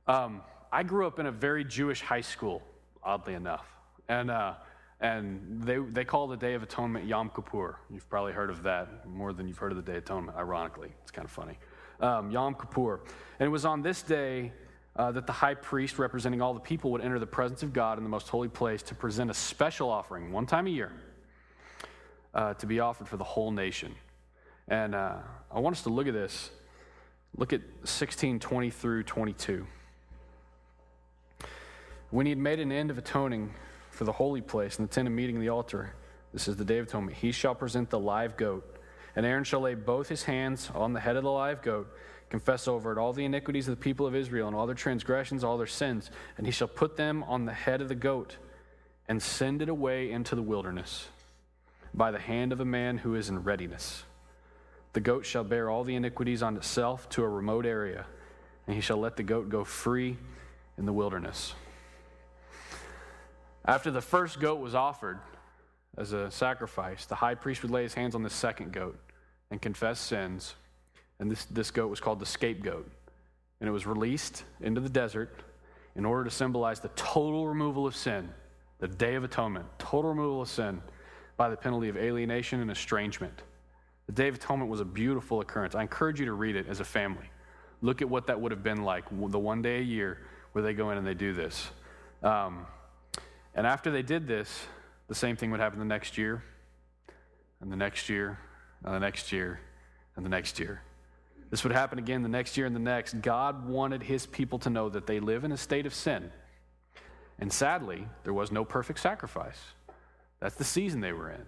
Um, 0.07 0.41
I 0.73 0.83
grew 0.83 1.07
up 1.07 1.17
in 1.17 1.25
a 1.25 1.31
very 1.31 1.63
Jewish 1.63 2.01
high 2.01 2.19
school, 2.19 2.61
oddly 3.07 3.33
enough. 3.33 3.65
And 4.09 4.29
uh, 4.29 4.53
and 4.99 5.61
they, 5.61 5.77
they 5.77 6.03
call 6.03 6.27
the 6.27 6.37
Day 6.37 6.55
of 6.55 6.63
Atonement 6.63 7.05
Yom 7.05 7.29
Kippur. 7.29 7.77
You've 7.89 8.09
probably 8.09 8.33
heard 8.33 8.49
of 8.49 8.63
that 8.63 9.07
more 9.07 9.31
than 9.31 9.47
you've 9.47 9.57
heard 9.57 9.71
of 9.71 9.77
the 9.77 9.83
Day 9.83 9.97
of 9.97 10.03
Atonement, 10.03 10.35
ironically. 10.37 10.89
It's 11.03 11.11
kind 11.11 11.25
of 11.25 11.31
funny. 11.31 11.59
Um, 11.99 12.31
Yom 12.31 12.55
Kippur. 12.55 13.01
And 13.39 13.45
it 13.45 13.51
was 13.51 13.63
on 13.63 13.83
this 13.83 14.01
day 14.01 14.51
uh, 14.95 15.11
that 15.11 15.27
the 15.27 15.33
high 15.33 15.53
priest, 15.53 15.99
representing 15.99 16.41
all 16.41 16.55
the 16.55 16.59
people, 16.59 16.91
would 16.91 17.01
enter 17.01 17.19
the 17.19 17.27
presence 17.27 17.61
of 17.61 17.73
God 17.73 17.99
in 17.99 18.03
the 18.03 18.09
most 18.09 18.27
holy 18.27 18.47
place 18.47 18.81
to 18.83 18.95
present 18.95 19.29
a 19.29 19.35
special 19.35 19.89
offering 19.89 20.31
one 20.31 20.47
time 20.47 20.65
a 20.65 20.71
year 20.71 20.91
uh, 22.33 22.55
to 22.55 22.65
be 22.65 22.79
offered 22.79 23.07
for 23.07 23.17
the 23.17 23.23
whole 23.23 23.51
nation. 23.51 23.93
And 24.67 24.95
uh, 24.95 25.17
I 25.51 25.59
want 25.59 25.75
us 25.75 25.83
to 25.83 25.89
look 25.89 26.07
at 26.07 26.13
this. 26.13 26.49
Look 27.35 27.53
at 27.53 27.61
16 27.83 28.39
20 28.39 28.69
through 28.71 29.03
22. 29.03 29.67
When 32.09 32.25
he 32.25 32.31
had 32.31 32.39
made 32.39 32.59
an 32.59 32.71
end 32.71 32.91
of 32.91 32.97
atoning, 32.97 33.53
for 33.97 34.03
the 34.03 34.11
holy 34.11 34.41
place 34.41 34.77
and 34.77 34.87
the 34.87 34.93
tent 34.93 35.07
of 35.07 35.13
meeting 35.13 35.39
the 35.39 35.49
altar. 35.49 35.91
This 36.31 36.47
is 36.47 36.55
the 36.55 36.63
Day 36.63 36.77
of 36.77 36.85
Atonement. 36.85 37.17
He 37.17 37.31
shall 37.31 37.55
present 37.55 37.89
the 37.89 37.99
live 37.99 38.37
goat, 38.37 38.77
and 39.15 39.25
Aaron 39.25 39.43
shall 39.43 39.61
lay 39.61 39.73
both 39.73 40.07
his 40.07 40.23
hands 40.23 40.69
on 40.75 40.93
the 40.93 40.99
head 40.99 41.15
of 41.15 41.23
the 41.23 41.31
live 41.31 41.63
goat, 41.63 41.91
confess 42.29 42.67
over 42.67 42.91
it 42.91 42.99
all 42.99 43.11
the 43.11 43.25
iniquities 43.25 43.67
of 43.67 43.75
the 43.75 43.81
people 43.81 44.05
of 44.05 44.13
Israel 44.13 44.47
and 44.47 44.55
all 44.55 44.67
their 44.67 44.75
transgressions, 44.75 45.43
all 45.43 45.57
their 45.57 45.65
sins, 45.65 46.11
and 46.37 46.45
he 46.45 46.51
shall 46.51 46.67
put 46.67 46.95
them 46.95 47.23
on 47.23 47.45
the 47.45 47.53
head 47.53 47.81
of 47.81 47.87
the 47.87 47.95
goat 47.95 48.37
and 49.07 49.19
send 49.19 49.63
it 49.63 49.69
away 49.69 50.11
into 50.11 50.35
the 50.35 50.43
wilderness 50.43 51.07
by 51.91 52.11
the 52.11 52.19
hand 52.19 52.51
of 52.51 52.59
a 52.59 52.65
man 52.65 52.99
who 52.99 53.15
is 53.15 53.29
in 53.29 53.43
readiness. 53.43 54.03
The 54.93 54.99
goat 54.99 55.25
shall 55.25 55.43
bear 55.43 55.71
all 55.71 55.83
the 55.83 55.95
iniquities 55.95 56.43
on 56.43 56.55
itself 56.55 57.09
to 57.09 57.23
a 57.23 57.27
remote 57.27 57.65
area, 57.65 58.05
and 58.67 58.75
he 58.75 58.81
shall 58.81 58.97
let 58.97 59.15
the 59.15 59.23
goat 59.23 59.49
go 59.49 59.63
free 59.63 60.17
in 60.77 60.85
the 60.85 60.93
wilderness. 60.93 61.55
After 63.67 63.91
the 63.91 64.01
first 64.01 64.39
goat 64.39 64.61
was 64.61 64.73
offered 64.73 65.19
as 65.97 66.13
a 66.13 66.31
sacrifice, 66.31 67.05
the 67.05 67.15
high 67.15 67.35
priest 67.35 67.61
would 67.63 67.71
lay 67.71 67.83
his 67.83 67.93
hands 67.93 68.15
on 68.15 68.23
the 68.23 68.29
second 68.29 68.71
goat 68.71 68.97
and 69.51 69.61
confess 69.61 69.99
sins. 69.99 70.55
And 71.19 71.29
this, 71.29 71.45
this 71.45 71.69
goat 71.69 71.89
was 71.89 71.99
called 71.99 72.19
the 72.19 72.25
scapegoat. 72.25 72.89
And 73.59 73.67
it 73.67 73.71
was 73.71 73.85
released 73.85 74.45
into 74.61 74.79
the 74.79 74.89
desert 74.89 75.43
in 75.97 76.05
order 76.05 76.23
to 76.23 76.29
symbolize 76.29 76.79
the 76.79 76.89
total 76.89 77.47
removal 77.47 77.85
of 77.85 77.95
sin, 77.95 78.29
the 78.79 78.87
Day 78.87 79.15
of 79.15 79.25
Atonement, 79.25 79.65
total 79.79 80.11
removal 80.11 80.43
of 80.43 80.49
sin 80.49 80.81
by 81.35 81.49
the 81.49 81.57
penalty 81.57 81.89
of 81.89 81.97
alienation 81.97 82.61
and 82.61 82.71
estrangement. 82.71 83.41
The 84.05 84.13
Day 84.13 84.29
of 84.29 84.35
Atonement 84.35 84.71
was 84.71 84.79
a 84.79 84.85
beautiful 84.85 85.41
occurrence. 85.41 85.75
I 85.75 85.81
encourage 85.81 86.19
you 86.19 86.25
to 86.27 86.33
read 86.33 86.55
it 86.55 86.67
as 86.69 86.79
a 86.79 86.85
family. 86.85 87.29
Look 87.81 88.01
at 88.01 88.09
what 88.09 88.27
that 88.27 88.39
would 88.39 88.51
have 88.51 88.63
been 88.63 88.83
like 88.83 89.05
the 89.09 89.39
one 89.39 89.61
day 89.61 89.79
a 89.79 89.83
year 89.83 90.19
where 90.53 90.63
they 90.63 90.73
go 90.73 90.91
in 90.91 90.97
and 90.97 91.05
they 91.05 91.13
do 91.13 91.33
this. 91.33 91.69
Um, 92.23 92.65
and 93.57 93.65
after 93.65 93.89
they 93.89 94.03
did 94.03 94.27
this, 94.27 94.67
the 95.07 95.15
same 95.15 95.35
thing 95.35 95.49
would 95.49 95.59
happen 95.59 95.79
the 95.79 95.85
next 95.85 96.15
year, 96.15 96.43
and 97.59 97.71
the 97.71 97.75
next 97.75 98.07
year, 98.07 98.37
and 98.83 98.93
the 98.93 98.99
next 98.99 99.31
year, 99.31 99.59
and 100.15 100.23
the 100.23 100.29
next 100.29 100.59
year. 100.59 100.83
This 101.49 101.63
would 101.63 101.73
happen 101.73 101.97
again 101.97 102.21
the 102.21 102.29
next 102.29 102.55
year 102.55 102.67
and 102.67 102.75
the 102.75 102.79
next. 102.79 103.19
God 103.21 103.67
wanted 103.67 104.03
his 104.03 104.27
people 104.27 104.59
to 104.59 104.69
know 104.69 104.89
that 104.89 105.07
they 105.07 105.19
live 105.19 105.43
in 105.43 105.51
a 105.51 105.57
state 105.57 105.87
of 105.87 105.93
sin. 105.95 106.29
And 107.39 107.51
sadly, 107.51 108.07
there 108.23 108.33
was 108.33 108.51
no 108.51 108.63
perfect 108.63 108.99
sacrifice. 108.99 109.59
That's 110.39 110.55
the 110.55 110.63
season 110.63 111.01
they 111.01 111.13
were 111.13 111.31
in. 111.31 111.43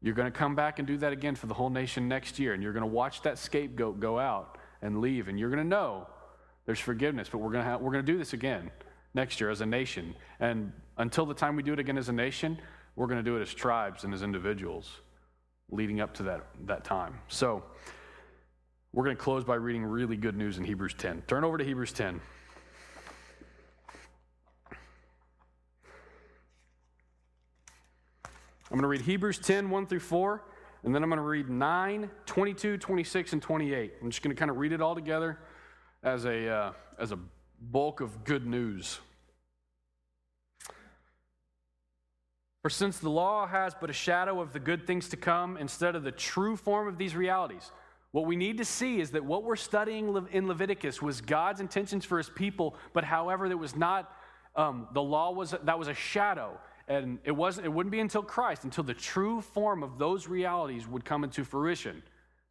You're 0.00 0.14
going 0.14 0.32
to 0.32 0.36
come 0.36 0.54
back 0.54 0.78
and 0.78 0.88
do 0.88 0.96
that 0.98 1.12
again 1.12 1.34
for 1.34 1.46
the 1.46 1.54
whole 1.54 1.70
nation 1.70 2.08
next 2.08 2.38
year, 2.38 2.54
and 2.54 2.62
you're 2.62 2.72
going 2.72 2.82
to 2.82 2.86
watch 2.86 3.20
that 3.22 3.38
scapegoat 3.38 4.00
go 4.00 4.18
out 4.18 4.56
and 4.80 5.02
leave, 5.02 5.28
and 5.28 5.38
you're 5.38 5.50
going 5.50 5.62
to 5.62 5.68
know 5.68 6.06
there's 6.64 6.80
forgiveness, 6.80 7.28
but 7.30 7.38
we're 7.38 7.52
going 7.52 7.64
to, 7.64 7.70
have, 7.70 7.82
we're 7.82 7.92
going 7.92 8.04
to 8.06 8.12
do 8.12 8.16
this 8.16 8.32
again 8.32 8.70
next 9.14 9.40
year 9.40 9.50
as 9.50 9.60
a 9.60 9.66
nation. 9.66 10.14
And 10.40 10.72
until 10.96 11.26
the 11.26 11.34
time 11.34 11.56
we 11.56 11.62
do 11.62 11.72
it 11.72 11.78
again 11.78 11.98
as 11.98 12.08
a 12.08 12.12
nation, 12.12 12.58
we're 12.96 13.06
going 13.06 13.18
to 13.18 13.22
do 13.22 13.36
it 13.36 13.42
as 13.42 13.52
tribes 13.52 14.04
and 14.04 14.12
as 14.12 14.22
individuals 14.22 15.00
leading 15.70 16.00
up 16.00 16.14
to 16.14 16.22
that, 16.24 16.46
that 16.66 16.84
time. 16.84 17.18
So 17.28 17.62
we're 18.92 19.04
going 19.04 19.16
to 19.16 19.22
close 19.22 19.44
by 19.44 19.54
reading 19.54 19.84
really 19.84 20.16
good 20.16 20.36
news 20.36 20.58
in 20.58 20.64
Hebrews 20.64 20.94
10. 20.98 21.22
Turn 21.26 21.44
over 21.44 21.56
to 21.56 21.64
Hebrews 21.64 21.92
10. 21.92 22.20
I'm 28.70 28.78
going 28.78 28.82
to 28.82 28.88
read 28.88 29.02
Hebrews 29.02 29.38
10, 29.38 29.68
1 29.68 29.86
through 29.86 30.00
4, 30.00 30.42
and 30.84 30.94
then 30.94 31.02
I'm 31.02 31.10
going 31.10 31.18
to 31.18 31.22
read 31.22 31.50
9, 31.50 32.10
22, 32.24 32.78
26, 32.78 33.32
and 33.34 33.42
28. 33.42 33.92
I'm 34.00 34.10
just 34.10 34.22
going 34.22 34.34
to 34.34 34.38
kind 34.38 34.50
of 34.50 34.56
read 34.56 34.72
it 34.72 34.80
all 34.80 34.94
together 34.94 35.38
as 36.02 36.24
a, 36.24 36.48
uh, 36.48 36.72
as 36.98 37.12
a 37.12 37.18
bulk 37.70 38.00
of 38.00 38.24
good 38.24 38.46
news. 38.46 38.98
For 42.62 42.70
since 42.70 42.98
the 42.98 43.10
law 43.10 43.46
has 43.46 43.74
but 43.80 43.90
a 43.90 43.92
shadow 43.92 44.40
of 44.40 44.52
the 44.52 44.60
good 44.60 44.86
things 44.86 45.08
to 45.10 45.16
come 45.16 45.56
instead 45.56 45.96
of 45.96 46.04
the 46.04 46.12
true 46.12 46.56
form 46.56 46.86
of 46.86 46.96
these 46.96 47.16
realities, 47.16 47.72
what 48.12 48.26
we 48.26 48.36
need 48.36 48.58
to 48.58 48.64
see 48.64 49.00
is 49.00 49.10
that 49.12 49.24
what 49.24 49.42
we're 49.42 49.56
studying 49.56 50.26
in 50.30 50.46
Leviticus 50.46 51.02
was 51.02 51.20
God's 51.20 51.60
intentions 51.60 52.04
for 52.04 52.18
his 52.18 52.28
people, 52.28 52.76
but 52.92 53.04
however, 53.04 53.48
that 53.48 53.56
was 53.56 53.74
not, 53.74 54.12
um, 54.54 54.86
the 54.92 55.02
law 55.02 55.32
was, 55.32 55.54
that 55.64 55.78
was 55.78 55.88
a 55.88 55.94
shadow. 55.94 56.58
and 56.88 57.18
it 57.24 57.32
wasn't 57.32 57.66
it 57.66 57.70
wouldn't 57.70 57.90
be 57.90 58.00
until 58.00 58.22
Christ, 58.22 58.64
until 58.64 58.84
the 58.84 58.94
true 58.94 59.40
form 59.40 59.82
of 59.82 59.98
those 59.98 60.28
realities 60.28 60.86
would 60.86 61.04
come 61.04 61.24
into 61.24 61.44
fruition. 61.44 62.02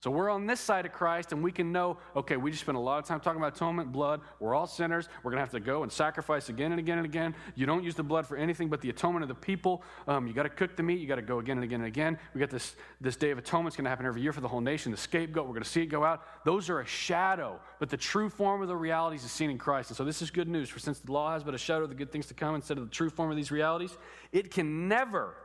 So 0.04 0.10
we're 0.10 0.32
on 0.32 0.48
this 0.48 0.60
side 0.60 0.88
of 0.88 0.94
Christ, 0.94 1.32
and 1.32 1.44
we 1.44 1.52
can 1.52 1.72
know, 1.72 1.98
okay, 2.16 2.36
we 2.36 2.50
just 2.50 2.64
spent 2.64 2.76
a 2.76 2.82
lot 2.82 2.98
of 2.98 3.06
time 3.06 3.20
talking 3.20 3.40
about 3.40 3.56
atonement, 3.56 3.92
blood. 3.92 4.22
We're 4.40 4.56
all 4.56 4.66
sinners. 4.66 5.08
We're 5.22 5.30
going 5.30 5.38
to 5.38 5.44
have 5.44 5.52
to 5.52 5.60
go 5.60 5.84
and 5.84 5.92
sacrifice 5.92 6.50
again 6.50 6.72
and 6.72 6.80
again 6.80 6.98
and 6.98 7.06
again. 7.06 7.36
You 7.54 7.68
don't 7.68 7.84
use 7.84 7.94
the 7.94 8.02
blood 8.02 8.26
for 8.26 8.36
anything 8.36 8.68
but 8.68 8.82
the 8.82 8.90
atonement 8.90 9.22
of 9.22 9.30
the 9.30 9.36
people. 9.36 9.84
Um, 10.08 10.26
you 10.26 10.34
got 10.34 10.44
to 10.44 10.50
cook 10.50 10.76
the 10.76 10.82
meat. 10.82 11.00
You 11.00 11.08
got 11.08 11.18
to 11.18 11.22
go 11.22 11.38
again 11.38 11.58
and 11.58 11.64
again 11.64 11.82
and 11.82 11.88
again. 11.88 12.18
We 12.34 12.40
got 12.40 12.50
this, 12.50 12.76
this 13.00 13.16
day 13.16 13.30
of 13.30 13.38
atonement. 13.38 13.74
It's 13.74 13.78
going 13.78 13.84
to 13.84 13.92
happen 13.92 14.08
every 14.08 14.24
year 14.24 14.34
for 14.34 14.42
the 14.42 14.48
whole 14.48 14.60
nation. 14.60 14.92
The 14.92 14.98
scapegoat, 14.98 15.46
we're 15.46 15.54
going 15.54 15.64
to 15.64 15.70
see 15.70 15.84
it 15.84 15.86
go 15.86 16.04
out. 16.04 16.26
Those 16.46 16.68
are 16.72 16.80
a 16.80 16.86
shadow, 16.88 17.60
but 17.78 17.90
the 17.90 17.98
true 17.98 18.30
form 18.30 18.64
of 18.64 18.70
the 18.70 18.76
realities 18.76 19.24
is 19.24 19.32
seen 19.32 19.52
in 19.52 19.60
Christ. 19.60 19.92
And 19.92 19.98
so 19.98 20.04
this 20.04 20.24
is 20.24 20.32
good 20.32 20.48
news, 20.48 20.68
for 20.68 20.80
since 20.80 20.98
the 20.98 21.12
law 21.12 21.32
has 21.32 21.44
but 21.44 21.54
a 21.54 21.60
shadow 21.60 21.84
of 21.84 21.90
the 21.90 21.96
good 21.96 22.12
things 22.12 22.26
to 22.26 22.34
come 22.34 22.56
instead 22.56 22.80
of 22.80 22.86
the 22.86 22.90
true 22.90 23.12
form 23.12 23.30
of 23.30 23.38
these 23.38 23.52
realities, 23.52 23.96
it 24.32 24.50
can 24.50 24.88
never, 24.88 25.36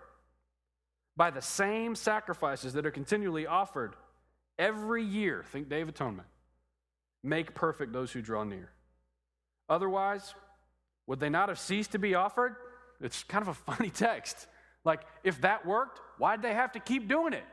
by 1.14 1.30
the 1.30 1.42
same 1.42 1.94
sacrifices 1.94 2.72
that 2.72 2.86
are 2.86 2.90
continually 2.90 3.46
offered, 3.46 3.96
every 4.58 5.04
year, 5.04 5.44
think 5.52 5.68
Day 5.68 5.80
of 5.80 5.88
Atonement, 5.88 6.28
make 7.22 7.54
perfect 7.54 7.92
those 7.92 8.12
who 8.12 8.22
draw 8.22 8.44
near. 8.44 8.70
Otherwise, 9.68 10.34
would 11.06 11.20
they 11.20 11.28
not 11.28 11.48
have 11.48 11.58
ceased 11.58 11.92
to 11.92 11.98
be 11.98 12.14
offered? 12.14 12.56
It's 13.00 13.24
kind 13.24 13.42
of 13.42 13.48
a 13.48 13.54
funny 13.72 13.90
text. 13.90 14.46
Like, 14.84 15.02
if 15.24 15.40
that 15.40 15.66
worked, 15.66 16.00
why'd 16.18 16.42
they 16.42 16.54
have 16.54 16.72
to 16.72 16.80
keep 16.80 17.08
doing 17.08 17.32
it? 17.32 17.44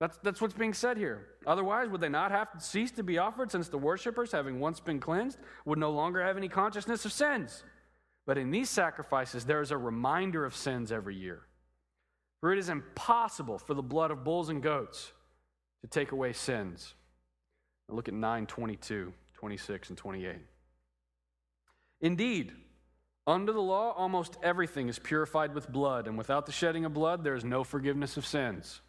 That's, 0.00 0.18
that's 0.18 0.40
what's 0.40 0.54
being 0.54 0.74
said 0.74 0.96
here. 0.96 1.26
Otherwise, 1.46 1.88
would 1.88 2.00
they 2.00 2.08
not 2.08 2.32
have 2.32 2.50
to 2.52 2.60
cease 2.60 2.90
to 2.92 3.04
be 3.04 3.18
offered 3.18 3.52
since 3.52 3.68
the 3.68 3.78
worshippers, 3.78 4.32
having 4.32 4.58
once 4.58 4.80
been 4.80 4.98
cleansed, 4.98 5.38
would 5.64 5.78
no 5.78 5.90
longer 5.90 6.22
have 6.22 6.36
any 6.36 6.48
consciousness 6.48 7.04
of 7.04 7.12
sins? 7.12 7.62
But 8.26 8.38
in 8.38 8.50
these 8.50 8.68
sacrifices, 8.68 9.44
there 9.44 9.60
is 9.60 9.70
a 9.70 9.76
reminder 9.76 10.44
of 10.44 10.56
sins 10.56 10.90
every 10.90 11.14
year. 11.14 11.42
For 12.40 12.52
it 12.52 12.58
is 12.58 12.68
impossible 12.68 13.58
for 13.58 13.74
the 13.74 13.82
blood 13.82 14.10
of 14.10 14.24
bulls 14.24 14.48
and 14.48 14.60
goats 14.60 15.12
to 15.82 15.88
take 15.88 16.12
away 16.12 16.32
sins. 16.32 16.94
Now 17.88 17.96
look 17.96 18.08
at 18.08 18.14
9 18.14 18.46
22, 18.46 19.12
26, 19.34 19.88
and 19.90 19.98
28. 19.98 20.36
Indeed, 22.00 22.52
under 23.26 23.52
the 23.52 23.60
law, 23.60 23.92
almost 23.92 24.36
everything 24.42 24.88
is 24.88 24.98
purified 24.98 25.54
with 25.54 25.70
blood, 25.70 26.08
and 26.08 26.18
without 26.18 26.46
the 26.46 26.52
shedding 26.52 26.84
of 26.84 26.92
blood, 26.92 27.22
there 27.22 27.34
is 27.34 27.44
no 27.44 27.62
forgiveness 27.62 28.16
of 28.16 28.26
sins. 28.26 28.80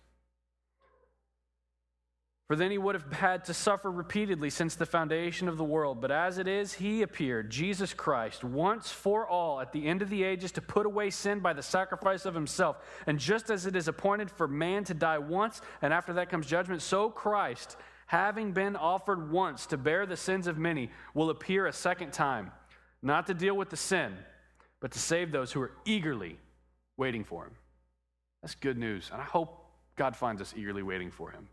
For 2.53 2.57
then 2.57 2.69
he 2.69 2.77
would 2.77 2.93
have 2.93 3.11
had 3.11 3.45
to 3.45 3.53
suffer 3.55 3.89
repeatedly 3.89 4.51
since 4.51 4.75
the 4.75 4.85
foundation 4.85 5.47
of 5.47 5.57
the 5.57 5.63
world. 5.63 5.99
But 5.99 6.11
as 6.11 6.37
it 6.37 6.47
is, 6.47 6.71
he 6.71 7.01
appeared, 7.01 7.49
Jesus 7.49 7.95
Christ, 7.95 8.43
once 8.43 8.91
for 8.91 9.27
all 9.27 9.59
at 9.59 9.71
the 9.71 9.87
end 9.87 10.03
of 10.03 10.11
the 10.11 10.23
ages 10.23 10.51
to 10.51 10.61
put 10.61 10.85
away 10.85 11.09
sin 11.09 11.39
by 11.39 11.53
the 11.53 11.63
sacrifice 11.63 12.27
of 12.27 12.35
himself. 12.35 12.77
And 13.07 13.17
just 13.17 13.49
as 13.49 13.65
it 13.65 13.75
is 13.75 13.87
appointed 13.87 14.29
for 14.29 14.47
man 14.47 14.83
to 14.83 14.93
die 14.93 15.17
once, 15.17 15.61
and 15.81 15.91
after 15.91 16.13
that 16.13 16.29
comes 16.29 16.45
judgment, 16.45 16.83
so 16.83 17.09
Christ, 17.09 17.75
having 18.05 18.51
been 18.51 18.75
offered 18.75 19.31
once 19.31 19.65
to 19.65 19.75
bear 19.75 20.05
the 20.05 20.15
sins 20.15 20.45
of 20.45 20.59
many, 20.59 20.91
will 21.15 21.31
appear 21.31 21.65
a 21.65 21.73
second 21.73 22.13
time, 22.13 22.51
not 23.01 23.25
to 23.25 23.33
deal 23.33 23.57
with 23.57 23.71
the 23.71 23.77
sin, 23.77 24.13
but 24.79 24.91
to 24.91 24.99
save 24.99 25.31
those 25.31 25.51
who 25.51 25.61
are 25.63 25.71
eagerly 25.85 26.37
waiting 26.97 27.23
for 27.23 27.45
him. 27.45 27.55
That's 28.43 28.53
good 28.53 28.77
news. 28.77 29.09
And 29.11 29.19
I 29.19 29.25
hope 29.25 29.65
God 29.95 30.15
finds 30.15 30.39
us 30.39 30.53
eagerly 30.55 30.83
waiting 30.83 31.09
for 31.09 31.31
him. 31.31 31.47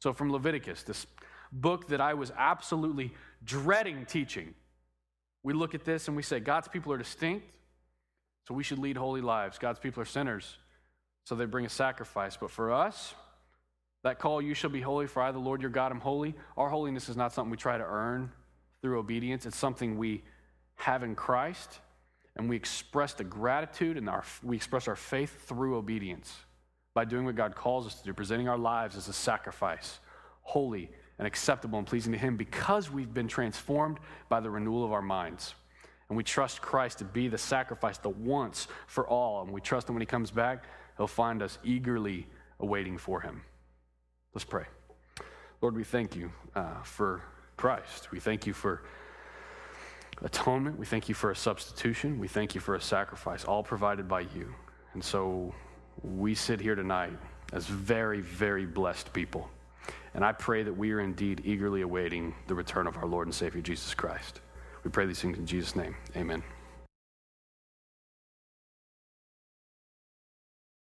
So, 0.00 0.12
from 0.12 0.32
Leviticus, 0.32 0.82
this 0.82 1.06
book 1.50 1.88
that 1.88 2.00
I 2.00 2.14
was 2.14 2.30
absolutely 2.36 3.12
dreading 3.44 4.06
teaching, 4.06 4.54
we 5.42 5.52
look 5.52 5.74
at 5.74 5.84
this 5.84 6.08
and 6.08 6.16
we 6.16 6.22
say, 6.22 6.40
God's 6.40 6.68
people 6.68 6.92
are 6.92 6.98
distinct, 6.98 7.46
so 8.46 8.54
we 8.54 8.62
should 8.62 8.78
lead 8.78 8.96
holy 8.96 9.20
lives. 9.20 9.58
God's 9.58 9.78
people 9.78 10.02
are 10.02 10.06
sinners, 10.06 10.56
so 11.24 11.34
they 11.34 11.46
bring 11.46 11.66
a 11.66 11.70
sacrifice. 11.70 12.36
But 12.36 12.50
for 12.50 12.72
us, 12.72 13.14
that 14.04 14.18
call, 14.18 14.40
you 14.40 14.54
shall 14.54 14.70
be 14.70 14.80
holy, 14.80 15.06
for 15.06 15.22
I, 15.22 15.32
the 15.32 15.38
Lord 15.38 15.60
your 15.60 15.70
God, 15.70 15.90
am 15.90 16.00
holy. 16.00 16.34
Our 16.56 16.68
holiness 16.68 17.08
is 17.08 17.16
not 17.16 17.32
something 17.32 17.50
we 17.50 17.56
try 17.56 17.78
to 17.78 17.84
earn 17.84 18.30
through 18.80 18.98
obedience, 18.98 19.44
it's 19.44 19.56
something 19.56 19.98
we 19.98 20.22
have 20.76 21.02
in 21.02 21.16
Christ, 21.16 21.80
and 22.36 22.48
we 22.48 22.54
express 22.54 23.14
the 23.14 23.24
gratitude 23.24 23.96
and 23.96 24.08
our, 24.08 24.22
we 24.44 24.54
express 24.54 24.86
our 24.86 24.94
faith 24.94 25.48
through 25.48 25.76
obedience 25.76 26.32
by 26.98 27.04
doing 27.04 27.24
what 27.24 27.36
God 27.36 27.54
calls 27.54 27.86
us 27.86 27.94
to 27.94 28.04
do, 28.06 28.12
presenting 28.12 28.48
our 28.48 28.58
lives 28.58 28.96
as 28.96 29.06
a 29.06 29.12
sacrifice, 29.12 30.00
holy 30.42 30.90
and 31.16 31.28
acceptable 31.28 31.78
and 31.78 31.86
pleasing 31.86 32.10
to 32.10 32.18
Him 32.18 32.36
because 32.36 32.90
we've 32.90 33.14
been 33.14 33.28
transformed 33.28 33.98
by 34.28 34.40
the 34.40 34.50
renewal 34.50 34.84
of 34.84 34.90
our 34.90 35.00
minds. 35.00 35.54
And 36.08 36.16
we 36.16 36.24
trust 36.24 36.60
Christ 36.60 36.98
to 36.98 37.04
be 37.04 37.28
the 37.28 37.38
sacrifice, 37.38 37.98
the 37.98 38.08
once 38.08 38.66
for 38.88 39.06
all. 39.06 39.42
And 39.42 39.52
we 39.52 39.60
trust 39.60 39.88
Him 39.88 39.94
when 39.94 40.02
He 40.02 40.06
comes 40.06 40.32
back, 40.32 40.64
He'll 40.96 41.06
find 41.06 41.40
us 41.40 41.60
eagerly 41.62 42.26
awaiting 42.58 42.98
for 42.98 43.20
Him. 43.20 43.42
Let's 44.34 44.44
pray. 44.44 44.64
Lord, 45.60 45.76
we 45.76 45.84
thank 45.84 46.16
you 46.16 46.32
uh, 46.56 46.82
for 46.82 47.22
Christ. 47.56 48.10
We 48.10 48.18
thank 48.18 48.44
you 48.44 48.52
for 48.52 48.82
atonement. 50.20 50.76
We 50.76 50.86
thank 50.86 51.08
you 51.08 51.14
for 51.14 51.30
a 51.30 51.36
substitution. 51.36 52.18
We 52.18 52.26
thank 52.26 52.56
you 52.56 52.60
for 52.60 52.74
a 52.74 52.80
sacrifice, 52.80 53.44
all 53.44 53.62
provided 53.62 54.08
by 54.08 54.22
you. 54.22 54.52
And 54.94 55.04
so 55.04 55.54
we 56.02 56.34
sit 56.34 56.60
here 56.60 56.74
tonight 56.74 57.12
as 57.52 57.66
very, 57.66 58.20
very 58.20 58.66
blessed 58.66 59.12
people. 59.12 59.48
And 60.14 60.24
I 60.24 60.32
pray 60.32 60.62
that 60.62 60.76
we 60.76 60.92
are 60.92 61.00
indeed 61.00 61.42
eagerly 61.44 61.82
awaiting 61.82 62.34
the 62.46 62.54
return 62.54 62.86
of 62.86 62.96
our 62.96 63.06
Lord 63.06 63.26
and 63.26 63.34
Savior 63.34 63.60
Jesus 63.60 63.94
Christ. 63.94 64.40
We 64.84 64.90
pray 64.90 65.06
these 65.06 65.20
things 65.20 65.38
in 65.38 65.46
Jesus' 65.46 65.76
name. 65.76 65.96
Amen. 66.16 66.42